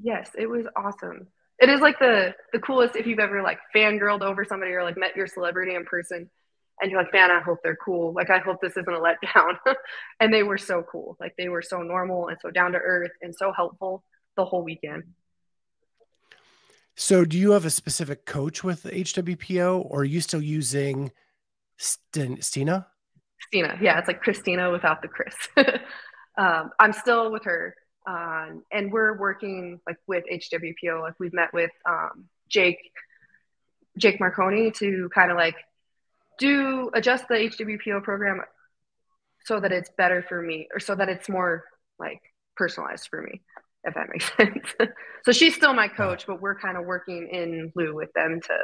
Yes, 0.02 0.30
it 0.36 0.48
was 0.48 0.66
awesome. 0.76 1.28
It 1.58 1.68
is 1.68 1.80
like 1.80 1.98
the 1.98 2.34
the 2.52 2.58
coolest 2.58 2.96
if 2.96 3.06
you've 3.06 3.20
ever 3.20 3.42
like 3.42 3.58
fangirled 3.74 4.22
over 4.22 4.44
somebody 4.44 4.72
or 4.72 4.82
like 4.82 4.96
met 4.96 5.16
your 5.16 5.26
celebrity 5.26 5.74
in 5.74 5.84
person 5.84 6.28
and 6.82 6.90
you're 6.90 7.00
like, 7.00 7.12
man, 7.12 7.30
I 7.30 7.40
hope 7.40 7.60
they're 7.62 7.76
cool. 7.76 8.12
Like, 8.12 8.28
I 8.28 8.38
hope 8.38 8.60
this 8.60 8.72
isn't 8.72 8.88
a 8.88 8.98
letdown. 8.98 9.56
and 10.20 10.34
they 10.34 10.42
were 10.42 10.58
so 10.58 10.82
cool. 10.82 11.16
Like, 11.20 11.34
they 11.38 11.48
were 11.48 11.62
so 11.62 11.80
normal 11.82 12.28
and 12.28 12.36
so 12.42 12.50
down 12.50 12.72
to 12.72 12.78
earth 12.78 13.12
and 13.22 13.34
so 13.34 13.52
helpful 13.52 14.02
the 14.36 14.44
whole 14.44 14.64
weekend. 14.64 15.04
So, 16.96 17.24
do 17.24 17.38
you 17.38 17.52
have 17.52 17.64
a 17.64 17.70
specific 17.70 18.26
coach 18.26 18.64
with 18.64 18.82
HWPO 18.82 19.86
or 19.88 20.00
are 20.00 20.04
you 20.04 20.20
still 20.20 20.42
using 20.42 21.12
St- 21.78 22.44
Stina? 22.44 22.88
Stina. 23.40 23.78
Yeah. 23.80 23.98
It's 23.98 24.08
like 24.08 24.20
Christina 24.20 24.70
without 24.70 25.02
the 25.02 25.08
Chris. 25.08 25.34
um, 26.36 26.70
I'm 26.80 26.92
still 26.92 27.30
with 27.30 27.44
her. 27.44 27.76
Um, 28.08 28.64
and 28.72 28.92
we're 28.92 29.16
working 29.16 29.80
like 29.86 29.98
with 30.08 30.24
HWPO. 30.30 31.00
Like, 31.00 31.14
we've 31.20 31.32
met 31.32 31.52
with 31.54 31.70
um, 31.88 32.24
Jake. 32.48 32.78
Jake 33.98 34.18
Marconi 34.18 34.70
to 34.70 35.10
kind 35.14 35.30
of 35.30 35.36
like 35.36 35.56
do 36.42 36.90
adjust 36.92 37.28
the 37.28 37.34
HWPO 37.34 38.02
program 38.02 38.40
so 39.44 39.60
that 39.60 39.70
it's 39.70 39.90
better 39.96 40.24
for 40.28 40.42
me 40.42 40.68
or 40.74 40.80
so 40.80 40.94
that 40.94 41.08
it's 41.08 41.28
more 41.28 41.64
like 41.98 42.20
personalized 42.56 43.08
for 43.08 43.22
me 43.22 43.40
if 43.84 43.94
that 43.94 44.08
makes 44.10 44.30
sense. 44.36 44.90
So 45.24 45.32
she's 45.32 45.54
still 45.54 45.72
my 45.72 45.88
coach 45.88 46.26
but 46.26 46.42
we're 46.42 46.58
kind 46.58 46.76
of 46.76 46.84
working 46.84 47.28
in 47.30 47.72
lieu 47.76 47.94
with 47.94 48.12
them 48.14 48.40
to 48.48 48.56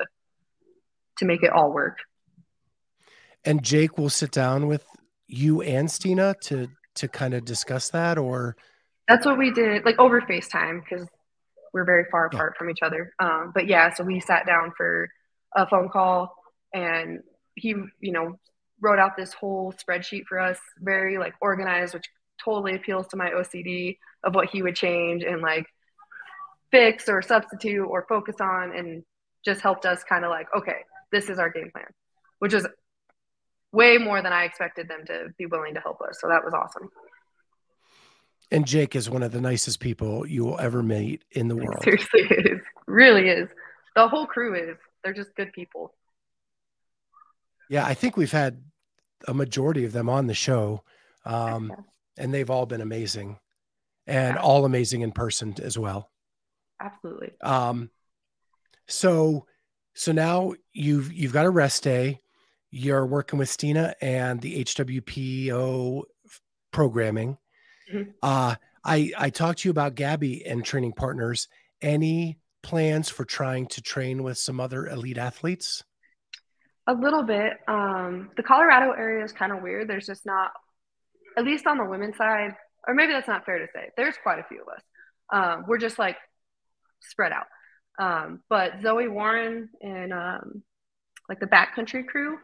to 1.18 1.24
make 1.24 1.42
it 1.42 1.50
all 1.50 1.72
work. 1.72 1.98
And 3.44 3.62
jake 3.62 3.96
will 3.96 4.10
sit 4.10 4.32
down 4.32 4.66
with 4.66 4.84
you 5.26 5.62
and 5.62 5.90
stina 5.90 6.34
to 6.42 6.68
to 6.96 7.08
kind 7.08 7.34
of 7.34 7.44
discuss 7.44 7.90
that 7.90 8.18
or? 8.18 8.56
That's 9.06 9.24
what 9.24 9.38
we 9.38 9.52
did 9.52 9.84
like 9.84 9.98
over 9.98 10.20
facetime 10.20 10.82
because 10.82 11.06
we're 11.72 11.84
very 11.84 12.06
far 12.10 12.26
apart 12.26 12.54
yeah. 12.54 12.58
from 12.58 12.70
each 12.70 12.82
other. 12.82 13.12
Um, 13.20 13.52
but 13.54 13.68
yeah 13.68 13.94
so 13.94 14.02
we 14.02 14.18
sat 14.20 14.46
down 14.46 14.72
for 14.76 15.08
a 15.56 15.66
phone 15.68 15.88
call 15.88 16.34
and 16.74 17.20
he, 17.58 17.74
you 18.00 18.12
know, 18.12 18.38
wrote 18.80 18.98
out 18.98 19.16
this 19.16 19.32
whole 19.32 19.72
spreadsheet 19.72 20.24
for 20.26 20.38
us, 20.38 20.58
very 20.78 21.18
like 21.18 21.34
organized, 21.40 21.94
which 21.94 22.06
totally 22.42 22.74
appeals 22.74 23.06
to 23.08 23.16
my 23.16 23.30
OCD 23.30 23.98
of 24.24 24.34
what 24.34 24.48
he 24.50 24.62
would 24.62 24.76
change 24.76 25.24
and 25.24 25.42
like 25.42 25.66
fix 26.70 27.08
or 27.08 27.22
substitute 27.22 27.84
or 27.84 28.06
focus 28.08 28.36
on 28.40 28.76
and 28.76 29.02
just 29.44 29.60
helped 29.60 29.86
us 29.86 30.04
kind 30.04 30.24
of 30.24 30.30
like, 30.30 30.46
okay, 30.56 30.84
this 31.10 31.28
is 31.28 31.38
our 31.38 31.50
game 31.50 31.70
plan, 31.72 31.86
which 32.38 32.52
is 32.54 32.66
way 33.72 33.98
more 33.98 34.22
than 34.22 34.32
I 34.32 34.44
expected 34.44 34.88
them 34.88 35.04
to 35.06 35.28
be 35.36 35.46
willing 35.46 35.74
to 35.74 35.80
help 35.80 36.00
us. 36.00 36.18
So 36.20 36.28
that 36.28 36.44
was 36.44 36.54
awesome. 36.54 36.88
And 38.50 38.66
Jake 38.66 38.96
is 38.96 39.10
one 39.10 39.22
of 39.22 39.32
the 39.32 39.40
nicest 39.40 39.78
people 39.78 40.26
you 40.26 40.44
will 40.44 40.58
ever 40.58 40.82
meet 40.82 41.22
in 41.32 41.48
the 41.48 41.56
world. 41.56 41.82
Seriously, 41.82 42.22
it 42.30 42.46
is. 42.52 42.60
Really 42.86 43.28
is. 43.28 43.48
The 43.94 44.08
whole 44.08 44.26
crew 44.26 44.54
is. 44.54 44.76
they're 45.04 45.12
just 45.12 45.34
good 45.34 45.52
people. 45.52 45.94
Yeah, 47.68 47.84
I 47.84 47.94
think 47.94 48.16
we've 48.16 48.32
had 48.32 48.62
a 49.26 49.34
majority 49.34 49.84
of 49.84 49.92
them 49.92 50.08
on 50.08 50.26
the 50.26 50.34
show, 50.34 50.82
um, 51.24 51.72
and 52.16 52.32
they've 52.32 52.50
all 52.50 52.66
been 52.66 52.80
amazing, 52.80 53.38
and 54.06 54.36
yeah. 54.36 54.40
all 54.40 54.64
amazing 54.64 55.02
in 55.02 55.12
person 55.12 55.54
as 55.62 55.78
well. 55.78 56.10
Absolutely. 56.80 57.32
Um, 57.42 57.90
so, 58.86 59.46
so 59.94 60.12
now 60.12 60.54
you've 60.72 61.12
you've 61.12 61.32
got 61.32 61.46
a 61.46 61.50
rest 61.50 61.82
day. 61.82 62.20
You're 62.70 63.06
working 63.06 63.38
with 63.38 63.48
Stina 63.48 63.94
and 64.00 64.40
the 64.40 64.64
HWPO 64.64 66.02
programming. 66.70 67.38
Mm-hmm. 67.92 68.10
Uh, 68.22 68.54
I 68.84 69.12
I 69.18 69.30
talked 69.30 69.60
to 69.60 69.68
you 69.68 69.70
about 69.70 69.94
Gabby 69.94 70.46
and 70.46 70.64
training 70.64 70.92
partners. 70.92 71.48
Any 71.82 72.38
plans 72.62 73.08
for 73.08 73.24
trying 73.24 73.66
to 73.66 73.82
train 73.82 74.22
with 74.22 74.38
some 74.38 74.60
other 74.60 74.86
elite 74.86 75.18
athletes? 75.18 75.84
A 76.88 76.94
little 76.94 77.22
bit. 77.22 77.52
Um, 77.68 78.30
the 78.36 78.42
Colorado 78.42 78.92
area 78.92 79.24
is 79.24 79.32
kind 79.32 79.52
of 79.52 79.62
weird. 79.62 79.88
There's 79.88 80.06
just 80.06 80.24
not, 80.24 80.50
at 81.36 81.44
least 81.44 81.66
on 81.66 81.76
the 81.76 81.84
women's 81.84 82.16
side, 82.16 82.56
or 82.86 82.94
maybe 82.94 83.12
that's 83.12 83.28
not 83.28 83.44
fair 83.44 83.58
to 83.58 83.66
say. 83.74 83.90
There's 83.96 84.16
quite 84.22 84.38
a 84.38 84.44
few 84.48 84.62
of 84.62 84.68
us. 84.68 84.82
Um, 85.30 85.64
we're 85.68 85.78
just 85.78 85.98
like 85.98 86.16
spread 87.00 87.32
out. 87.32 87.46
Um, 87.98 88.40
but 88.48 88.80
Zoe 88.82 89.06
Warren 89.08 89.68
and 89.82 90.12
um, 90.12 90.62
like 91.28 91.40
the 91.40 91.46
backcountry 91.46 92.06
crew, 92.06 92.38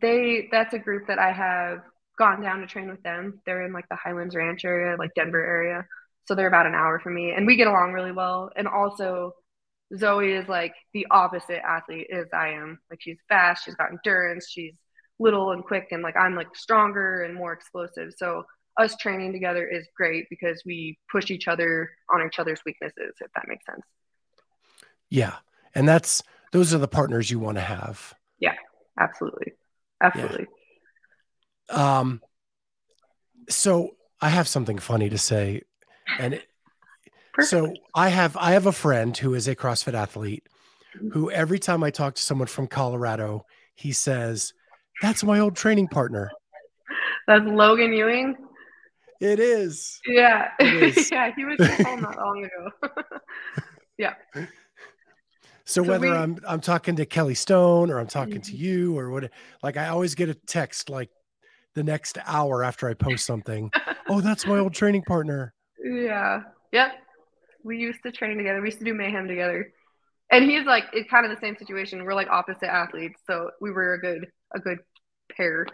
they 0.00 0.48
that's 0.50 0.74
a 0.74 0.78
group 0.78 1.06
that 1.06 1.18
I 1.18 1.32
have 1.32 1.78
gone 2.18 2.42
down 2.42 2.60
to 2.60 2.66
train 2.66 2.88
with 2.90 3.02
them. 3.02 3.40
They're 3.46 3.64
in 3.64 3.72
like 3.72 3.88
the 3.88 3.96
Highlands 3.96 4.34
Ranch 4.34 4.64
area, 4.64 4.96
like 4.98 5.10
Denver 5.14 5.44
area. 5.44 5.86
So 6.26 6.34
they're 6.34 6.48
about 6.48 6.66
an 6.66 6.74
hour 6.74 6.98
from 6.98 7.14
me 7.14 7.30
and 7.30 7.46
we 7.46 7.56
get 7.56 7.68
along 7.68 7.92
really 7.92 8.12
well. 8.12 8.50
And 8.56 8.66
also 8.66 9.34
Zoe 9.96 10.32
is 10.32 10.48
like 10.48 10.74
the 10.92 11.06
opposite 11.10 11.62
athlete 11.64 12.08
as 12.12 12.26
I 12.32 12.50
am. 12.50 12.78
Like 12.90 13.00
she's 13.00 13.18
fast, 13.28 13.64
she's 13.64 13.74
got 13.74 13.90
endurance, 13.90 14.48
she's 14.48 14.74
little 15.18 15.50
and 15.52 15.64
quick 15.64 15.88
and 15.90 16.02
like 16.02 16.16
I'm 16.16 16.34
like 16.34 16.54
stronger 16.54 17.22
and 17.22 17.34
more 17.34 17.52
explosive. 17.52 18.12
So 18.16 18.44
us 18.78 18.96
training 18.96 19.32
together 19.32 19.66
is 19.66 19.88
great 19.96 20.26
because 20.30 20.62
we 20.64 20.98
push 21.10 21.30
each 21.30 21.48
other 21.48 21.90
on 22.12 22.24
each 22.26 22.38
other's 22.38 22.60
weaknesses, 22.64 23.14
if 23.20 23.32
that 23.34 23.48
makes 23.48 23.66
sense. 23.66 23.82
Yeah. 25.10 25.36
And 25.74 25.88
that's 25.88 26.22
those 26.52 26.72
are 26.72 26.78
the 26.78 26.88
partners 26.88 27.30
you 27.30 27.38
want 27.38 27.56
to 27.56 27.62
have. 27.62 28.14
Yeah, 28.38 28.54
absolutely. 28.98 29.54
Absolutely. 30.02 30.46
Yeah. 31.70 31.98
Um 31.98 32.22
so 33.48 33.96
I 34.20 34.28
have 34.28 34.48
something 34.48 34.78
funny 34.78 35.08
to 35.08 35.18
say 35.18 35.62
and 36.18 36.34
it, 36.34 36.47
so 37.40 37.72
I 37.94 38.08
have 38.08 38.36
I 38.36 38.52
have 38.52 38.66
a 38.66 38.72
friend 38.72 39.16
who 39.16 39.34
is 39.34 39.48
a 39.48 39.56
CrossFit 39.56 39.94
athlete 39.94 40.46
mm-hmm. 40.96 41.10
who 41.10 41.30
every 41.30 41.58
time 41.58 41.82
I 41.82 41.90
talk 41.90 42.14
to 42.14 42.22
someone 42.22 42.48
from 42.48 42.66
Colorado, 42.66 43.44
he 43.74 43.92
says, 43.92 44.52
That's 45.02 45.22
my 45.24 45.38
old 45.38 45.56
training 45.56 45.88
partner. 45.88 46.30
That's 47.26 47.44
Logan 47.44 47.92
Ewing. 47.92 48.36
It 49.20 49.40
is. 49.40 50.00
Yeah. 50.06 50.50
It 50.58 50.82
is. 50.96 51.10
yeah, 51.10 51.32
he 51.34 51.44
was 51.44 51.58
home 51.84 52.00
not 52.00 52.16
long 52.16 52.44
ago. 52.44 52.92
yeah. 53.98 54.14
So, 54.34 54.46
so 55.64 55.82
whether 55.82 56.10
we, 56.10 56.16
I'm 56.16 56.38
I'm 56.46 56.60
talking 56.60 56.96
to 56.96 57.04
Kelly 57.04 57.34
Stone 57.34 57.90
or 57.90 57.98
I'm 57.98 58.06
talking 58.06 58.40
mm-hmm. 58.40 58.52
to 58.52 58.56
you 58.56 58.98
or 58.98 59.10
what 59.10 59.30
like 59.62 59.76
I 59.76 59.88
always 59.88 60.14
get 60.14 60.28
a 60.28 60.34
text 60.34 60.88
like 60.88 61.10
the 61.74 61.82
next 61.82 62.18
hour 62.26 62.64
after 62.64 62.88
I 62.88 62.94
post 62.94 63.26
something. 63.26 63.70
oh, 64.08 64.20
that's 64.20 64.46
my 64.46 64.58
old 64.58 64.74
training 64.74 65.02
partner. 65.02 65.52
Yeah. 65.82 66.42
Yep. 66.72 66.92
We 67.68 67.76
used 67.78 68.02
to 68.04 68.10
train 68.10 68.38
together. 68.38 68.60
We 68.62 68.68
used 68.68 68.78
to 68.78 68.84
do 68.84 68.94
mayhem 68.94 69.28
together. 69.28 69.72
And 70.30 70.44
he's 70.50 70.64
like 70.66 70.84
it's 70.92 71.10
kind 71.10 71.24
of 71.26 71.30
the 71.34 71.40
same 71.40 71.56
situation. 71.56 72.04
We're 72.04 72.14
like 72.14 72.28
opposite 72.30 72.70
athletes, 72.70 73.20
so 73.26 73.50
we 73.60 73.70
were 73.70 73.94
a 73.94 74.00
good 74.00 74.26
a 74.54 74.58
good 74.58 74.78
pair 75.36 75.66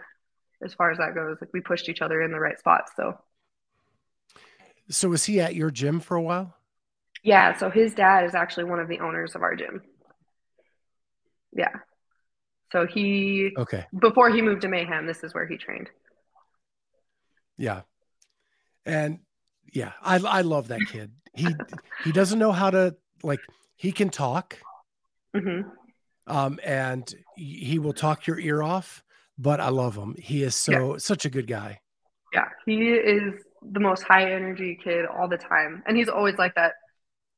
as 0.63 0.73
far 0.73 0.91
as 0.91 0.97
that 0.99 1.15
goes. 1.15 1.37
Like 1.41 1.51
we 1.53 1.61
pushed 1.61 1.89
each 1.89 2.01
other 2.01 2.21
in 2.21 2.31
the 2.31 2.39
right 2.39 2.59
spots. 2.59 2.91
So 2.95 3.17
So 4.89 5.09
was 5.09 5.25
he 5.25 5.39
at 5.39 5.55
your 5.55 5.71
gym 5.71 5.99
for 5.99 6.15
a 6.17 6.21
while? 6.21 6.55
Yeah, 7.23 7.57
so 7.57 7.69
his 7.69 7.93
dad 7.95 8.25
is 8.25 8.35
actually 8.35 8.65
one 8.65 8.79
of 8.79 8.87
the 8.87 8.99
owners 8.99 9.35
of 9.35 9.41
our 9.41 9.55
gym. 9.55 9.81
Yeah. 11.53 11.73
So 12.71 12.85
he 12.85 13.51
Okay. 13.57 13.85
Before 13.99 14.29
he 14.29 14.41
moved 14.41 14.61
to 14.61 14.67
Mayhem, 14.67 15.07
this 15.07 15.23
is 15.23 15.33
where 15.33 15.47
he 15.47 15.57
trained. 15.57 15.89
Yeah. 17.57 17.81
And 18.85 19.19
yeah, 19.73 19.93
I 20.01 20.17
I 20.17 20.41
love 20.41 20.69
that 20.69 20.85
kid. 20.87 21.11
He 21.35 21.55
he 22.03 22.11
doesn't 22.11 22.39
know 22.39 22.51
how 22.51 22.69
to 22.69 22.95
like 23.23 23.39
he 23.75 23.91
can 23.91 24.09
talk. 24.09 24.57
Mm-hmm. 25.35 25.69
Um, 26.27 26.59
and 26.63 27.13
he 27.35 27.77
will 27.77 27.93
talk 27.93 28.25
your 28.25 28.39
ear 28.39 28.63
off, 28.63 29.03
but 29.37 29.59
I 29.59 29.69
love 29.69 29.95
him. 29.95 30.15
He 30.17 30.43
is 30.43 30.55
so 30.55 30.93
yeah. 30.93 30.97
such 30.97 31.25
a 31.25 31.29
good 31.29 31.47
guy. 31.47 31.81
Yeah, 32.33 32.49
he 32.65 32.89
is 32.89 33.43
the 33.61 33.79
most 33.79 34.03
high 34.03 34.31
energy 34.31 34.77
kid 34.81 35.05
all 35.05 35.27
the 35.27 35.37
time, 35.37 35.83
and 35.85 35.95
he's 35.95 36.09
always 36.09 36.35
like 36.37 36.55
that. 36.55 36.73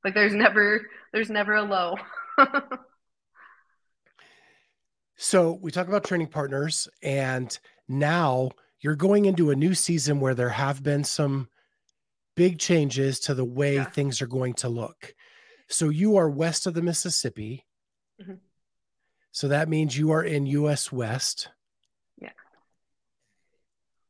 Like 0.04 0.14
there's 0.14 0.34
never 0.34 0.88
there's 1.12 1.30
never 1.30 1.56
a 1.56 1.64
low. 1.64 1.96
so 5.18 5.60
we 5.62 5.72
talk 5.72 5.88
about 5.88 6.06
training 6.06 6.28
partners, 6.28 6.88
and 7.02 7.58
now 7.90 8.52
you're 8.80 8.96
going 8.96 9.26
into 9.26 9.52
a 9.52 9.56
new 9.56 9.74
season 9.74 10.20
where 10.20 10.36
there 10.36 10.50
have 10.50 10.84
been 10.84 11.04
some 11.04 11.50
big 12.38 12.60
changes 12.60 13.20
to 13.20 13.34
the 13.34 13.44
way 13.44 13.76
yeah. 13.76 13.84
things 13.84 14.22
are 14.22 14.28
going 14.28 14.54
to 14.54 14.70
look. 14.70 15.14
So 15.68 15.90
you 15.90 16.16
are 16.16 16.30
west 16.30 16.68
of 16.68 16.76
the 16.76 16.82
Mississippi. 16.82 17.66
Mm-hmm. 18.22 18.36
So 19.32 19.50
that 19.50 19.68
means 19.68 19.98
you 19.98 20.12
are 20.12 20.24
in 20.24 20.46
US 20.46 20.92
West. 20.92 21.50
Yeah. 22.22 22.30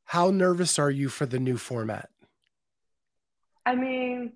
How 0.03 0.30
nervous 0.30 0.78
are 0.78 0.91
you 0.91 1.09
for 1.09 1.25
the 1.25 1.39
new 1.39 1.57
format? 1.57 2.09
I 3.65 3.75
mean, 3.75 4.34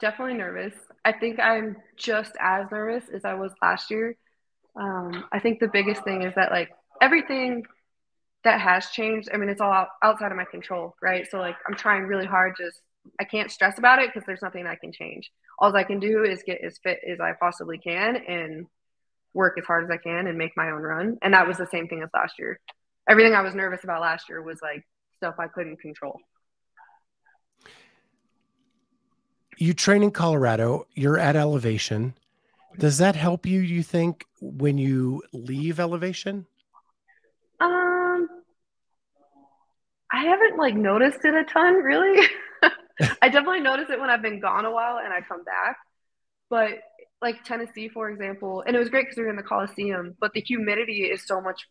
definitely 0.00 0.34
nervous. 0.34 0.74
I 1.04 1.12
think 1.12 1.38
I'm 1.40 1.76
just 1.96 2.32
as 2.38 2.66
nervous 2.70 3.04
as 3.14 3.24
I 3.24 3.34
was 3.34 3.52
last 3.62 3.90
year. 3.90 4.16
Um, 4.76 5.24
I 5.32 5.38
think 5.38 5.60
the 5.60 5.68
biggest 5.68 6.04
thing 6.04 6.22
is 6.22 6.34
that 6.34 6.50
like 6.50 6.70
everything 7.00 7.64
that 8.42 8.60
has 8.60 8.90
changed. 8.90 9.28
I 9.32 9.36
mean, 9.36 9.48
it's 9.48 9.60
all 9.60 9.86
outside 10.02 10.30
of 10.30 10.36
my 10.36 10.44
control, 10.44 10.94
right? 11.00 11.26
So 11.30 11.38
like 11.38 11.56
I'm 11.66 11.74
trying 11.74 12.02
really 12.02 12.26
hard 12.26 12.54
just 12.58 12.80
I 13.18 13.24
can't 13.24 13.50
stress 13.50 13.78
about 13.78 13.98
it 14.00 14.10
because 14.12 14.26
there's 14.26 14.42
nothing 14.42 14.66
I 14.66 14.76
can 14.76 14.92
change. 14.92 15.30
All 15.58 15.74
I 15.76 15.84
can 15.84 16.00
do 16.00 16.24
is 16.24 16.42
get 16.44 16.62
as 16.64 16.78
fit 16.82 17.00
as 17.06 17.20
I 17.20 17.32
possibly 17.38 17.78
can 17.78 18.16
and 18.16 18.66
work 19.34 19.56
as 19.58 19.64
hard 19.64 19.84
as 19.84 19.90
I 19.90 19.96
can 19.96 20.26
and 20.26 20.36
make 20.38 20.56
my 20.56 20.70
own 20.70 20.82
run. 20.82 21.18
And 21.22 21.34
that 21.34 21.46
was 21.46 21.58
the 21.58 21.66
same 21.66 21.86
thing 21.86 22.02
as 22.02 22.08
last 22.14 22.34
year. 22.38 22.58
Everything 23.08 23.34
I 23.34 23.42
was 23.42 23.54
nervous 23.54 23.84
about 23.84 24.00
last 24.00 24.28
year 24.28 24.42
was 24.42 24.58
like 24.62 24.84
stuff 25.16 25.34
I 25.38 25.48
couldn't 25.48 25.80
control. 25.80 26.18
You 29.58 29.74
train 29.74 30.02
in 30.02 30.10
Colorado, 30.10 30.86
you're 30.94 31.18
at 31.18 31.36
elevation. 31.36 32.14
Does 32.78 32.98
that 32.98 33.16
help 33.16 33.44
you, 33.44 33.60
you 33.60 33.82
think, 33.82 34.24
when 34.40 34.78
you 34.78 35.22
leave 35.32 35.78
elevation? 35.78 36.46
Um 37.60 38.28
I 40.10 40.24
haven't 40.24 40.56
like 40.56 40.74
noticed 40.74 41.24
it 41.24 41.34
a 41.34 41.44
ton 41.44 41.74
really. 41.74 42.26
I 43.22 43.28
definitely 43.28 43.60
notice 43.60 43.90
it 43.90 44.00
when 44.00 44.10
I've 44.10 44.22
been 44.22 44.40
gone 44.40 44.64
a 44.64 44.70
while 44.70 44.98
and 44.98 45.12
I 45.12 45.20
come 45.20 45.44
back. 45.44 45.76
But 46.48 46.80
like 47.22 47.44
Tennessee, 47.44 47.88
for 47.88 48.10
example, 48.10 48.62
and 48.66 48.74
it 48.74 48.78
was 48.78 48.88
great 48.88 49.06
because 49.06 49.16
we 49.16 49.24
were 49.24 49.30
in 49.30 49.36
the 49.36 49.42
Coliseum, 49.42 50.16
but 50.20 50.32
the 50.32 50.40
humidity 50.40 51.04
is 51.04 51.26
so 51.26 51.40
much 51.40 51.66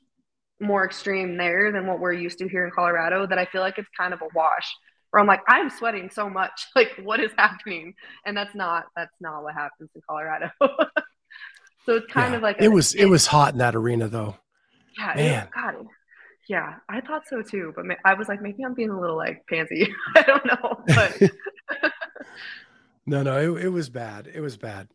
more 0.60 0.86
extreme 0.86 1.38
there 1.38 1.72
than 1.72 1.88
what 1.88 2.00
we're 2.00 2.14
used 2.14 2.40
to 2.40 2.48
here 2.48 2.66
in 2.66 2.72
Colorado 2.72 3.26
that 3.28 3.38
I 3.38 3.46
feel 3.46 3.62
like 3.62 3.78
it's 3.78 3.90
kind 3.98 4.14
of 4.14 4.22
a 4.22 4.28
wash. 4.34 4.76
Where 5.12 5.22
I'm 5.22 5.28
like, 5.28 5.42
I'm 5.48 5.70
sweating 5.70 6.10
so 6.12 6.30
much. 6.30 6.68
Like, 6.76 6.92
what 7.04 7.20
is 7.20 7.32
happening? 7.38 7.94
And 8.26 8.38
that's 8.38 8.54
not 8.56 8.86
that's 8.96 9.16
not 9.20 9.44
what 9.44 9.54
happens 9.56 9.90
in 9.96 10.02
Colorado. 10.08 10.50
so 11.86 11.96
it's 11.96 12.12
kind 12.12 12.32
yeah, 12.32 12.38
of 12.38 12.44
like 12.44 12.58
it 12.62 12.70
was 12.70 12.94
it 12.94 13.06
was 13.06 13.26
hot 13.26 13.54
in 13.54 13.60
that 13.60 13.76
arena 13.76 14.08
though. 14.08 14.38
Yeah, 14.98 15.14
Man. 15.16 15.44
It, 15.44 15.50
God, 15.54 15.88
yeah, 16.50 16.78
I 16.90 17.00
thought 17.00 17.28
so 17.28 17.44
too, 17.44 17.72
but 17.76 17.86
I 18.04 18.16
was 18.16 18.28
like, 18.28 18.42
maybe 18.42 18.66
I'm 18.66 18.74
being 18.74 18.90
a 18.90 19.00
little 19.00 19.16
like 19.16 19.46
pansy. 19.48 19.94
I 20.16 20.24
don't 20.24 20.46
know, 20.46 20.84
but 20.88 21.22
no, 23.06 23.22
no, 23.22 23.56
it, 23.56 23.66
it 23.66 23.70
was 23.70 23.90
bad. 23.90 24.28
It 24.34 24.42
was 24.42 24.58
bad. 24.58 24.88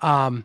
Um, 0.00 0.44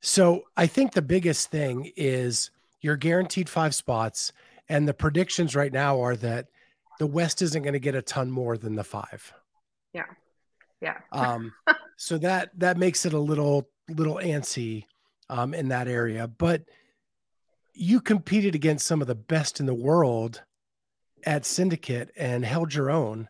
so 0.00 0.44
I 0.56 0.68
think 0.68 0.92
the 0.92 1.02
biggest 1.02 1.50
thing 1.50 1.90
is 1.96 2.52
you're 2.80 2.96
guaranteed 2.96 3.48
five 3.48 3.74
spots, 3.74 4.32
and 4.68 4.86
the 4.86 4.94
predictions 4.94 5.56
right 5.56 5.72
now 5.72 6.00
are 6.00 6.14
that 6.16 6.46
the 7.00 7.06
West 7.06 7.42
isn't 7.42 7.64
going 7.64 7.72
to 7.72 7.80
get 7.80 7.96
a 7.96 8.02
ton 8.02 8.30
more 8.30 8.56
than 8.56 8.76
the 8.76 8.84
five. 8.84 9.32
Yeah, 9.92 10.04
yeah. 10.80 10.98
um, 11.10 11.52
so 11.96 12.18
that 12.18 12.56
that 12.60 12.78
makes 12.78 13.04
it 13.04 13.14
a 13.14 13.18
little 13.18 13.68
little 13.88 14.20
antsy 14.22 14.84
um, 15.28 15.54
in 15.54 15.68
that 15.68 15.88
area, 15.88 16.28
but 16.28 16.62
you 17.78 18.00
competed 18.00 18.54
against 18.54 18.86
some 18.86 19.00
of 19.00 19.06
the 19.06 19.14
best 19.14 19.60
in 19.60 19.66
the 19.66 19.74
world 19.74 20.42
at 21.24 21.46
Syndicate 21.46 22.10
and 22.16 22.44
held 22.44 22.74
your 22.74 22.90
own. 22.90 23.28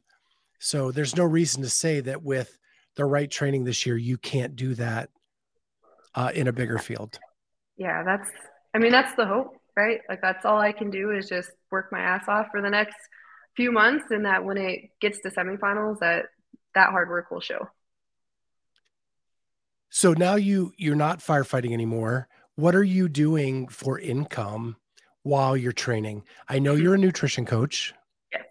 So 0.59 0.91
there's 0.91 1.17
no 1.17 1.25
reason 1.25 1.63
to 1.63 1.69
say 1.69 2.01
that 2.01 2.23
with 2.23 2.59
the 2.97 3.05
right 3.05 3.31
training 3.31 3.65
this 3.65 3.85
year, 3.85 3.97
you 3.97 4.17
can't 4.17 4.57
do 4.57 4.75
that 4.75 5.11
uh, 6.15 6.33
in 6.35 6.49
a 6.49 6.53
bigger 6.53 6.79
field. 6.79 7.19
yeah, 7.77 8.03
that's, 8.03 8.29
I 8.75 8.79
mean, 8.79 8.91
that's 8.91 9.15
the 9.15 9.27
hope, 9.27 9.57
right? 9.77 10.01
Like, 10.09 10.21
that's 10.23 10.45
all 10.45 10.59
I 10.59 10.73
can 10.73 10.91
do 10.91 11.11
is 11.11 11.29
just 11.29 11.51
work 11.71 11.93
my 11.93 12.01
ass 12.01 12.25
off 12.27 12.47
for 12.51 12.61
the 12.63 12.71
next 12.71 12.97
few 13.55 13.71
months. 13.71 14.07
And 14.11 14.25
that 14.25 14.45
when 14.45 14.57
it 14.57 14.91
gets 15.01 15.21
to 15.21 15.31
semifinals, 15.31 16.01
that 16.01 16.27
that 16.75 16.91
hard 16.91 17.09
work 17.09 17.31
will 17.31 17.41
show. 17.41 17.69
So 19.91 20.13
now 20.13 20.35
you 20.35 20.73
you're 20.77 20.95
not 20.97 21.21
firefighting 21.21 21.73
anymore. 21.73 22.29
What 22.59 22.75
are 22.75 22.83
you 22.83 23.09
doing 23.09 23.69
for 23.69 24.01
income 24.01 24.79
while 25.23 25.57
you're 25.57 25.71
training? 25.71 26.25
I 26.49 26.59
know 26.59 26.75
you're 26.75 26.97
a 26.97 26.99
nutrition 26.99 27.47
coach. 27.47 27.95
Yes. 28.33 28.47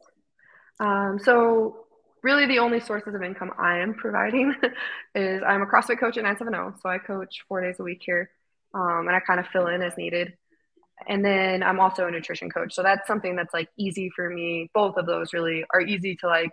Um, 0.79 1.19
so 1.21 1.87
really 2.23 2.45
the 2.45 2.59
only 2.59 2.79
sources 2.79 3.13
of 3.13 3.21
income 3.21 3.51
I 3.59 3.79
am 3.79 3.95
providing 3.95 4.55
is 5.15 5.43
I'm 5.45 5.61
a 5.61 5.65
CrossFit 5.65 5.99
coach 5.99 6.15
at 6.15 6.23
970. 6.23 6.79
So 6.81 6.87
I 6.87 6.99
coach 6.99 7.43
four 7.49 7.59
days 7.59 7.81
a 7.81 7.83
week 7.83 8.01
here. 8.01 8.29
Um, 8.73 9.07
and 9.07 9.09
I 9.09 9.19
kind 9.19 9.41
of 9.41 9.47
fill 9.47 9.67
in 9.67 9.81
as 9.81 9.97
needed. 9.97 10.37
And 11.05 11.25
then 11.25 11.61
I'm 11.61 11.81
also 11.81 12.07
a 12.07 12.11
nutrition 12.11 12.49
coach. 12.49 12.73
So 12.73 12.83
that's 12.83 13.05
something 13.07 13.35
that's 13.35 13.53
like 13.53 13.67
easy 13.77 14.09
for 14.15 14.29
me. 14.29 14.71
Both 14.73 14.95
of 14.95 15.05
those 15.05 15.33
really 15.33 15.65
are 15.73 15.81
easy 15.81 16.15
to 16.21 16.27
like 16.27 16.51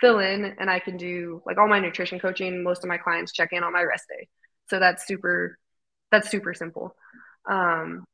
fill 0.00 0.20
in 0.20 0.54
and 0.60 0.70
I 0.70 0.78
can 0.78 0.96
do 0.96 1.42
like 1.46 1.58
all 1.58 1.66
my 1.66 1.80
nutrition 1.80 2.20
coaching. 2.20 2.62
Most 2.62 2.84
of 2.84 2.88
my 2.88 2.96
clients 2.96 3.32
check 3.32 3.48
in 3.50 3.64
on 3.64 3.72
my 3.72 3.82
rest 3.82 4.04
day. 4.08 4.28
So 4.68 4.78
that's 4.78 5.04
super, 5.04 5.58
that's 6.12 6.30
super 6.30 6.54
simple. 6.54 6.94
Um, 7.50 8.04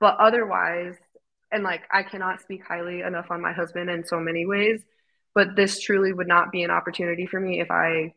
but 0.00 0.16
otherwise, 0.18 0.96
and 1.52 1.62
like 1.62 1.82
I 1.92 2.02
cannot 2.02 2.40
speak 2.40 2.62
highly 2.66 3.02
enough 3.02 3.26
on 3.30 3.40
my 3.40 3.52
husband 3.52 3.88
in 3.90 4.04
so 4.04 4.18
many 4.18 4.46
ways, 4.46 4.82
but 5.34 5.54
this 5.54 5.78
truly 5.80 6.12
would 6.12 6.26
not 6.26 6.50
be 6.50 6.64
an 6.64 6.70
opportunity 6.70 7.26
for 7.26 7.38
me 7.38 7.60
if 7.60 7.70
I 7.70 8.14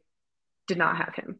did 0.68 0.80
not 0.80 0.98
have 0.98 1.14
him. 1.14 1.38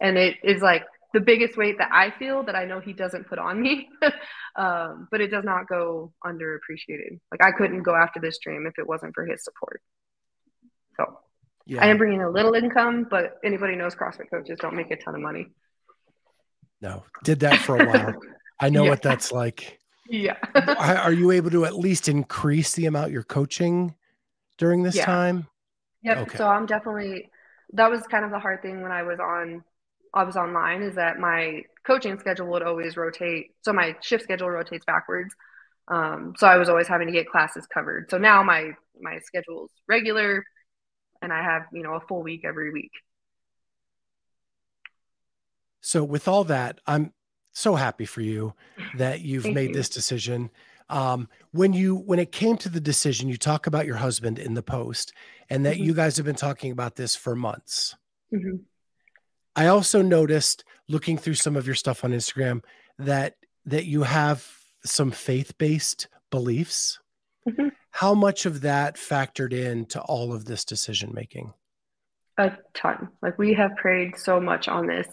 And 0.00 0.16
it 0.16 0.36
is 0.44 0.62
like 0.62 0.84
the 1.14 1.20
biggest 1.20 1.56
weight 1.56 1.78
that 1.78 1.90
I 1.90 2.12
feel 2.18 2.44
that 2.44 2.54
I 2.54 2.66
know 2.66 2.80
he 2.80 2.92
doesn't 2.92 3.28
put 3.28 3.38
on 3.38 3.60
me, 3.60 3.88
um, 4.56 5.08
but 5.10 5.20
it 5.20 5.28
does 5.28 5.44
not 5.44 5.66
go 5.66 6.12
underappreciated. 6.24 7.18
Like 7.32 7.42
I 7.42 7.52
couldn't 7.52 7.82
go 7.82 7.94
after 7.96 8.20
this 8.20 8.38
dream 8.38 8.66
if 8.66 8.78
it 8.78 8.86
wasn't 8.86 9.14
for 9.14 9.24
his 9.24 9.42
support. 9.42 9.80
So 10.96 11.18
yeah. 11.66 11.82
I 11.82 11.88
am 11.88 11.96
bringing 11.96 12.22
a 12.22 12.30
little 12.30 12.54
income, 12.54 13.06
but 13.10 13.38
anybody 13.42 13.74
knows 13.74 13.94
CrossFit 13.94 14.30
coaches 14.30 14.58
don't 14.60 14.76
make 14.76 14.90
a 14.90 14.96
ton 14.96 15.14
of 15.14 15.22
money. 15.22 15.48
No, 16.80 17.04
did 17.24 17.40
that 17.40 17.60
for 17.60 17.80
a 17.80 17.86
while. 17.86 18.14
I 18.60 18.70
know 18.70 18.84
yeah. 18.84 18.90
what 18.90 19.02
that's 19.02 19.32
like. 19.32 19.78
Yeah. 20.08 20.36
Are 20.78 21.12
you 21.12 21.30
able 21.30 21.50
to 21.50 21.64
at 21.64 21.76
least 21.76 22.08
increase 22.08 22.74
the 22.74 22.86
amount 22.86 23.12
you're 23.12 23.22
coaching 23.22 23.94
during 24.56 24.82
this 24.82 24.96
yeah. 24.96 25.04
time? 25.04 25.46
Yep. 26.02 26.16
Okay. 26.18 26.38
So 26.38 26.46
I'm 26.48 26.66
definitely 26.66 27.30
that 27.74 27.90
was 27.90 28.02
kind 28.06 28.24
of 28.24 28.30
the 28.30 28.38
hard 28.38 28.62
thing 28.62 28.82
when 28.82 28.92
I 28.92 29.02
was 29.02 29.18
on 29.20 29.62
I 30.14 30.24
was 30.24 30.36
online 30.36 30.82
is 30.82 30.94
that 30.94 31.18
my 31.18 31.62
coaching 31.86 32.18
schedule 32.18 32.46
would 32.46 32.62
always 32.62 32.96
rotate. 32.96 33.52
So 33.62 33.72
my 33.72 33.96
shift 34.00 34.24
schedule 34.24 34.48
rotates 34.48 34.84
backwards. 34.86 35.34
Um, 35.88 36.34
so 36.36 36.46
I 36.46 36.56
was 36.56 36.68
always 36.68 36.88
having 36.88 37.06
to 37.08 37.12
get 37.12 37.28
classes 37.28 37.66
covered. 37.66 38.10
So 38.10 38.18
now 38.18 38.42
my 38.42 38.72
my 39.00 39.18
schedule 39.20 39.66
is 39.66 39.70
regular, 39.88 40.44
and 41.22 41.32
I 41.32 41.42
have 41.42 41.62
you 41.72 41.82
know 41.82 41.94
a 41.94 42.00
full 42.00 42.22
week 42.22 42.42
every 42.44 42.72
week. 42.72 42.92
So 45.80 46.04
with 46.04 46.28
all 46.28 46.44
that, 46.44 46.80
I'm 46.86 47.12
so 47.52 47.74
happy 47.74 48.04
for 48.04 48.20
you 48.20 48.54
that 48.96 49.20
you've 49.20 49.46
made 49.46 49.70
you. 49.70 49.74
this 49.74 49.88
decision. 49.88 50.50
Um, 50.88 51.28
when 51.52 51.72
you 51.72 51.96
when 51.96 52.18
it 52.18 52.32
came 52.32 52.56
to 52.58 52.68
the 52.68 52.80
decision, 52.80 53.28
you 53.28 53.36
talk 53.36 53.66
about 53.66 53.86
your 53.86 53.96
husband 53.96 54.38
in 54.38 54.54
the 54.54 54.62
post, 54.62 55.12
and 55.50 55.66
that 55.66 55.76
mm-hmm. 55.76 55.84
you 55.84 55.94
guys 55.94 56.16
have 56.16 56.26
been 56.26 56.34
talking 56.34 56.72
about 56.72 56.96
this 56.96 57.14
for 57.14 57.34
months. 57.36 57.96
Mm-hmm. 58.32 58.56
I 59.56 59.66
also 59.66 60.02
noticed 60.02 60.64
looking 60.88 61.18
through 61.18 61.34
some 61.34 61.56
of 61.56 61.66
your 61.66 61.74
stuff 61.74 62.04
on 62.04 62.12
Instagram 62.12 62.62
that 62.98 63.36
that 63.66 63.84
you 63.84 64.02
have 64.02 64.48
some 64.84 65.10
faith-based 65.10 66.08
beliefs. 66.30 67.00
Mm-hmm. 67.48 67.68
How 67.90 68.14
much 68.14 68.46
of 68.46 68.60
that 68.62 68.96
factored 68.96 69.52
into 69.52 70.00
all 70.00 70.32
of 70.32 70.44
this 70.44 70.64
decision 70.64 71.10
making? 71.12 71.52
A 72.38 72.52
ton. 72.72 73.08
Like 73.20 73.36
we 73.38 73.52
have 73.54 73.74
prayed 73.76 74.16
so 74.16 74.40
much 74.40 74.68
on 74.68 74.86
this. 74.86 75.08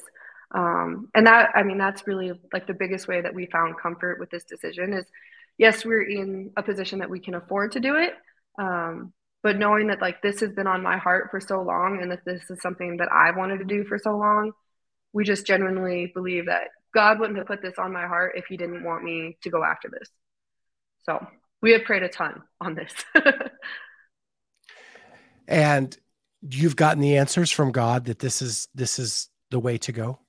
Um, 0.54 1.10
and 1.16 1.28
that, 1.28 1.50
I 1.56 1.64
mean, 1.64 1.78
that's 1.78 2.08
really 2.08 2.34
like 2.54 2.68
the 2.68 2.74
biggest 2.74 3.08
way 3.08 3.22
that 3.22 3.34
we 3.34 3.48
found 3.48 3.80
comfort 3.82 4.20
with 4.20 4.30
this 4.30 4.44
decision 4.46 4.94
is 4.94 5.06
yes, 5.58 5.86
we're 5.86 6.04
in 6.04 6.52
a 6.58 6.64
position 6.64 7.00
that 7.00 7.10
we 7.10 7.20
can 7.20 7.36
afford 7.36 7.72
to 7.74 7.80
do 7.80 7.96
it. 7.96 8.14
Um, 8.60 9.14
but 9.44 9.58
knowing 9.58 9.88
that 9.88 10.02
like 10.02 10.22
this 10.22 10.40
has 10.40 10.52
been 10.52 10.68
on 10.68 10.82
my 10.82 10.98
heart 10.98 11.28
for 11.30 11.40
so 11.40 11.62
long 11.62 12.00
and 12.02 12.12
that 12.12 12.26
this 12.26 12.50
is 12.50 12.62
something 12.62 12.98
that 12.98 13.10
I 13.12 13.32
wanted 13.32 13.60
to 13.60 13.66
do 13.66 13.84
for 13.84 13.98
so 13.98 14.18
long, 14.18 14.52
we 15.14 15.24
just 15.24 15.46
genuinely 15.46 16.12
believe 16.14 16.48
that 16.48 16.70
God 16.94 17.20
wouldn't 17.20 17.38
have 17.38 17.48
put 17.48 17.62
this 17.62 17.76
on 17.78 17.94
my 17.94 18.08
heart 18.08 18.34
if 18.36 18.46
he 18.48 18.58
didn't 18.58 18.84
want 18.84 19.04
me 19.04 19.38
to 19.44 19.50
go 19.50 19.64
after 19.64 19.90
this. 19.90 20.10
So 21.04 21.26
we 21.62 21.72
have 21.74 21.84
prayed 21.84 22.04
a 22.04 22.10
ton 22.10 22.42
on 22.60 22.76
this. 22.76 22.92
and 25.48 25.96
you've 26.42 26.76
gotten 26.76 27.02
the 27.02 27.18
answers 27.18 27.52
from 27.52 27.72
God 27.72 28.06
that 28.06 28.20
this 28.20 28.42
is 28.42 28.68
this 28.74 28.98
is 28.98 29.30
the 29.52 29.60
way 29.60 29.78
to 29.80 29.92
go. 29.92 30.20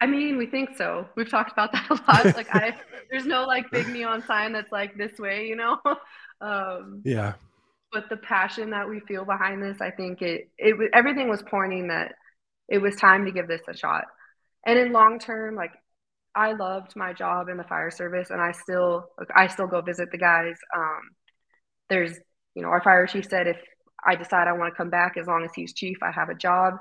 I 0.00 0.06
mean, 0.06 0.36
we 0.36 0.46
think 0.46 0.76
so. 0.76 1.08
We've 1.16 1.28
talked 1.30 1.52
about 1.52 1.72
that 1.72 1.86
a 1.90 1.94
lot. 1.94 2.36
like 2.36 2.54
I 2.54 2.76
there's 3.10 3.26
no 3.26 3.44
like 3.44 3.70
big 3.70 3.88
neon 3.88 4.22
sign 4.26 4.52
that's 4.52 4.72
like 4.72 4.96
this 4.96 5.18
way, 5.18 5.46
you 5.46 5.56
know. 5.56 5.78
Um 6.40 7.02
Yeah 7.04 7.32
but 7.92 8.08
the 8.08 8.16
passion 8.16 8.70
that 8.70 8.88
we 8.88 9.00
feel 9.00 9.24
behind 9.24 9.62
this, 9.62 9.80
I 9.80 9.90
think 9.90 10.22
it 10.22 10.50
it 10.58 10.76
everything 10.94 11.28
was 11.28 11.42
pointing 11.42 11.88
that 11.88 12.14
it 12.68 12.78
was 12.78 12.96
time 12.96 13.24
to 13.24 13.32
give 13.32 13.48
this 13.48 13.62
a 13.68 13.76
shot. 13.76 14.04
And 14.66 14.78
in 14.78 14.92
long 14.92 15.18
term, 15.18 15.54
like 15.54 15.72
I 16.34 16.52
loved 16.52 16.94
my 16.96 17.12
job 17.12 17.48
in 17.48 17.56
the 17.56 17.64
fire 17.64 17.90
service, 17.90 18.30
and 18.30 18.40
I 18.40 18.52
still 18.52 19.08
I 19.34 19.46
still 19.46 19.66
go 19.66 19.80
visit 19.80 20.10
the 20.10 20.18
guys. 20.18 20.56
Um, 20.76 21.00
there's 21.88 22.12
you 22.54 22.62
know 22.62 22.68
our 22.68 22.82
fire 22.82 23.06
chief 23.06 23.26
said 23.28 23.46
if 23.46 23.56
I 24.06 24.16
decide 24.16 24.48
I 24.48 24.52
want 24.52 24.72
to 24.72 24.76
come 24.76 24.90
back, 24.90 25.16
as 25.16 25.26
long 25.26 25.44
as 25.44 25.50
he's 25.54 25.72
chief, 25.72 25.98
I 26.02 26.10
have 26.12 26.28
a 26.28 26.34
job. 26.34 26.74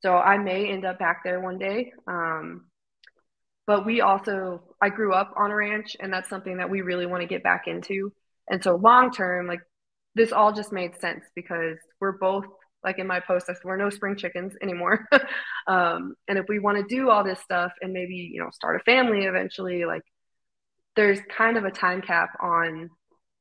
So 0.00 0.16
I 0.16 0.38
may 0.38 0.68
end 0.68 0.84
up 0.84 0.98
back 0.98 1.22
there 1.24 1.40
one 1.40 1.58
day. 1.58 1.92
Um, 2.06 2.66
but 3.66 3.84
we 3.84 4.00
also 4.00 4.62
I 4.80 4.88
grew 4.88 5.12
up 5.12 5.34
on 5.36 5.50
a 5.50 5.54
ranch, 5.56 5.96
and 6.00 6.12
that's 6.12 6.28
something 6.28 6.56
that 6.58 6.70
we 6.70 6.80
really 6.80 7.06
want 7.06 7.22
to 7.22 7.28
get 7.28 7.42
back 7.42 7.64
into. 7.66 8.12
And 8.48 8.62
so 8.62 8.76
long 8.76 9.10
term, 9.12 9.46
like 9.46 9.60
this 10.14 10.32
all 10.32 10.52
just 10.52 10.72
made 10.72 10.98
sense 11.00 11.24
because 11.34 11.78
we're 12.00 12.18
both 12.18 12.44
like 12.84 12.98
in 12.98 13.06
my 13.06 13.20
post 13.20 13.48
we're 13.64 13.76
no 13.76 13.90
spring 13.90 14.16
chickens 14.16 14.54
anymore 14.62 15.06
um, 15.66 16.14
and 16.28 16.38
if 16.38 16.46
we 16.48 16.58
want 16.58 16.76
to 16.76 16.94
do 16.94 17.10
all 17.10 17.24
this 17.24 17.40
stuff 17.40 17.72
and 17.80 17.92
maybe 17.92 18.14
you 18.14 18.40
know 18.40 18.50
start 18.52 18.80
a 18.80 18.84
family 18.84 19.24
eventually 19.24 19.84
like 19.84 20.02
there's 20.96 21.20
kind 21.36 21.56
of 21.56 21.64
a 21.64 21.70
time 21.70 22.02
cap 22.02 22.30
on 22.40 22.90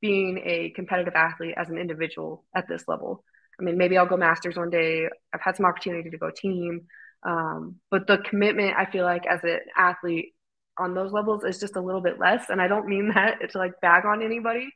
being 0.01 0.39
a 0.43 0.69
competitive 0.75 1.15
athlete 1.15 1.55
as 1.57 1.69
an 1.69 1.77
individual 1.77 2.43
at 2.55 2.67
this 2.67 2.83
level 2.87 3.23
i 3.59 3.63
mean 3.63 3.77
maybe 3.77 3.97
i'll 3.97 4.05
go 4.05 4.17
masters 4.17 4.57
one 4.57 4.69
day 4.69 5.07
i've 5.33 5.41
had 5.41 5.55
some 5.55 5.65
opportunity 5.65 6.09
to 6.09 6.17
go 6.17 6.29
team 6.29 6.81
um, 7.23 7.75
but 7.89 8.07
the 8.07 8.17
commitment 8.19 8.75
i 8.77 8.85
feel 8.85 9.03
like 9.03 9.25
as 9.27 9.43
an 9.43 9.59
athlete 9.75 10.33
on 10.77 10.93
those 10.93 11.11
levels 11.11 11.43
is 11.43 11.59
just 11.59 11.75
a 11.75 11.81
little 11.81 12.01
bit 12.01 12.19
less 12.19 12.49
and 12.49 12.61
i 12.61 12.67
don't 12.67 12.87
mean 12.87 13.09
that 13.15 13.37
to 13.51 13.57
like 13.57 13.79
bag 13.81 14.05
on 14.05 14.23
anybody 14.23 14.69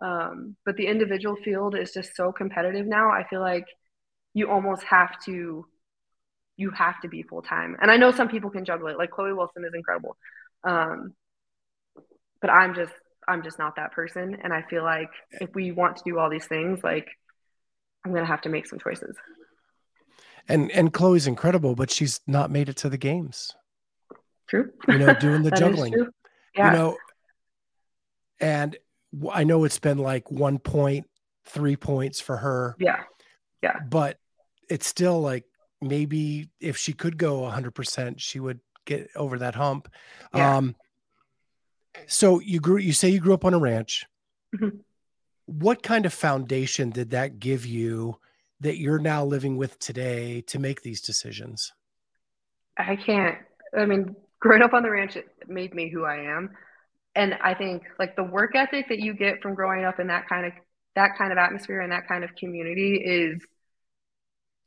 um, 0.00 0.56
but 0.64 0.76
the 0.76 0.86
individual 0.86 1.36
field 1.36 1.74
is 1.76 1.92
just 1.92 2.14
so 2.14 2.32
competitive 2.32 2.86
now. 2.86 3.10
I 3.10 3.24
feel 3.28 3.40
like 3.40 3.66
you 4.34 4.50
almost 4.50 4.84
have 4.84 5.18
to 5.24 5.66
you 6.58 6.70
have 6.70 7.00
to 7.02 7.08
be 7.08 7.22
full 7.22 7.42
time. 7.42 7.76
And 7.80 7.90
I 7.90 7.98
know 7.98 8.12
some 8.12 8.28
people 8.28 8.48
can 8.48 8.64
juggle 8.64 8.88
it. 8.88 8.96
Like 8.96 9.10
Chloe 9.10 9.34
Wilson 9.34 9.64
is 9.64 9.74
incredible. 9.74 10.16
Um, 10.64 11.14
but 12.40 12.50
I'm 12.50 12.74
just 12.74 12.92
I'm 13.28 13.42
just 13.42 13.58
not 13.58 13.76
that 13.76 13.92
person. 13.92 14.36
And 14.42 14.52
I 14.52 14.62
feel 14.62 14.82
like 14.82 15.10
if 15.32 15.50
we 15.54 15.72
want 15.72 15.96
to 15.96 16.02
do 16.04 16.18
all 16.18 16.30
these 16.30 16.46
things, 16.46 16.80
like 16.82 17.08
I'm 18.06 18.14
gonna 18.14 18.24
have 18.24 18.42
to 18.42 18.48
make 18.48 18.66
some 18.66 18.78
choices. 18.78 19.16
And 20.48 20.70
and 20.70 20.92
Chloe's 20.92 21.26
incredible, 21.26 21.74
but 21.74 21.90
she's 21.90 22.20
not 22.26 22.52
made 22.52 22.68
it 22.68 22.76
to 22.78 22.88
the 22.88 22.96
games. 22.96 23.52
True. 24.46 24.70
You 24.86 24.98
know, 24.98 25.12
doing 25.14 25.42
the 25.42 25.50
juggling. 25.56 25.92
Yeah. 26.54 26.70
You 26.70 26.78
know, 26.78 26.96
and 28.38 28.76
I 29.32 29.42
know 29.42 29.64
it's 29.64 29.80
been 29.80 29.98
like 29.98 30.26
1.3 30.26 31.80
points 31.80 32.20
for 32.20 32.36
her. 32.36 32.76
Yeah. 32.78 33.02
Yeah. 33.60 33.80
But 33.88 34.18
it's 34.70 34.86
still 34.86 35.20
like 35.20 35.44
maybe 35.80 36.48
if 36.60 36.76
she 36.76 36.92
could 36.92 37.18
go 37.18 37.40
100%, 37.40 38.14
she 38.18 38.38
would 38.38 38.60
get 38.84 39.08
over 39.16 39.40
that 39.40 39.56
hump. 39.56 39.88
Yeah. 40.32 40.58
Um, 40.58 40.76
so 42.06 42.38
you 42.38 42.60
grew, 42.60 42.76
you 42.76 42.92
say 42.92 43.08
you 43.08 43.18
grew 43.18 43.34
up 43.34 43.44
on 43.44 43.54
a 43.54 43.58
ranch. 43.58 44.04
Mm-hmm. 44.54 44.76
What 45.46 45.82
kind 45.82 46.06
of 46.06 46.12
foundation 46.12 46.90
did 46.90 47.10
that 47.10 47.38
give 47.38 47.64
you 47.64 48.18
that 48.60 48.78
you're 48.78 48.98
now 48.98 49.24
living 49.24 49.56
with 49.56 49.78
today 49.78 50.42
to 50.42 50.58
make 50.58 50.82
these 50.82 51.00
decisions? 51.00 51.72
I 52.78 52.96
can't. 52.96 53.38
I 53.76 53.86
mean, 53.86 54.16
growing 54.40 54.62
up 54.62 54.74
on 54.74 54.82
the 54.82 54.90
ranch, 54.90 55.16
it 55.16 55.28
made 55.46 55.74
me 55.74 55.90
who 55.90 56.04
I 56.04 56.36
am 56.36 56.50
and 57.16 57.34
I 57.42 57.54
think 57.54 57.82
like 57.98 58.14
the 58.14 58.22
work 58.22 58.54
ethic 58.54 58.90
that 58.90 59.00
you 59.00 59.14
get 59.14 59.42
from 59.42 59.54
growing 59.54 59.84
up 59.84 59.98
in 59.98 60.08
that 60.08 60.28
kind 60.28 60.46
of 60.46 60.52
that 60.94 61.16
kind 61.18 61.32
of 61.32 61.38
atmosphere 61.38 61.80
and 61.80 61.90
that 61.90 62.06
kind 62.06 62.22
of 62.22 62.34
community 62.36 62.96
is 62.96 63.42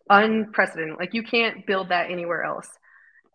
unprecedented. 0.09 0.97
Like 0.99 1.13
you 1.13 1.23
can't 1.23 1.65
build 1.65 1.89
that 1.89 2.11
anywhere 2.11 2.43
else. 2.43 2.67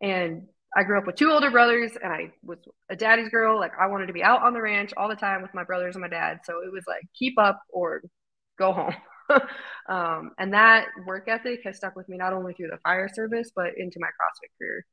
And 0.03 0.49
I 0.77 0.83
grew 0.83 0.99
up 0.99 1.07
with 1.07 1.17
two 1.17 1.31
older 1.31 1.51
brothers 1.51 1.93
and 2.03 2.13
I 2.13 2.33
was 2.43 2.59
a 2.91 2.97
daddy's 2.97 3.29
girl. 3.29 3.59
Like 3.59 3.73
I 3.81 3.87
wanted 3.87 4.07
to 4.07 4.13
be 4.13 4.23
out 4.23 4.43
on 4.43 4.53
the 4.53 4.61
ranch 4.61 4.93
all 4.97 5.09
the 5.09 5.15
time 5.15 5.43
with 5.43 5.55
my 5.55 5.63
brothers 5.63 5.95
and 5.95 6.03
my 6.03 6.09
dad. 6.09 6.41
So 6.45 6.55
it 6.65 6.73
was 6.73 6.83
like 6.89 7.03
keep 7.17 7.39
up 7.39 7.61
or 7.73 8.03
go 8.59 8.73
home. 8.73 8.95
um, 9.89 10.33
and 10.39 10.53
that 10.53 10.87
work 11.07 11.29
ethic 11.29 11.61
has 11.65 11.77
stuck 11.77 11.95
with 11.95 12.09
me 12.09 12.17
not 12.17 12.33
only 12.33 12.55
through 12.55 12.69
the 12.71 12.79
fire 12.79 13.09
service, 13.13 13.51
but 13.55 13.79
into 13.79 13.99
my 14.01 14.09
CrossFit 14.09 14.51
career. 14.59 14.85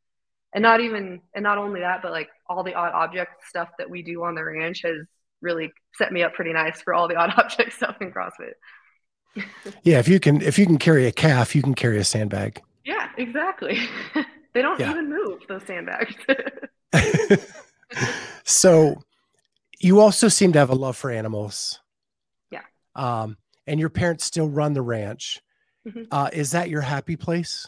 And 0.53 0.61
not 0.61 0.81
even, 0.81 1.21
and 1.33 1.43
not 1.43 1.57
only 1.57 1.79
that, 1.79 2.01
but 2.01 2.11
like 2.11 2.29
all 2.47 2.63
the 2.63 2.75
odd 2.75 2.93
object 2.93 3.43
stuff 3.47 3.69
that 3.77 3.89
we 3.89 4.03
do 4.03 4.23
on 4.23 4.35
the 4.35 4.43
ranch 4.43 4.81
has 4.83 5.07
really 5.41 5.71
set 5.95 6.11
me 6.11 6.23
up 6.23 6.33
pretty 6.33 6.53
nice 6.53 6.81
for 6.81 6.93
all 6.93 7.07
the 7.07 7.15
odd 7.17 7.33
object 7.37 7.73
stuff 7.73 7.95
in 8.01 8.11
CrossFit. 8.11 8.53
yeah. 9.83 9.97
If 9.97 10.07
you 10.07 10.19
can, 10.19 10.41
if 10.41 10.59
you 10.59 10.65
can 10.65 10.77
carry 10.77 11.07
a 11.07 11.11
calf, 11.11 11.55
you 11.55 11.63
can 11.63 11.73
carry 11.73 11.97
a 11.97 12.03
sandbag. 12.03 12.61
Yeah, 12.83 13.09
exactly. 13.17 13.79
They 14.53 14.61
don't 14.61 14.79
yeah. 14.79 14.91
even 14.91 15.09
move 15.09 15.39
those 15.47 15.63
sandbags. 15.63 16.15
so 18.43 19.01
you 19.79 19.99
also 19.99 20.27
seem 20.27 20.53
to 20.53 20.59
have 20.59 20.69
a 20.69 20.75
love 20.75 20.97
for 20.97 21.09
animals. 21.09 21.79
Yeah. 22.51 22.61
Um, 22.95 23.37
and 23.67 23.79
your 23.79 23.89
parents 23.89 24.25
still 24.25 24.49
run 24.49 24.73
the 24.73 24.81
ranch. 24.81 25.41
Mm-hmm. 25.87 26.03
Uh, 26.11 26.29
is 26.33 26.51
that 26.51 26.69
your 26.69 26.81
happy 26.81 27.15
place? 27.15 27.67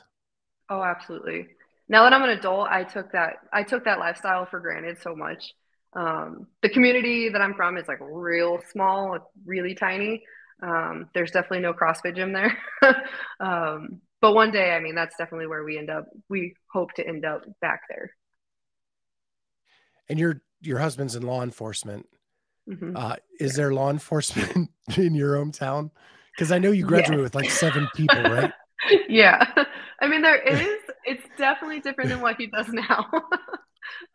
Oh, 0.70 0.84
absolutely. 0.84 1.48
Now 1.90 2.04
that 2.04 2.14
I'm 2.14 2.24
an 2.24 2.30
adult, 2.30 2.68
I 2.70 2.84
took 2.84 3.12
that 3.12 3.38
I 3.52 3.64
took 3.64 3.86
that 3.86 4.00
lifestyle 4.00 4.46
for 4.46 4.60
granted 4.60 4.98
so 5.02 5.16
much. 5.16 5.54
Um, 5.96 6.48
the 6.62 6.70
community 6.70 7.30
that 7.30 7.42
I'm 7.42 7.54
from 7.54 7.78
is 7.78 7.88
like 7.88 8.00
real 8.02 8.60
small, 8.72 9.32
really 9.46 9.76
tiny. 9.76 10.24
Um, 10.62 11.10
there's 11.14 11.32
definitely 11.32 11.60
no 11.60 11.74
CrossFit 11.74 12.16
gym 12.16 12.34
there. 12.34 12.58
um, 13.40 14.02
but 14.24 14.34
one 14.34 14.52
day, 14.52 14.72
I 14.72 14.80
mean, 14.80 14.96
that's 14.96 15.18
definitely 15.18 15.48
where 15.48 15.66
we 15.66 15.78
end 15.78 15.90
up. 15.90 16.06
We 16.30 16.56
hope 16.72 16.94
to 16.94 17.06
end 17.06 17.26
up 17.26 17.44
back 17.60 17.82
there. 17.90 18.10
And 20.08 20.18
your 20.18 20.42
your 20.62 20.80
husband's 20.80 21.18
in 21.18 21.24
law 21.24 21.44
enforcement. 21.44 22.08
Mm-hmm. 22.70 22.96
Uh, 22.96 23.18
is 23.42 23.56
there 23.56 23.74
law 23.74 23.90
enforcement 23.90 24.70
in 24.98 25.14
your 25.14 25.36
hometown? 25.36 25.92
Because 26.34 26.54
I 26.54 26.58
know 26.58 26.72
you 26.72 26.86
graduated 26.86 27.22
with 27.22 27.36
like 27.36 27.50
seven 27.50 27.90
people, 27.96 28.24
right? 28.24 28.54
yeah, 29.10 29.46
I 30.00 30.08
mean 30.08 30.22
there 30.22 30.42
is. 30.42 30.80
It's 31.04 31.28
definitely 31.38 31.82
different 31.82 32.10
than 32.10 32.22
what 32.22 32.38
he 32.38 32.48
does 32.48 32.70
now. 32.70 33.06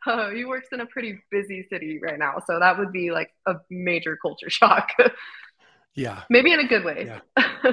uh, 0.07 0.31
he 0.35 0.47
works 0.47 0.69
in 0.73 0.81
a 0.81 0.87
pretty 0.87 1.21
busy 1.31 1.67
city 1.71 2.01
right 2.03 2.19
now, 2.19 2.37
so 2.47 2.59
that 2.59 2.79
would 2.79 2.93
be 2.93 3.11
like 3.11 3.29
a 3.45 3.57
major 3.69 4.17
culture 4.23 4.49
shock. 4.49 4.89
yeah, 5.95 6.23
maybe 6.31 6.51
in 6.51 6.61
a 6.61 6.67
good 6.67 6.83
way. 6.83 7.05
Yeah, 7.37 7.73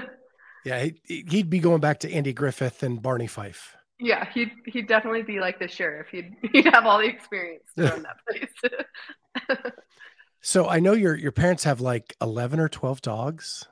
yeah 0.66 0.90
he, 1.04 1.26
he'd 1.30 1.50
be 1.50 1.60
going 1.60 1.80
back 1.80 2.00
to 2.00 2.12
Andy 2.12 2.34
Griffith 2.34 2.84
and 2.84 3.02
Barney 3.02 3.28
Fife. 3.28 3.76
Yeah, 4.00 4.28
he'd 4.34 4.52
he'd 4.66 4.88
definitely 4.88 5.24
be 5.24 5.40
like 5.40 5.60
the 5.60 5.68
sheriff. 5.68 6.08
He'd 6.12 6.36
he'd 6.52 6.66
have 6.66 6.86
all 6.86 7.00
the 7.00 7.08
experience 7.08 7.64
to 7.78 7.84
run 7.84 8.04
that 8.04 8.18
place. 8.28 9.72
So 10.48 10.70
I 10.70 10.80
know 10.80 10.94
your 10.94 11.16
your 11.16 11.32
parents 11.32 11.64
have 11.64 11.82
like 11.82 12.16
eleven 12.22 12.60
or 12.60 12.70
twelve 12.70 13.02
dogs. 13.02 13.68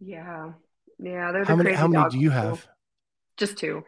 Yeah, 0.00 0.52
yeah. 0.98 1.32
They're 1.32 1.44
the 1.44 1.48
how 1.48 1.56
many? 1.56 1.74
How 1.74 1.86
many 1.86 2.08
do 2.08 2.18
you 2.18 2.30
have? 2.30 2.66
Just 3.36 3.58
two. 3.58 3.84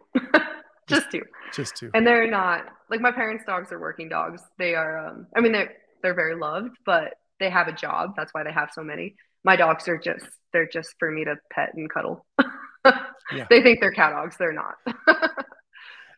just 0.87 1.11
two. 1.11 1.23
Just 1.55 1.77
two. 1.77 1.91
And 1.95 2.07
they're 2.07 2.31
not 2.31 2.67
like 2.91 3.01
my 3.01 3.11
parents' 3.11 3.45
dogs 3.47 3.73
are 3.73 3.81
working 3.81 4.11
dogs. 4.11 4.43
They 4.59 4.75
are. 4.75 4.99
Um, 4.99 5.29
I 5.35 5.41
mean, 5.41 5.53
they're 5.53 5.73
they're 6.03 6.13
very 6.13 6.35
loved, 6.35 6.77
but 6.85 7.15
they 7.39 7.49
have 7.49 7.69
a 7.69 7.73
job. 7.73 8.13
That's 8.19 8.35
why 8.35 8.45
they 8.45 8.53
have 8.53 8.69
so 8.75 8.83
many. 8.83 9.17
My 9.45 9.57
dogs 9.57 9.89
are 9.89 9.99
just 9.99 10.27
they're 10.53 10.69
just 10.69 10.95
for 10.99 11.11
me 11.11 11.25
to 11.25 11.37
pet 11.53 11.71
and 11.75 11.89
cuddle. 11.89 12.27
yeah. 12.85 13.47
They 13.49 13.63
think 13.63 13.81
they're 13.81 13.93
cat 13.93 14.13
dogs. 14.13 14.37
They're 14.39 14.53
not. 14.53 14.75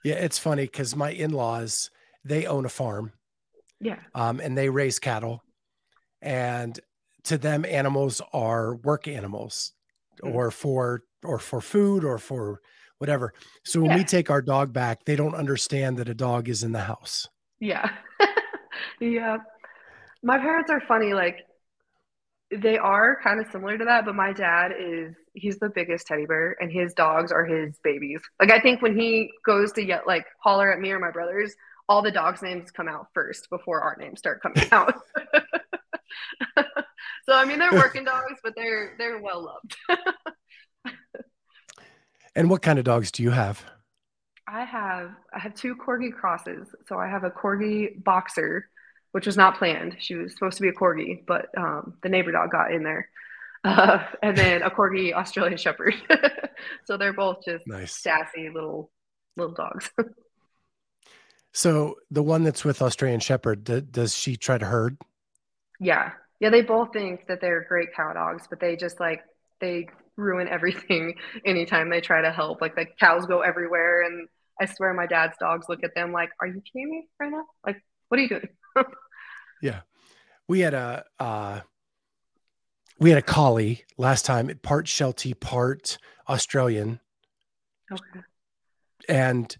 yeah, 0.05 0.15
it's 0.15 0.39
funny 0.39 0.65
because 0.65 0.97
my 0.97 1.11
in 1.11 1.33
laws 1.33 1.91
they 2.25 2.47
own 2.47 2.65
a 2.65 2.71
farm. 2.71 3.13
Yeah. 3.81 3.99
Um, 4.15 4.41
and 4.41 4.57
they 4.57 4.69
raise 4.69 4.99
cattle 4.99 5.43
and 6.23 6.79
to 7.25 7.37
them 7.37 7.65
animals 7.65 8.23
are 8.33 8.77
work 8.77 9.09
animals 9.09 9.73
mm-hmm. 10.23 10.35
or 10.35 10.51
for 10.51 11.03
or 11.25 11.39
for 11.39 11.61
food 11.61 12.05
or 12.05 12.19
for 12.19 12.61
whatever 12.99 13.35
so 13.65 13.81
when 13.81 13.91
yeah. 13.91 13.97
we 13.97 14.05
take 14.05 14.31
our 14.31 14.41
dog 14.41 14.73
back 14.73 15.05
they 15.05 15.17
don't 15.17 15.35
understand 15.35 15.97
that 15.97 16.09
a 16.09 16.15
dog 16.15 16.49
is 16.49 16.63
in 16.63 16.73
the 16.73 16.81
house 16.81 17.29
yeah 17.59 17.91
yeah 19.01 19.39
my 20.23 20.39
parents 20.39 20.71
are 20.71 20.81
funny 20.87 21.13
like 21.13 21.39
they 22.61 22.77
are 22.77 23.19
kind 23.23 23.41
of 23.41 23.47
similar 23.51 23.79
to 23.79 23.85
that 23.85 24.05
but 24.05 24.15
my 24.15 24.33
dad 24.33 24.73
is 24.79 25.15
he's 25.35 25.59
the 25.59 25.71
biggest 25.71 26.07
teddy 26.07 26.27
bear 26.27 26.57
and 26.61 26.71
his 26.71 26.93
dogs 26.95 27.33
are 27.33 27.45
his 27.45 27.79
babies 27.83 28.21
like 28.41 28.51
i 28.51 28.61
think 28.61 28.83
when 28.83 28.99
he 28.99 29.31
goes 29.47 29.73
to 29.73 29.83
yet 29.83 30.07
like 30.07 30.27
holler 30.43 30.73
at 30.73 30.81
me 30.81 30.91
or 30.91 30.99
my 30.99 31.11
brothers 31.11 31.55
all 31.89 32.03
the 32.03 32.11
dogs 32.11 32.43
names 32.43 32.71
come 32.71 32.89
out 32.89 33.07
first 33.15 33.49
before 33.51 33.81
our 33.81 33.97
names 33.99 34.19
start 34.19 34.43
coming 34.43 34.69
out 34.73 34.95
so 37.25 37.33
I 37.33 37.45
mean, 37.45 37.59
they're 37.59 37.73
working 37.73 38.05
dogs, 38.05 38.41
but 38.43 38.55
they're 38.57 38.95
they're 38.99 39.21
well 39.21 39.45
loved. 39.45 39.77
and 42.35 42.51
what 42.51 42.63
kind 42.63 42.79
of 42.79 42.85
dogs 42.85 43.11
do 43.11 43.23
you 43.23 43.31
have? 43.31 43.65
I 44.49 44.65
have 44.65 45.11
I 45.35 45.39
have 45.39 45.55
two 45.55 45.77
corgi 45.77 46.13
crosses. 46.13 46.69
So 46.87 46.99
I 46.99 47.09
have 47.09 47.25
a 47.25 47.31
corgi 47.31 48.03
boxer, 48.03 48.69
which 49.13 49.27
was 49.27 49.37
not 49.37 49.59
planned. 49.59 49.97
She 50.01 50.15
was 50.15 50.33
supposed 50.33 50.57
to 50.57 50.63
be 50.63 50.69
a 50.69 50.73
corgi, 50.73 51.25
but 51.27 51.47
um, 51.57 51.95
the 52.03 52.09
neighbor 52.09 52.33
dog 52.33 52.51
got 52.51 52.73
in 52.73 52.83
there. 52.83 53.09
Uh, 53.65 54.05
and 54.25 54.37
then 54.37 54.61
a 54.63 54.71
corgi 54.71 55.15
Australian 55.15 55.57
Shepherd. 55.57 55.95
so 56.85 56.97
they're 56.97 57.13
both 57.13 57.45
just 57.45 57.65
nice. 57.65 57.95
sassy 57.95 58.51
little 58.53 58.91
little 59.37 59.55
dogs. 59.55 59.89
so 61.53 61.95
the 62.11 62.25
one 62.25 62.43
that's 62.43 62.65
with 62.65 62.83
Australian 62.83 63.21
Shepherd, 63.21 63.93
does 63.93 64.17
she 64.17 64.37
try 64.37 64.59
to 64.59 64.67
herd? 64.67 64.99
Yeah. 65.79 66.11
Yeah, 66.41 66.51
they 66.51 66.63
both 66.63 66.93
think 66.93 67.29
that 67.29 67.41
they're 67.41 67.65
great 67.69 67.95
cow 67.95 68.13
dogs, 68.13 68.49
but 68.51 68.59
they 68.59 68.75
just 68.75 68.99
like 68.99 69.23
they 69.61 69.87
ruin 70.17 70.49
everything 70.49 71.15
anytime 71.47 71.89
they 71.89 72.01
try 72.01 72.21
to 72.21 72.33
help. 72.33 72.61
Like 72.61 72.75
the 72.75 72.87
cows 72.99 73.27
go 73.27 73.43
everywhere 73.43 74.03
and 74.03 74.29
I 74.61 74.67
swear 74.67 74.93
my 74.93 75.07
dad's 75.07 75.37
dogs 75.39 75.67
look 75.69 75.85
at 75.85 75.95
them 75.95 76.11
like, 76.11 76.31
Are 76.41 76.49
you 76.49 76.61
kidding 76.61 76.91
me 76.91 77.07
right 77.21 77.31
now? 77.31 77.45
Like, 77.65 77.81
what 78.09 78.19
are 78.19 78.23
you 78.25 78.29
doing? 78.29 78.49
Yeah. 79.63 79.81
We 80.49 80.61
had 80.61 80.75
a 80.75 81.05
uh 81.19 81.61
we 82.99 83.11
had 83.11 83.19
a 83.19 83.23
collie 83.23 83.85
last 83.97 84.25
time, 84.25 84.51
part 84.63 84.87
Sheltie, 84.87 85.35
part 85.35 85.99
Australian. 86.29 87.01
Okay. 87.91 88.21
And 89.09 89.57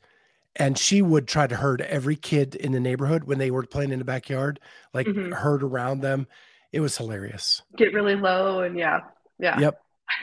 and 0.57 0.79
she 0.79 1.03
would 1.03 1.27
try 1.27 1.47
to 1.47 1.57
herd 1.57 1.81
every 1.81 2.17
kid 2.17 2.55
in 2.55 2.73
the 2.73 2.81
neighborhood 2.81 3.25
when 3.25 3.39
they 3.39 3.51
were 3.51 3.65
playing 3.65 3.91
in 3.91 3.99
the 3.99 4.05
backyard, 4.05 4.61
like 4.93 5.07
mm-hmm. 5.07 5.33
herd 5.33 5.63
around 5.63 6.01
them. 6.01 6.27
It 6.73 6.81
was 6.81 6.97
hilarious. 6.97 7.63
Get 7.77 7.93
really 7.93 8.15
low 8.15 8.61
and 8.61 8.79
yeah, 8.79 9.01
yeah. 9.39 9.59
Yep. 9.59 9.83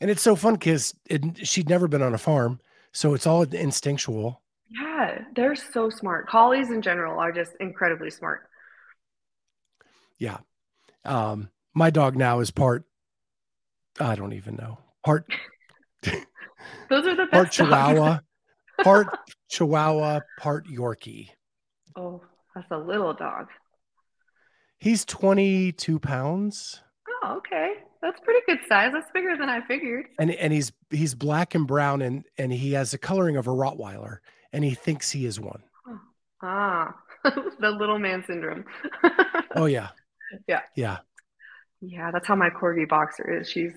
and 0.00 0.10
it's 0.10 0.22
so 0.22 0.36
fun 0.36 0.54
because 0.54 0.94
she'd 1.36 1.68
never 1.68 1.86
been 1.86 2.02
on 2.02 2.14
a 2.14 2.18
farm, 2.18 2.60
so 2.92 3.14
it's 3.14 3.26
all 3.26 3.42
instinctual. 3.42 4.41
Yeah, 4.80 5.24
they're 5.34 5.54
so 5.54 5.90
smart. 5.90 6.28
Collies 6.28 6.70
in 6.70 6.82
general 6.82 7.18
are 7.18 7.32
just 7.32 7.52
incredibly 7.60 8.10
smart. 8.10 8.48
Yeah. 10.18 10.38
Um, 11.04 11.50
my 11.74 11.90
dog 11.90 12.16
now 12.16 12.40
is 12.40 12.50
part. 12.50 12.84
I 14.00 14.14
don't 14.14 14.32
even 14.32 14.56
know 14.56 14.78
part. 15.04 15.26
Those 16.02 17.06
are 17.06 17.16
the 17.16 17.26
best 17.26 17.32
part 17.32 17.52
Chihuahua 17.52 18.20
part 18.82 19.18
Chihuahua, 19.50 20.20
part 20.38 20.66
Yorkie. 20.66 21.28
Oh, 21.96 22.22
that's 22.54 22.70
a 22.70 22.78
little 22.78 23.12
dog. 23.12 23.48
He's 24.78 25.04
22 25.04 25.98
pounds. 25.98 26.80
Oh, 27.22 27.36
okay. 27.36 27.74
That's 28.00 28.18
pretty 28.20 28.40
good 28.46 28.58
size. 28.68 28.90
That's 28.92 29.10
bigger 29.12 29.36
than 29.36 29.48
I 29.48 29.64
figured. 29.66 30.06
And 30.18 30.32
and 30.32 30.52
he's 30.52 30.72
he's 30.90 31.14
black 31.14 31.54
and 31.54 31.66
brown 31.66 32.02
and 32.02 32.24
and 32.36 32.52
he 32.52 32.72
has 32.72 32.90
the 32.90 32.98
coloring 32.98 33.36
of 33.36 33.46
a 33.46 33.50
Rottweiler 33.50 34.18
and 34.52 34.64
he 34.64 34.74
thinks 34.74 35.10
he 35.10 35.26
is 35.26 35.40
one. 35.40 35.62
Ah, 36.42 36.94
the 37.24 37.70
little 37.70 37.98
man 37.98 38.24
syndrome. 38.26 38.64
oh 39.56 39.66
yeah. 39.66 39.88
Yeah. 40.48 40.60
Yeah. 40.76 40.98
Yeah, 41.80 42.10
that's 42.10 42.26
how 42.26 42.36
my 42.36 42.50
corgi 42.50 42.88
boxer 42.88 43.40
is. 43.40 43.50
She's 43.50 43.72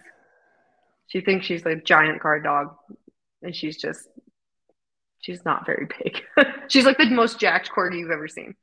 she 1.08 1.22
thinks 1.22 1.46
she's 1.46 1.66
a 1.66 1.76
giant 1.76 2.22
guard 2.22 2.44
dog 2.44 2.76
and 3.42 3.56
she's 3.56 3.78
just 3.78 4.08
she's 5.22 5.46
not 5.46 5.66
very 5.66 5.88
big. 6.02 6.22
she's 6.68 6.86
like 6.86 6.98
the 6.98 7.06
most 7.06 7.40
jacked 7.40 7.70
corgi 7.76 8.00
you've 8.00 8.12
ever 8.12 8.28
seen. 8.28 8.56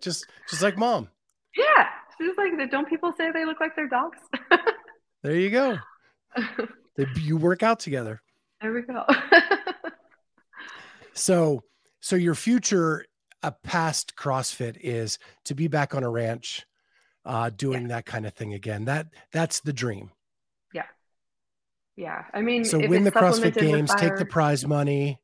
just 0.00 0.26
just 0.48 0.62
like 0.62 0.76
mom. 0.76 1.08
Yeah. 1.56 1.86
She's 2.20 2.36
like, 2.36 2.70
don't 2.70 2.88
people 2.88 3.12
say 3.16 3.30
they 3.30 3.44
look 3.44 3.60
like 3.60 3.76
their 3.76 3.88
dogs? 3.88 4.18
there 5.22 5.36
you 5.36 5.50
go. 5.50 5.78
They, 6.96 7.06
you 7.20 7.36
work 7.36 7.62
out 7.62 7.78
together. 7.78 8.20
There 8.60 8.72
we 8.72 8.82
go. 8.82 9.04
so 11.12 11.62
so 12.00 12.16
your 12.16 12.34
future 12.34 13.04
a 13.42 13.52
past 13.52 14.16
CrossFit 14.16 14.76
is 14.80 15.18
to 15.44 15.54
be 15.54 15.68
back 15.68 15.94
on 15.94 16.02
a 16.02 16.10
ranch 16.10 16.66
uh 17.24 17.50
doing 17.50 17.82
yeah. 17.82 17.88
that 17.88 18.06
kind 18.06 18.26
of 18.26 18.34
thing 18.34 18.54
again. 18.54 18.84
That 18.86 19.08
that's 19.32 19.60
the 19.60 19.72
dream. 19.72 20.10
Yeah, 20.72 20.86
yeah. 21.96 22.24
I 22.34 22.42
mean, 22.42 22.64
So 22.64 22.78
win 22.78 23.04
the 23.04 23.12
CrossFit 23.12 23.54
Games, 23.54 23.94
take 23.94 24.16
the 24.16 24.26
prize 24.26 24.66
money. 24.66 25.20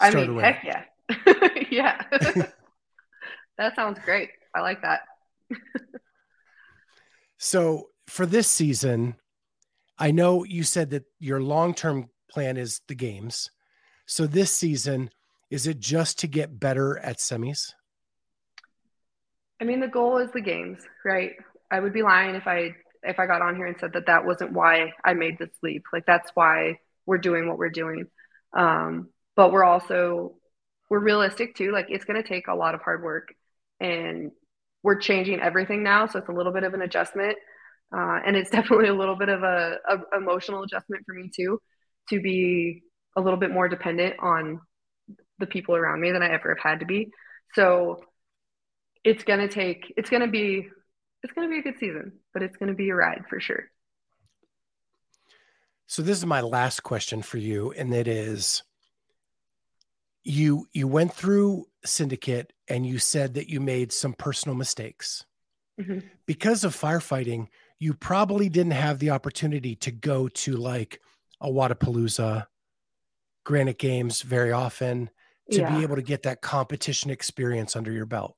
I 0.00 0.10
mean, 0.12 0.38
heck 0.38 0.64
yeah, 0.64 0.84
yeah. 1.70 2.02
that 3.58 3.76
sounds 3.76 3.98
great. 4.04 4.30
I 4.54 4.60
like 4.60 4.82
that. 4.82 5.02
So 7.42 7.88
for 8.06 8.26
this 8.26 8.46
season, 8.48 9.16
I 9.98 10.10
know 10.10 10.44
you 10.44 10.62
said 10.62 10.90
that 10.90 11.04
your 11.18 11.40
long-term 11.40 12.10
plan 12.30 12.56
is 12.56 12.80
the 12.88 12.94
games. 12.94 13.50
So 14.06 14.26
this 14.26 14.52
season, 14.52 15.10
is 15.50 15.66
it 15.66 15.80
just 15.80 16.18
to 16.20 16.26
get 16.26 16.58
better 16.58 16.98
at 16.98 17.18
semis? 17.18 17.72
I 19.60 19.64
mean, 19.64 19.80
the 19.80 19.88
goal 19.88 20.18
is 20.18 20.30
the 20.32 20.40
games, 20.40 20.78
right? 21.04 21.32
I 21.70 21.80
would 21.80 21.92
be 21.92 22.02
lying 22.02 22.34
if 22.34 22.46
I 22.46 22.74
if 23.02 23.18
I 23.18 23.26
got 23.26 23.42
on 23.42 23.56
here 23.56 23.66
and 23.66 23.78
said 23.78 23.92
that 23.94 24.06
that 24.06 24.24
wasn't 24.24 24.52
why 24.52 24.92
I 25.04 25.14
made 25.14 25.38
this 25.38 25.50
leap. 25.62 25.84
Like 25.92 26.04
that's 26.06 26.30
why 26.34 26.78
we're 27.06 27.18
doing 27.18 27.48
what 27.48 27.58
we're 27.58 27.70
doing. 27.70 28.06
Um, 28.56 29.08
but 29.36 29.52
we're 29.52 29.64
also 29.64 30.34
we're 30.88 30.98
realistic 30.98 31.54
too. 31.54 31.72
Like 31.72 31.86
it's 31.88 32.04
going 32.04 32.20
to 32.20 32.28
take 32.28 32.48
a 32.48 32.54
lot 32.54 32.74
of 32.74 32.82
hard 32.82 33.02
work, 33.02 33.34
and 33.78 34.32
we're 34.82 34.98
changing 34.98 35.40
everything 35.40 35.82
now, 35.82 36.06
so 36.06 36.18
it's 36.18 36.28
a 36.28 36.32
little 36.32 36.52
bit 36.52 36.64
of 36.64 36.74
an 36.74 36.82
adjustment, 36.82 37.36
uh, 37.94 38.18
and 38.26 38.36
it's 38.36 38.50
definitely 38.56 38.88
a 38.88 38.94
little 38.94 39.16
bit 39.16 39.28
of 39.28 39.42
a, 39.42 39.76
a 39.88 40.16
emotional 40.16 40.62
adjustment 40.62 41.04
for 41.06 41.14
me 41.14 41.30
too, 41.34 41.60
to 42.10 42.20
be 42.20 42.82
a 43.16 43.20
little 43.20 43.38
bit 43.38 43.50
more 43.50 43.68
dependent 43.68 44.16
on 44.20 44.60
the 45.38 45.46
people 45.46 45.74
around 45.74 46.00
me 46.00 46.12
than 46.12 46.22
I 46.22 46.30
ever 46.30 46.54
have 46.54 46.72
had 46.72 46.80
to 46.80 46.86
be. 46.86 47.10
So 47.54 48.04
it's 49.02 49.24
gonna 49.24 49.48
take 49.48 49.92
it's 49.96 50.10
gonna 50.10 50.28
be 50.28 50.68
it's 51.22 51.32
gonna 51.32 51.48
be 51.48 51.58
a 51.58 51.62
good 51.62 51.78
season, 51.78 52.12
but 52.32 52.42
it's 52.42 52.56
gonna 52.56 52.74
be 52.74 52.90
a 52.90 52.94
ride 52.94 53.24
for 53.28 53.40
sure. 53.40 53.64
So 55.86 56.02
this 56.02 56.18
is 56.18 56.26
my 56.26 56.40
last 56.40 56.82
question 56.82 57.20
for 57.22 57.38
you, 57.38 57.72
and 57.72 57.92
it 57.92 58.06
is 58.06 58.62
you 60.22 60.66
you 60.72 60.86
went 60.86 61.12
through 61.12 61.66
syndicate 61.84 62.52
and 62.68 62.86
you 62.86 62.98
said 62.98 63.34
that 63.34 63.48
you 63.48 63.60
made 63.60 63.92
some 63.92 64.12
personal 64.12 64.54
mistakes. 64.54 65.24
Mhm. 65.80 66.08
Because 66.26 66.62
of 66.62 66.76
firefighting, 66.76 67.48
you 67.78 67.94
probably 67.94 68.48
didn't 68.50 68.72
have 68.72 68.98
the 68.98 69.10
opportunity 69.10 69.74
to 69.76 69.90
go 69.90 70.28
to 70.28 70.56
like 70.56 71.00
a 71.40 71.48
Wodapalooza, 71.48 72.46
Granite 73.44 73.78
Games 73.78 74.22
very 74.22 74.52
often 74.52 75.10
to 75.50 75.58
Yeah. 75.60 75.76
be 75.76 75.82
able 75.82 75.96
to 75.96 76.02
get 76.02 76.22
that 76.22 76.40
competition 76.42 77.10
experience 77.10 77.74
under 77.74 77.90
your 77.90 78.06
belt. 78.06 78.36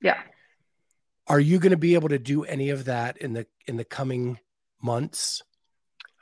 Yeah. 0.00 0.22
Are 1.26 1.40
you 1.40 1.58
going 1.58 1.70
to 1.70 1.76
be 1.78 1.94
able 1.94 2.10
to 2.10 2.18
do 2.18 2.44
any 2.44 2.70
of 2.70 2.84
that 2.84 3.16
in 3.16 3.32
the 3.32 3.46
in 3.66 3.76
the 3.76 3.84
coming 3.84 4.38
months? 4.82 5.42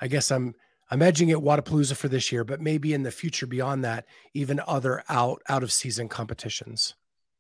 I 0.01 0.07
guess 0.09 0.31
I'm 0.31 0.55
I'm 0.91 1.03
edging 1.03 1.31
at 1.31 1.39
Wodapalooza 1.39 1.97
for 1.97 2.09
this 2.09 2.31
year, 2.31 2.45
but 2.45 2.61
maybe 2.61 2.93
in 2.95 3.03
the 3.03 3.11
future 3.11 3.47
beyond 3.47 3.85
that, 3.85 4.07
even 4.35 4.61
other 4.67 5.03
out 5.09 5.43
out 5.49 5.63
of 5.63 5.73
season 5.73 6.09
competitions. 6.09 6.95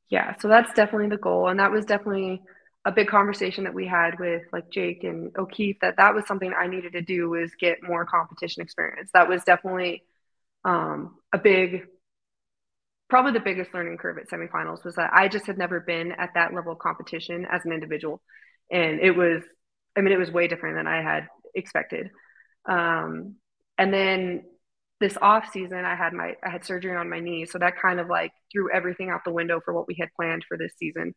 Yeah, 0.08 0.36
so 0.40 0.48
that's 0.48 0.72
definitely 0.74 1.08
the 1.08 1.16
goal, 1.22 1.48
and 1.48 1.58
that 1.60 1.70
was 1.70 1.84
definitely 1.86 2.42
a 2.84 2.92
big 2.92 3.08
conversation 3.08 3.64
that 3.64 3.74
we 3.74 3.86
had 3.86 4.18
with 4.18 4.42
like 4.52 4.68
Jake 4.70 5.04
and 5.04 5.30
O'Keefe 5.38 5.78
that 5.80 5.96
that 5.98 6.14
was 6.14 6.26
something 6.26 6.52
I 6.52 6.66
needed 6.66 6.92
to 6.92 7.02
do 7.02 7.30
was 7.30 7.52
get 7.54 7.82
more 7.82 8.04
competition 8.04 8.62
experience. 8.62 9.10
That 9.14 9.28
was 9.28 9.44
definitely 9.44 10.02
um, 10.64 11.16
a 11.32 11.38
big, 11.38 11.86
probably 13.08 13.32
the 13.32 13.40
biggest 13.40 13.72
learning 13.72 13.98
curve 13.98 14.18
at 14.18 14.28
semifinals 14.28 14.84
was 14.84 14.96
that 14.96 15.10
I 15.12 15.28
just 15.28 15.46
had 15.46 15.58
never 15.58 15.80
been 15.80 16.12
at 16.12 16.30
that 16.34 16.54
level 16.54 16.72
of 16.72 16.78
competition 16.78 17.46
as 17.50 17.64
an 17.64 17.72
individual, 17.72 18.20
and 18.70 19.00
it 19.00 19.12
was, 19.12 19.42
I 19.96 20.00
mean, 20.00 20.12
it 20.12 20.18
was 20.18 20.30
way 20.30 20.48
different 20.48 20.76
than 20.76 20.86
I 20.86 21.02
had 21.02 21.28
expected. 21.54 22.10
Um, 22.68 23.36
and 23.78 23.92
then 23.92 24.44
this 25.00 25.16
off 25.20 25.50
season, 25.52 25.84
I 25.84 25.94
had 25.94 26.12
my 26.12 26.34
I 26.44 26.50
had 26.50 26.64
surgery 26.64 26.96
on 26.96 27.10
my 27.10 27.20
knee, 27.20 27.46
so 27.46 27.58
that 27.58 27.80
kind 27.80 28.00
of 28.00 28.08
like 28.08 28.32
threw 28.50 28.72
everything 28.72 29.10
out 29.10 29.20
the 29.24 29.32
window 29.32 29.60
for 29.64 29.74
what 29.74 29.86
we 29.86 29.96
had 30.00 30.08
planned 30.16 30.44
for 30.48 30.56
this 30.56 30.72
season. 30.78 31.14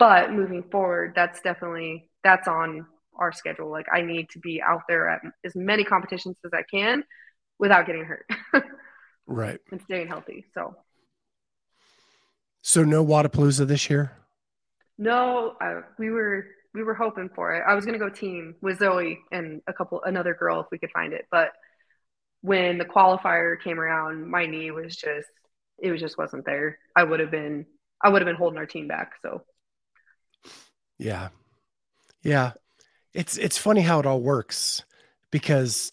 But 0.00 0.32
moving 0.32 0.64
forward, 0.64 1.14
that's 1.16 1.42
definitely 1.42 2.10
that's 2.24 2.48
on 2.48 2.86
our 3.16 3.32
schedule. 3.32 3.70
Like 3.70 3.86
I 3.92 4.02
need 4.02 4.30
to 4.32 4.40
be 4.40 4.62
out 4.62 4.82
there 4.88 5.10
at 5.10 5.22
as 5.46 5.56
many 5.56 5.84
competitions 5.84 6.38
as 6.46 6.52
I 6.54 6.64
can 6.70 7.04
without 7.58 7.86
getting 7.86 8.04
hurt 8.04 8.26
Right. 9.26 9.60
and 9.72 9.80
staying 9.82 10.08
healthy. 10.08 10.46
So 10.54 10.76
So 12.62 12.84
no 12.84 13.04
Wodapalooza 13.04 13.66
this 13.66 13.90
year. 13.90 14.12
no, 14.98 15.56
uh, 15.60 15.82
we 15.98 16.10
were 16.10 16.46
we 16.74 16.82
were 16.84 16.94
hoping 16.94 17.30
for 17.34 17.54
it. 17.54 17.64
I 17.66 17.74
was 17.74 17.84
gonna 17.86 17.98
go 17.98 18.08
team 18.08 18.54
with 18.60 18.78
Zoe 18.78 19.18
and 19.32 19.62
a 19.66 19.72
couple 19.72 20.02
another 20.04 20.34
girl 20.34 20.60
if 20.60 20.66
we 20.70 20.78
could 20.78 20.90
find 20.92 21.12
it, 21.12 21.26
but 21.30 21.52
when 22.42 22.78
the 22.78 22.86
qualifier 22.86 23.60
came 23.62 23.80
around, 23.80 24.30
my 24.30 24.46
knee 24.46 24.70
was 24.70 24.96
just 24.96 25.28
it 25.78 25.90
was 25.92 26.00
just 26.00 26.18
wasn't 26.18 26.46
there. 26.46 26.78
I 26.96 27.04
would 27.04 27.20
have 27.20 27.30
been 27.30 27.66
I 28.02 28.10
would 28.10 28.22
have 28.22 28.26
been 28.28 28.36
holding 28.36 28.58
our 28.58 28.66
team 28.66 28.88
back. 28.88 29.14
So 29.22 29.44
Yeah. 31.00 31.28
Yeah. 32.22 32.52
It's 33.14 33.36
it's 33.38 33.58
funny 33.58 33.80
how 33.80 33.98
it 34.00 34.06
all 34.06 34.20
works 34.20 34.84
because 35.30 35.92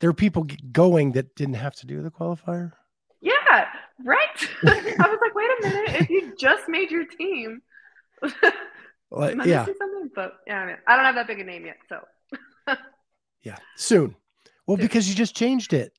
there 0.00 0.10
are 0.10 0.14
people 0.14 0.46
going 0.72 1.12
that 1.12 1.34
didn't 1.36 1.54
have 1.54 1.74
to 1.76 1.86
do 1.86 2.02
the 2.02 2.10
qualifier. 2.10 2.72
yeah, 3.20 3.66
right. 4.04 4.48
I 4.64 5.08
was 5.08 5.18
like, 5.22 5.34
wait 5.34 5.50
a 5.50 5.62
minute, 5.68 6.00
if 6.02 6.10
you 6.10 6.34
just 6.38 6.68
made 6.68 6.90
your 6.90 7.04
team, 7.06 7.62
Like, 9.10 9.36
yeah. 9.46 9.64
something? 9.64 10.10
But 10.14 10.34
yeah, 10.46 10.60
I, 10.60 10.66
mean, 10.66 10.76
I 10.86 10.96
don't 10.96 11.04
have 11.04 11.14
that 11.14 11.26
big 11.28 11.38
a 11.38 11.44
name 11.44 11.64
yet, 11.66 11.76
so 11.88 12.00
Yeah. 13.42 13.56
Soon. 13.76 14.16
Well, 14.66 14.76
Soon. 14.76 14.84
because 14.86 15.08
you 15.08 15.14
just 15.14 15.36
changed 15.36 15.72
it. 15.72 15.92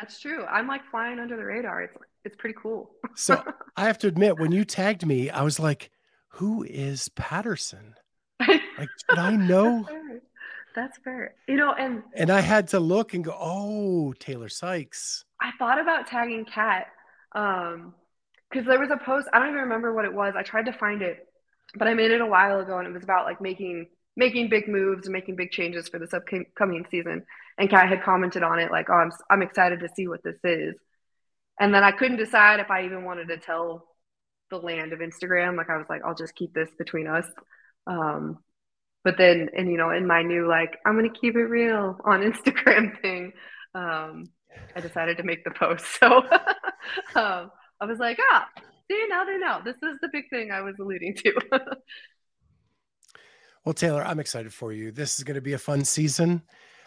that's 0.00 0.18
true. 0.20 0.44
I'm 0.46 0.66
like 0.66 0.80
flying 0.90 1.20
under 1.20 1.36
the 1.36 1.44
radar. 1.44 1.82
It's 1.82 1.96
it's 2.24 2.36
pretty 2.36 2.56
cool. 2.60 2.90
So 3.14 3.42
I 3.76 3.84
have 3.86 3.98
to 3.98 4.08
admit, 4.08 4.38
when 4.38 4.50
you 4.52 4.64
tagged 4.64 5.06
me, 5.06 5.30
I 5.30 5.42
was 5.42 5.60
like, 5.60 5.90
who 6.28 6.62
is 6.64 7.08
Patterson? 7.10 7.94
Like, 8.78 8.90
did 9.08 9.18
I 9.18 9.34
know? 9.34 9.82
That's 9.82 9.88
fair. 9.88 10.20
That's 10.76 10.98
fair. 10.98 11.34
You 11.48 11.56
know, 11.56 11.72
and 11.72 12.04
And 12.14 12.30
I 12.30 12.40
had 12.40 12.68
to 12.68 12.78
look 12.80 13.12
and 13.12 13.24
go, 13.24 13.36
oh, 13.36 14.14
Tayler 14.20 14.50
Sykes. 14.50 15.24
I 15.40 15.50
thought 15.58 15.80
about 15.80 16.06
tagging 16.06 16.44
Kat 16.44 16.86
um 17.32 17.94
because 18.50 18.66
there 18.66 18.78
was 18.78 18.90
a 18.90 18.96
post 18.96 19.28
I 19.32 19.38
don't 19.38 19.48
even 19.48 19.62
remember 19.62 19.92
what 19.92 20.04
it 20.04 20.14
was. 20.14 20.34
I 20.36 20.42
tried 20.42 20.66
to 20.66 20.72
find 20.72 21.02
it, 21.02 21.26
but 21.74 21.88
I 21.88 21.94
made 21.94 22.10
it 22.12 22.20
a 22.20 22.26
while 22.26 22.60
ago, 22.60 22.78
and 22.78 22.86
it 22.86 22.92
was 22.92 23.02
about 23.02 23.24
like 23.24 23.40
making 23.40 23.88
making 24.16 24.48
big 24.48 24.68
moves 24.68 25.06
and 25.06 25.12
making 25.12 25.36
big 25.36 25.50
changes 25.50 25.88
for 25.88 25.98
this 25.98 26.14
upcoming 26.14 26.86
season. 26.90 27.24
And 27.58 27.68
Kat 27.70 27.88
had 27.88 28.02
commented 28.02 28.42
on 28.44 28.60
it 28.60 28.70
like, 28.70 28.88
"Oh, 28.90 28.94
I'm 28.94 29.10
I'm 29.30 29.42
excited 29.42 29.80
to 29.80 29.88
see 29.96 30.06
what 30.08 30.22
this 30.22 30.38
is." 30.44 30.76
And 31.60 31.74
then 31.74 31.82
I 31.84 31.92
couldn't 31.92 32.18
decide 32.18 32.60
if 32.60 32.70
I 32.70 32.84
even 32.84 33.04
wanted 33.04 33.28
to 33.28 33.38
tell 33.38 33.86
the 34.50 34.58
land 34.58 34.92
of 34.92 35.00
Instagram. 35.00 35.56
Like 35.56 35.70
I 35.70 35.76
was 35.76 35.86
like, 35.88 36.02
I'll 36.04 36.14
just 36.14 36.34
keep 36.34 36.54
this 36.54 36.68
between 36.78 37.06
us. 37.06 37.26
Um, 37.86 38.38
but 39.04 39.16
then, 39.16 39.48
and 39.56 39.70
you 39.70 39.78
know, 39.78 39.90
in 39.90 40.06
my 40.06 40.22
new 40.22 40.48
like, 40.48 40.78
I'm 40.84 40.96
gonna 40.96 41.08
keep 41.08 41.36
it 41.36 41.44
real 41.44 41.98
on 42.04 42.20
Instagram 42.32 43.00
thing, 43.00 43.32
um, 43.74 44.30
I 44.74 44.80
decided 44.80 45.16
to 45.18 45.22
make 45.22 45.44
the 45.44 45.50
post. 45.50 45.84
So 47.12 47.20
um, 47.20 47.50
I 47.80 47.84
was 47.84 47.98
like, 47.98 48.18
ah, 48.30 48.48
see, 48.90 49.06
now 49.10 49.24
they 49.24 49.36
know. 49.36 49.60
This 49.64 49.74
is 49.76 49.98
the 50.00 50.08
big 50.10 50.30
thing 50.30 50.50
I 50.50 50.62
was 50.62 50.74
alluding 50.80 51.16
to. 51.16 51.40
Well, 53.64 53.74
Tayler, 53.74 54.06
I'm 54.06 54.20
excited 54.20 54.54
for 54.54 54.72
you. 54.72 54.92
This 54.92 55.18
is 55.18 55.24
going 55.24 55.34
to 55.34 55.42
be 55.42 55.52
a 55.52 55.58
fun 55.58 55.84
season. 55.84 56.42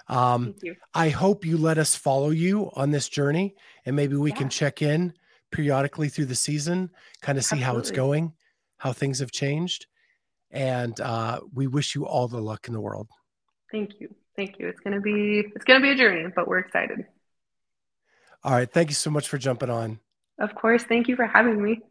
Um. 0.07 0.55
I 0.95 1.09
hope 1.09 1.45
you 1.45 1.57
let 1.57 1.77
us 1.77 1.95
follow 1.95 2.31
you 2.31 2.71
on 2.73 2.89
this 2.89 3.07
journey 3.07 3.53
and 3.85 3.95
maybe 3.95 4.15
we 4.15 4.31
can 4.31 4.49
check 4.49 4.81
in 4.81 5.13
periodically 5.51 6.09
through 6.09 6.25
the 6.25 6.35
season, 6.35 6.89
kind 7.21 7.37
of 7.37 7.43
see 7.43 7.55
Absolutely. 7.55 7.65
how 7.65 7.77
it's 7.79 7.91
going, 7.91 8.33
how 8.77 8.93
things 8.93 9.19
have 9.19 9.31
changed. 9.31 9.87
And 10.49 10.99
uh, 10.99 11.41
we 11.53 11.67
wish 11.67 11.95
you 11.95 12.05
all 12.05 12.27
the 12.27 12.41
luck 12.41 12.67
in 12.67 12.73
the 12.73 12.81
world. 12.81 13.07
Thank 13.71 13.99
you. 13.99 14.13
Thank 14.35 14.59
you. 14.59 14.67
It's 14.67 14.79
going 14.79 14.95
to 14.95 15.01
be 15.01 15.43
it's 15.55 15.65
going 15.65 15.81
to 15.81 15.85
be 15.85 15.91
a 15.91 15.95
journey, 15.95 16.29
but 16.35 16.47
we're 16.47 16.59
excited. 16.59 17.05
All 18.43 18.53
right, 18.53 18.69
thank 18.69 18.89
you 18.89 18.95
so 18.95 19.11
much 19.11 19.27
for 19.27 19.37
jumping 19.37 19.69
on. 19.69 19.99
Of 20.39 20.55
course, 20.55 20.83
thank 20.83 21.07
you 21.07 21.15
for 21.15 21.27
having 21.27 21.61
me. 21.61 21.81